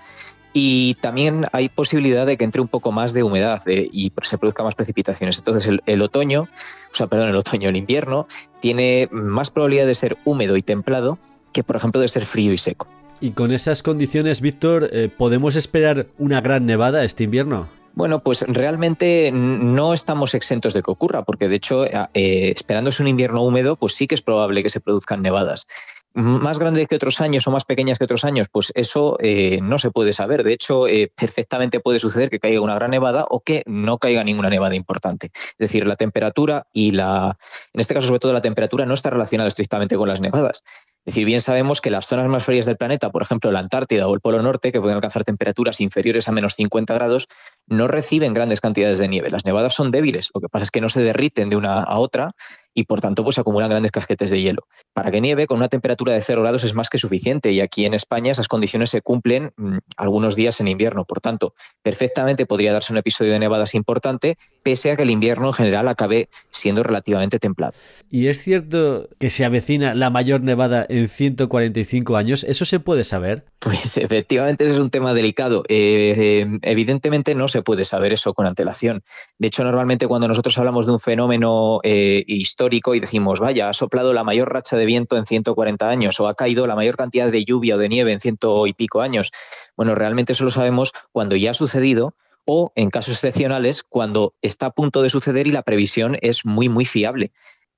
Y 0.55 0.95
también 1.01 1.45
hay 1.51 1.67
posibilidad 1.67 2.27
de 2.27 2.37
que 2.37 2.43
entre 2.43 2.61
un 2.61 2.67
poco 2.67 2.91
más 2.91 3.13
de 3.13 3.23
humedad 3.23 3.63
y 3.65 4.11
se 4.21 4.37
produzca 4.37 4.61
más 4.61 4.75
precipitaciones. 4.75 5.39
Entonces 5.39 5.67
el, 5.67 5.81
el 5.87 6.01
otoño, 6.03 6.43
o 6.43 6.95
sea, 6.95 7.07
perdón, 7.07 7.29
el 7.29 7.35
otoño, 7.35 7.69
el 7.69 7.75
invierno, 7.75 8.27
tiene 8.61 9.09
más 9.11 9.49
probabilidad 9.49 9.87
de 9.87 9.95
ser 9.95 10.15
húmedo 10.25 10.55
y 10.55 10.61
templado 10.61 11.17
que, 11.53 11.63
por 11.63 11.75
ejemplo, 11.75 12.01
de 12.01 12.07
ser 12.07 12.25
frío 12.25 12.53
y 12.53 12.57
seco. 12.57 12.87
Y 13.23 13.31
con 13.31 13.53
esas 13.53 13.83
condiciones, 13.83 14.41
Víctor, 14.41 14.89
eh, 14.91 15.07
¿podemos 15.07 15.55
esperar 15.55 16.07
una 16.17 16.41
gran 16.41 16.65
nevada 16.65 17.05
este 17.05 17.23
invierno? 17.23 17.69
Bueno, 17.93 18.21
pues 18.21 18.43
realmente 18.49 19.31
no 19.31 19.93
estamos 19.93 20.33
exentos 20.33 20.73
de 20.73 20.83
que 20.83 20.91
ocurra, 20.91 21.23
porque 21.23 21.47
de 21.47 21.55
hecho, 21.55 21.85
eh, 21.85 21.93
eh, 22.13 22.51
esperándose 22.53 23.01
un 23.01 23.07
invierno 23.07 23.41
húmedo, 23.41 23.77
pues 23.77 23.93
sí 23.93 24.07
que 24.07 24.15
es 24.15 24.21
probable 24.21 24.61
que 24.61 24.69
se 24.69 24.81
produzcan 24.81 25.21
nevadas. 25.21 25.67
Más 26.15 26.59
grandes 26.59 26.87
que 26.89 26.97
otros 26.97 27.21
años 27.21 27.47
o 27.47 27.51
más 27.51 27.63
pequeñas 27.63 27.97
que 27.97 28.03
otros 28.03 28.23
años, 28.23 28.47
pues 28.51 28.71
eso 28.75 29.17
no 29.63 29.79
se 29.79 29.89
puede 29.89 30.13
saber. 30.13 30.43
De 30.43 30.53
hecho, 30.53 30.85
perfectamente 31.15 31.79
puede 31.79 31.97
suceder 31.97 32.29
que 32.29 32.39
caiga 32.39 32.61
una 32.61 32.75
gran 32.75 32.91
nevada 32.91 33.25
o 33.27 33.39
que 33.39 33.63
no 33.65 33.97
caiga 33.97 34.23
ninguna 34.23 34.51
nevada 34.51 34.75
importante. 34.75 35.31
Es 35.33 35.55
decir, 35.57 35.87
la 35.87 35.95
temperatura 35.95 36.67
y 36.71 36.91
la, 36.91 37.35
en 37.73 37.81
este 37.81 37.95
caso 37.95 38.05
sobre 38.05 38.19
todo 38.19 38.31
la 38.31 38.41
temperatura, 38.41 38.85
no 38.85 38.93
está 38.93 39.09
relacionada 39.09 39.47
estrictamente 39.47 39.97
con 39.97 40.07
las 40.07 40.21
nevadas. 40.21 40.63
Es 41.05 41.13
decir, 41.13 41.25
bien 41.25 41.41
sabemos 41.41 41.81
que 41.81 41.89
las 41.89 42.07
zonas 42.07 42.27
más 42.27 42.45
frías 42.45 42.65
del 42.65 42.77
planeta, 42.77 43.09
por 43.09 43.21
ejemplo 43.23 43.51
la 43.51 43.59
Antártida 43.59 44.07
o 44.07 44.13
el 44.13 44.21
Polo 44.21 44.41
Norte, 44.41 44.71
que 44.71 44.79
pueden 44.79 44.95
alcanzar 44.95 45.25
temperaturas 45.25 45.81
inferiores 45.81 46.29
a 46.29 46.31
menos 46.31 46.53
50 46.53 46.93
grados, 46.93 47.27
no 47.67 47.89
reciben 47.89 48.33
grandes 48.33 48.61
cantidades 48.61 48.99
de 48.99 49.09
nieve. 49.09 49.29
Las 49.29 49.43
nevadas 49.43 49.73
son 49.73 49.91
débiles, 49.91 50.29
lo 50.33 50.39
que 50.39 50.47
pasa 50.47 50.63
es 50.63 50.71
que 50.71 50.79
no 50.79 50.87
se 50.87 51.03
derriten 51.03 51.49
de 51.49 51.57
una 51.57 51.83
a 51.83 51.99
otra 51.99 52.31
y 52.73 52.85
por 52.85 53.01
tanto 53.01 53.23
pues 53.23 53.35
se 53.35 53.41
acumulan 53.41 53.69
grandes 53.69 53.91
casquetes 53.91 54.29
de 54.29 54.41
hielo. 54.41 54.67
Para 54.93 55.11
que 55.11 55.21
nieve 55.21 55.47
con 55.47 55.57
una 55.57 55.67
temperatura 55.67 56.13
de 56.13 56.21
0 56.21 56.41
grados 56.41 56.63
es 56.63 56.73
más 56.73 56.89
que 56.89 56.97
suficiente 56.97 57.51
y 57.51 57.61
aquí 57.61 57.85
en 57.85 57.93
España 57.93 58.31
esas 58.31 58.47
condiciones 58.47 58.89
se 58.89 59.01
cumplen 59.01 59.53
mm, 59.57 59.77
algunos 59.97 60.35
días 60.35 60.59
en 60.59 60.67
invierno. 60.67 61.05
Por 61.05 61.21
tanto, 61.21 61.53
perfectamente 61.81 62.45
podría 62.45 62.73
darse 62.73 62.93
un 62.93 62.97
episodio 62.97 63.33
de 63.33 63.39
nevadas 63.39 63.75
importante 63.75 64.37
pese 64.63 64.91
a 64.91 64.95
que 64.95 65.03
el 65.03 65.09
invierno 65.09 65.47
en 65.47 65.53
general 65.53 65.87
acabe 65.87 66.29
siendo 66.49 66.83
relativamente 66.83 67.39
templado. 67.39 67.73
¿Y 68.09 68.27
es 68.27 68.41
cierto 68.41 69.09
que 69.19 69.29
se 69.29 69.45
avecina 69.45 69.93
la 69.93 70.09
mayor 70.09 70.41
nevada 70.41 70.85
en 70.87 71.07
145 71.09 72.15
años? 72.15 72.45
¿Eso 72.47 72.65
se 72.65 72.79
puede 72.79 73.03
saber? 73.03 73.45
Pues 73.59 73.97
efectivamente 73.97 74.63
ese 74.63 74.73
es 74.73 74.79
un 74.79 74.89
tema 74.89 75.13
delicado. 75.13 75.63
Eh, 75.67 76.13
eh, 76.17 76.59
evidentemente 76.61 77.35
no 77.35 77.47
se 77.47 77.61
puede 77.61 77.85
saber 77.85 78.13
eso 78.13 78.33
con 78.33 78.47
antelación. 78.47 79.03
De 79.37 79.47
hecho, 79.47 79.63
normalmente 79.63 80.07
cuando 80.07 80.27
nosotros 80.27 80.57
hablamos 80.57 80.85
de 80.85 80.93
un 80.93 80.99
fenómeno 80.99 81.79
eh, 81.83 82.23
histórico 82.27 82.62
y 82.71 82.99
decimos, 82.99 83.39
vaya, 83.39 83.69
ha 83.69 83.73
soplado 83.73 84.13
la 84.13 84.23
mayor 84.23 84.53
racha 84.53 84.77
de 84.77 84.85
viento 84.85 85.17
en 85.17 85.25
140 85.25 85.89
años 85.89 86.19
o 86.19 86.27
ha 86.27 86.35
caído 86.35 86.67
la 86.67 86.75
mayor 86.75 86.95
cantidad 86.95 87.31
de 87.31 87.43
lluvia 87.43 87.75
o 87.75 87.77
de 87.77 87.89
nieve 87.89 88.13
en 88.13 88.19
ciento 88.19 88.67
y 88.67 88.73
pico 88.73 89.01
años, 89.01 89.31
bueno, 89.75 89.95
realmente 89.95 90.33
eso 90.33 90.45
lo 90.45 90.51
sabemos 90.51 90.93
cuando 91.11 91.35
ya 91.35 91.51
ha 91.51 91.53
sucedido 91.55 92.15
o 92.45 92.71
en 92.75 92.89
casos 92.89 93.15
excepcionales 93.15 93.83
cuando 93.83 94.33
está 94.41 94.67
a 94.67 94.71
punto 94.71 95.01
de 95.01 95.09
suceder 95.09 95.47
y 95.47 95.51
la 95.51 95.63
previsión 95.63 96.17
es 96.21 96.45
muy, 96.45 96.69
muy 96.69 96.85
fiable. 96.85 97.31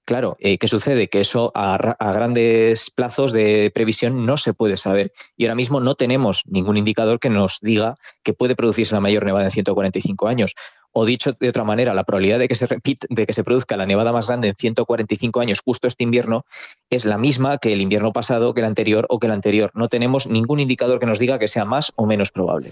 Claro, 0.05 0.37
eh, 0.39 0.59
¿qué 0.59 0.67
sucede? 0.67 1.07
Que 1.07 1.19
eso 1.19 1.51
a, 1.55 1.95
grandes 2.13 2.91
plazos 2.91 3.31
de 3.31 3.71
previsión 3.73 4.27
no 4.27 4.37
se 4.37 4.53
puede 4.53 4.77
saber. 4.77 5.11
Y 5.35 5.45
ahora 5.45 5.55
mismo 5.55 5.79
no 5.79 5.95
tenemos 5.95 6.43
ningún 6.45 6.77
indicador 6.77 7.19
que 7.19 7.31
nos 7.31 7.59
diga 7.59 7.97
que 8.21 8.33
puede 8.33 8.55
producirse 8.55 8.93
la 8.93 9.01
mayor 9.01 9.25
nevada 9.25 9.45
en 9.45 9.51
145 9.51 10.27
años. 10.27 10.53
O 10.97 11.05
dicho 11.05 11.33
de 11.37 11.49
otra 11.49 11.65
manera, 11.65 11.93
la 11.93 12.05
probabilidad 12.05 12.39
de 12.39 12.47
que 12.47 12.55
se 12.55 12.67
repite, 12.67 13.05
de 13.09 13.25
que 13.25 13.33
se 13.33 13.43
produzca 13.43 13.75
la 13.75 13.85
nevada 13.85 14.13
más 14.13 14.27
grande 14.27 14.47
en 14.47 14.55
145 14.55 15.41
años 15.41 15.59
justo 15.59 15.89
este 15.89 16.05
invierno 16.05 16.45
es 16.89 17.03
la 17.03 17.17
misma 17.17 17.57
que 17.57 17.73
el 17.73 17.81
invierno 17.81 18.13
pasado, 18.13 18.53
que 18.53 18.61
el 18.61 18.65
anterior 18.65 19.05
o 19.09 19.19
que 19.19 19.27
el 19.27 19.33
anterior. 19.33 19.71
No 19.73 19.89
tenemos 19.89 20.25
ningún 20.27 20.61
indicador 20.61 21.01
que 21.01 21.05
nos 21.05 21.19
diga 21.19 21.37
que 21.37 21.49
sea 21.49 21.65
más 21.65 21.91
o 21.97 22.05
menos 22.05 22.31
probable. 22.31 22.71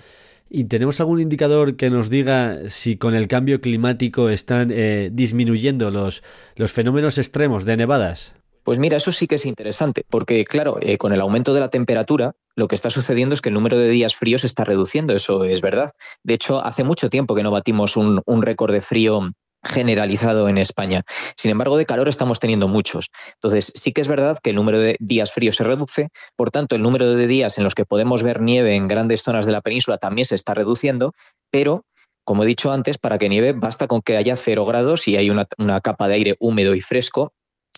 ¿Y 0.49 0.63
tenemos 0.65 1.01
algún 1.01 1.19
indicador 1.19 1.76
que 1.76 1.89
nos 1.89 2.09
diga 2.09 2.69
si 2.69 2.95
con 2.95 3.13
el 3.13 3.28
cambio 3.28 3.59
climático 3.59 4.30
están 4.30 4.69
eh, 4.71 5.09
disminuyendo 5.11 5.91
los, 5.91 6.24
los 6.55 6.71
fenómenos 6.71 7.17
extremos 7.17 7.65
de 7.65 7.76
nevadas? 7.76 8.34
Pues 8.64 8.80
mira, 8.80 8.95
eso 8.95 9.11
sí 9.11 9.28
que 9.28 9.36
es 9.36 9.45
interesante, 9.45 10.05
porque 10.09 10.45
claro, 10.45 10.78
eh, 10.82 10.97
con 10.97 11.11
el 11.11 11.20
aumento 11.20 11.53
de 11.53 11.59
la 11.59 11.70
temperatura, 11.70 12.36
lo 12.55 12.70
que 12.70 12.76
está 12.76 12.89
sucediendo 12.89 13.36
es 13.36 13.41
que 13.41 13.49
el 13.49 13.55
número 13.55 13.78
de 13.78 13.89
días 13.89 14.16
fríos 14.16 14.41
se 14.41 14.47
está 14.47 14.64
reduciendo, 14.64 15.14
eso 15.14 15.43
es 15.43 15.59
verdad. 15.59 15.91
De 16.24 16.34
hecho, 16.34 16.64
hace 16.64 16.86
mucho 16.86 17.09
tiempo 17.09 17.36
que 17.36 17.43
no 17.43 17.51
batimos 17.51 17.97
un, 17.97 18.22
récord 18.41 18.72
de 18.72 18.80
frío 18.80 19.32
generalizado 19.66 20.47
en 20.47 20.57
España. 20.57 21.03
Sin 21.36 21.51
embargo, 21.51 21.78
de 21.78 21.86
calor 21.86 22.07
estamos 22.07 22.39
teniendo 22.39 22.70
muchos. 22.70 23.09
Entonces, 23.36 23.72
sí 23.76 23.91
que 23.91 24.01
es 24.01 24.07
verdad 24.07 24.38
que 24.41 24.51
el 24.51 24.55
número 24.55 24.80
de 24.80 24.95
días 24.99 25.32
fríos 25.32 25.57
se 25.57 25.64
reduce, 25.66 26.09
por 26.38 26.49
tanto, 26.49 26.76
el 26.76 26.82
número 26.82 27.14
de 27.14 27.28
días 27.28 27.57
en 27.57 27.66
los 27.66 27.76
que 27.76 27.86
podemos 27.86 28.24
ver 28.24 28.41
nieve 28.41 28.76
en 28.76 28.88
grandes 28.88 29.24
zonas 29.24 29.45
de 29.45 29.51
la 29.51 29.61
península 29.61 29.97
también 29.97 30.26
se 30.26 30.36
está 30.36 30.53
reduciendo, 30.53 31.11
pero 31.51 31.86
como 32.26 32.43
he 32.43 32.47
dicho 32.47 32.72
antes, 32.72 32.97
para 32.97 33.18
que 33.18 33.28
nieve 33.28 33.51
basta 33.51 33.88
con 33.88 34.01
que 34.01 34.16
haya 34.16 34.38
cero 34.38 34.66
grados 34.66 35.09
y 35.09 35.18
hay 35.18 35.30
una 35.30 35.82
capa 35.82 36.07
de 36.07 36.14
aire 36.14 36.36
húmedo 36.39 36.76
y 36.76 36.80
fresco 36.80 37.34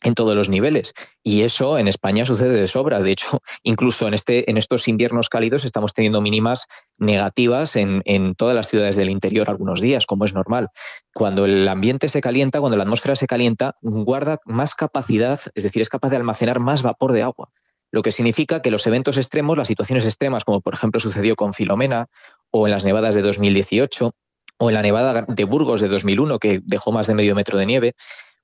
en 0.06 0.14
todos 0.14 0.36
los 0.36 0.50
niveles. 0.50 0.94
Y 1.24 1.42
eso 1.42 1.80
en 1.80 1.88
España 1.88 2.26
sucede 2.26 2.60
de 2.62 2.68
sobra. 2.68 3.02
De 3.02 3.12
hecho, 3.12 3.42
incluso 3.64 4.08
en, 4.08 4.14
este, 4.14 4.50
en 4.50 4.58
estos 4.58 4.88
inviernos 4.88 5.30
cálidos 5.30 5.66
estamos 5.66 5.94
teniendo 5.94 6.22
mínimas 6.22 6.68
negativas 6.98 7.76
en, 7.76 8.04
en, 8.06 8.36
todas 8.36 8.56
las 8.56 8.70
ciudades 8.70 8.96
del 8.96 9.10
interior 9.10 9.50
algunos 9.50 9.82
días, 9.82 10.06
como 10.06 10.24
es 10.24 10.34
normal. 10.34 10.70
Cuando 11.14 11.46
el 11.46 11.68
ambiente 11.68 12.08
se 12.08 12.22
calienta, 12.22 12.60
cuando 12.60 12.78
la 12.78 12.84
atmósfera 12.84 13.16
se 13.16 13.26
calienta, 13.28 13.76
guarda 13.82 14.40
más 14.46 14.76
capacidad, 14.76 15.40
es 15.56 15.64
decir, 15.64 15.82
es 15.82 15.90
capaz 15.90 16.10
de 16.10 16.18
almacenar 16.18 16.60
más 16.60 16.84
vapor 16.84 17.12
de 17.12 17.24
agua. 17.24 17.50
Lo 17.92 18.04
que 18.04 18.12
significa 18.12 18.62
que 18.62 18.72
los 18.72 18.86
eventos 18.86 19.18
extremos, 19.18 19.58
las 19.58 19.68
situaciones 19.68 20.06
extremas, 20.06 20.44
como 20.44 20.62
por 20.62 20.76
ejemplo 20.76 21.00
sucedió 21.00 21.36
con 21.36 21.54
Filomena 21.54 22.08
o 22.52 22.68
en 22.68 22.72
las 22.72 22.86
nevadas 22.86 23.16
de 23.16 23.24
2018 23.24 24.14
o 24.60 24.70
en 24.70 24.74
la 24.74 24.82
nevada 24.82 25.26
de 25.28 25.44
Burgos 25.46 25.82
de 25.82 25.88
2001, 25.88 26.38
que 26.40 26.62
dejó 26.64 26.92
más 26.92 27.08
de 27.08 27.16
medio 27.16 27.36
metro 27.36 27.58
de 27.58 27.66
nieve, 27.66 27.96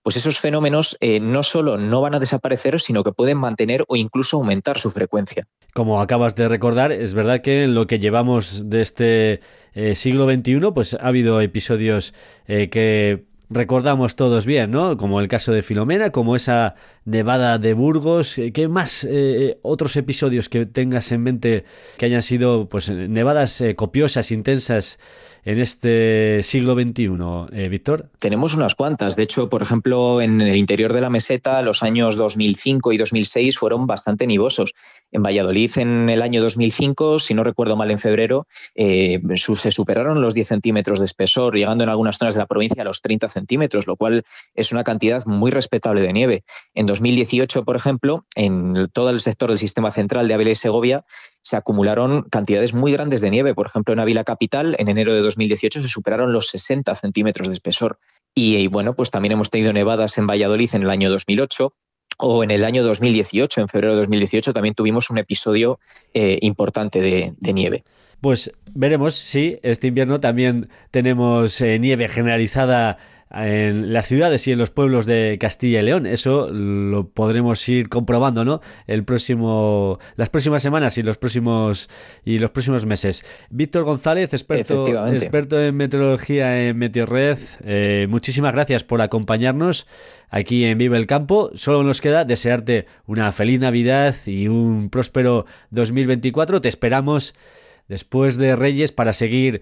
pues 0.03 0.17
esos 0.17 0.39
fenómenos 0.39 0.97
eh, 0.99 1.19
no 1.19 1.43
solo 1.43 1.77
no 1.77 2.01
van 2.01 2.15
a 2.15 2.19
desaparecer, 2.19 2.79
sino 2.79 3.03
que 3.03 3.11
pueden 3.11 3.37
mantener 3.37 3.83
o 3.87 3.95
incluso 3.95 4.37
aumentar 4.37 4.79
su 4.79 4.91
frecuencia. 4.91 5.47
Como 5.73 6.01
acabas 6.01 6.35
de 6.35 6.49
recordar, 6.49 6.91
es 6.91 7.13
verdad 7.13 7.41
que 7.41 7.63
en 7.63 7.75
lo 7.75 7.87
que 7.87 7.99
llevamos 7.99 8.69
de 8.69 8.81
este 8.81 9.39
eh, 9.73 9.95
siglo 9.95 10.29
XXI, 10.29 10.59
pues 10.73 10.95
ha 10.95 11.07
habido 11.07 11.39
episodios 11.41 12.13
eh, 12.47 12.69
que 12.69 13.25
recordamos 13.49 14.15
todos 14.15 14.45
bien, 14.45 14.71
¿no? 14.71 14.97
Como 14.97 15.19
el 15.19 15.27
caso 15.27 15.51
de 15.51 15.61
Filomena, 15.61 16.11
como 16.11 16.35
esa 16.35 16.75
nevada 17.05 17.57
de 17.57 17.73
Burgos. 17.73 18.39
¿Qué 18.53 18.67
más 18.69 19.05
otros 19.61 19.97
episodios 19.97 20.47
que 20.47 20.65
tengas 20.65 21.11
en 21.11 21.21
mente 21.21 21.65
que 21.97 22.05
hayan 22.05 22.21
sido 22.21 22.69
pues 22.69 22.89
nevadas 22.89 23.61
copiosas, 23.75 24.31
intensas 24.31 24.99
en 25.43 25.59
este 25.59 26.41
siglo 26.43 26.73
XXI, 26.73 27.09
eh, 27.51 27.67
Víctor? 27.69 28.09
Tenemos 28.19 28.53
unas 28.53 28.75
cuantas. 28.75 29.15
De 29.15 29.23
hecho, 29.23 29.49
por 29.49 29.61
ejemplo, 29.61 30.21
en 30.21 30.41
el 30.41 30.55
interior 30.55 30.93
de 30.93 31.01
la 31.01 31.09
meseta, 31.09 31.61
los 31.61 31.83
años 31.83 32.15
2005 32.15 32.91
y 32.93 32.97
2006 32.97 33.57
fueron 33.57 33.87
bastante 33.87 34.27
nivosos. 34.27 34.73
En 35.11 35.23
Valladolid, 35.23 35.71
en 35.77 36.09
el 36.09 36.21
año 36.21 36.41
2005, 36.41 37.19
si 37.19 37.33
no 37.33 37.43
recuerdo 37.43 37.75
mal, 37.75 37.91
en 37.91 37.99
febrero, 37.99 38.47
eh, 38.75 39.19
se 39.35 39.71
superaron 39.71 40.21
los 40.21 40.33
10 40.33 40.47
centímetros 40.47 40.99
de 40.99 41.05
espesor, 41.05 41.55
llegando 41.55 41.83
en 41.83 41.89
algunas 41.89 42.17
zonas 42.17 42.33
de 42.33 42.39
la 42.39 42.45
provincia 42.45 42.81
a 42.81 42.85
los 42.85 43.01
30 43.01 43.29
centímetros, 43.29 43.87
lo 43.87 43.97
cual 43.97 44.23
es 44.55 44.71
una 44.71 44.83
cantidad 44.83 45.25
muy 45.25 45.51
respetable 45.51 46.01
de 46.01 46.13
nieve. 46.13 46.43
En 46.73 46.85
2018, 46.85 47.65
por 47.65 47.75
ejemplo, 47.75 48.25
en 48.35 48.89
todo 48.93 49.09
el 49.09 49.19
sector 49.19 49.49
del 49.49 49.59
sistema 49.59 49.91
central 49.91 50.27
de 50.27 50.33
Ávila 50.33 50.51
y 50.51 50.55
Segovia, 50.55 51.05
se 51.41 51.57
acumularon 51.57 52.23
cantidades 52.23 52.73
muy 52.73 52.91
grandes 52.91 53.21
de 53.21 53.31
nieve. 53.31 53.53
Por 53.53 53.67
ejemplo, 53.67 53.93
en 53.93 53.99
Ávila 53.99 54.23
Capital, 54.23 54.75
en 54.79 54.87
enero 54.87 55.13
de 55.13 55.21
2018 55.21 55.81
se 55.81 55.87
superaron 55.87 56.33
los 56.33 56.47
60 56.47 56.95
centímetros 56.95 57.47
de 57.47 57.53
espesor. 57.53 57.99
Y, 58.33 58.67
bueno, 58.67 58.95
pues 58.95 59.11
también 59.11 59.33
hemos 59.33 59.49
tenido 59.49 59.73
nevadas 59.73 60.17
en 60.17 60.27
Valladolid 60.27 60.69
en 60.73 60.83
el 60.83 60.89
año 60.89 61.09
2008 61.09 61.73
o 62.17 62.43
en 62.43 62.51
el 62.51 62.63
año 62.63 62.83
2018, 62.83 63.61
en 63.61 63.67
febrero 63.67 63.93
de 63.93 63.99
2018, 64.01 64.53
también 64.53 64.75
tuvimos 64.75 65.09
un 65.09 65.17
episodio 65.17 65.79
eh, 66.13 66.37
importante 66.41 67.01
de, 67.01 67.53
nieve. 67.53 67.83
Pues 68.21 68.51
veremos 68.73 69.15
si 69.15 69.59
este 69.63 69.87
invierno 69.87 70.19
también 70.19 70.69
tenemos 70.91 71.59
eh, 71.61 71.79
nieve 71.79 72.07
generalizada 72.07 72.97
en 73.33 73.93
las 73.93 74.05
ciudades 74.05 74.47
y 74.47 74.51
en 74.51 74.59
los 74.59 74.69
pueblos 74.69 75.05
de 75.05 75.37
Castilla 75.39 75.79
y 75.79 75.83
León. 75.83 76.05
Eso 76.05 76.49
lo 76.51 77.09
podremos 77.09 77.67
ir 77.69 77.89
comprobando, 77.89 78.43
¿no? 78.43 78.61
El 78.87 79.03
próximo, 79.03 79.99
las 80.15 80.29
próximas 80.29 80.61
semanas 80.61 80.97
y 80.97 81.03
los 81.03 81.17
próximos 81.17 81.89
y 82.25 82.39
los 82.39 82.51
próximos 82.51 82.85
meses. 82.85 83.23
Víctor 83.49 83.83
González, 83.83 84.33
experto, 84.33 85.07
experto 85.07 85.61
en 85.61 85.75
meteorología 85.75 86.67
en 86.67 86.77
Meteorred. 86.77 87.37
Eh, 87.63 88.07
muchísimas 88.09 88.53
gracias 88.53 88.83
por 88.83 89.01
acompañarnos 89.01 89.87
aquí 90.29 90.65
en 90.65 90.77
Vive 90.77 90.97
el 90.97 91.07
Campo. 91.07 91.51
Solo 91.53 91.83
nos 91.83 92.01
queda 92.01 92.25
desearte 92.25 92.85
una 93.05 93.31
feliz 93.31 93.59
Navidad 93.59 94.15
y 94.25 94.47
un 94.47 94.89
próspero 94.89 95.45
2024. 95.69 96.61
Te 96.61 96.69
esperamos 96.69 97.33
después 97.87 98.37
de 98.37 98.55
Reyes 98.55 98.91
para 98.91 99.13
seguir 99.13 99.61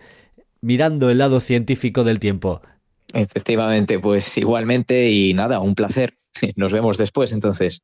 mirando 0.61 1.09
el 1.09 1.19
lado 1.19 1.39
científico 1.39 2.03
del 2.03 2.19
tiempo. 2.19 2.61
Efectivamente, 3.13 3.99
pues 3.99 4.37
igualmente 4.37 5.09
y 5.09 5.33
nada, 5.33 5.59
un 5.59 5.75
placer. 5.75 6.17
Nos 6.55 6.71
vemos 6.71 6.97
después 6.97 7.31
entonces. 7.31 7.81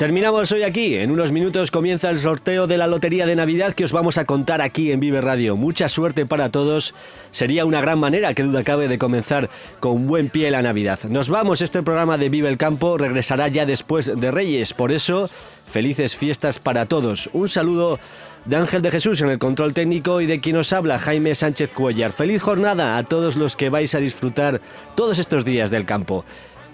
Terminamos 0.00 0.50
hoy 0.50 0.62
aquí. 0.62 0.94
En 0.94 1.10
unos 1.10 1.30
minutos 1.30 1.70
comienza 1.70 2.08
el 2.08 2.16
sorteo 2.16 2.66
de 2.66 2.78
la 2.78 2.86
Lotería 2.86 3.26
de 3.26 3.36
Navidad 3.36 3.74
que 3.74 3.84
os 3.84 3.92
vamos 3.92 4.16
a 4.16 4.24
contar 4.24 4.62
aquí 4.62 4.90
en 4.92 4.98
Vive 4.98 5.20
Radio. 5.20 5.56
Mucha 5.56 5.88
suerte 5.88 6.24
para 6.24 6.50
todos. 6.50 6.94
Sería 7.32 7.66
una 7.66 7.82
gran 7.82 7.98
manera, 7.98 8.32
que 8.32 8.42
duda 8.42 8.64
cabe, 8.64 8.88
de 8.88 8.96
comenzar 8.96 9.50
con 9.78 10.06
buen 10.06 10.30
pie 10.30 10.50
la 10.50 10.62
Navidad. 10.62 11.00
Nos 11.06 11.28
vamos. 11.28 11.60
Este 11.60 11.82
programa 11.82 12.16
de 12.16 12.30
Vive 12.30 12.48
el 12.48 12.56
Campo 12.56 12.96
regresará 12.96 13.48
ya 13.48 13.66
después 13.66 14.10
de 14.16 14.30
Reyes. 14.30 14.72
Por 14.72 14.90
eso, 14.90 15.28
felices 15.70 16.16
fiestas 16.16 16.58
para 16.58 16.86
todos. 16.86 17.28
Un 17.34 17.50
saludo 17.50 18.00
de 18.46 18.56
Ángel 18.56 18.80
de 18.80 18.92
Jesús 18.92 19.20
en 19.20 19.28
el 19.28 19.38
control 19.38 19.74
técnico 19.74 20.22
y 20.22 20.26
de 20.26 20.40
quien 20.40 20.56
os 20.56 20.72
habla 20.72 20.98
Jaime 20.98 21.34
Sánchez 21.34 21.72
Cuellar. 21.74 22.12
Feliz 22.12 22.40
jornada 22.40 22.96
a 22.96 23.04
todos 23.04 23.36
los 23.36 23.54
que 23.54 23.68
vais 23.68 23.94
a 23.94 23.98
disfrutar 23.98 24.62
todos 24.94 25.18
estos 25.18 25.44
días 25.44 25.70
del 25.70 25.84
campo. 25.84 26.24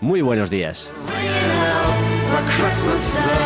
Muy 0.00 0.20
buenos 0.20 0.48
días. 0.48 0.92
Christmas 2.48 3.14
Day. 3.14 3.45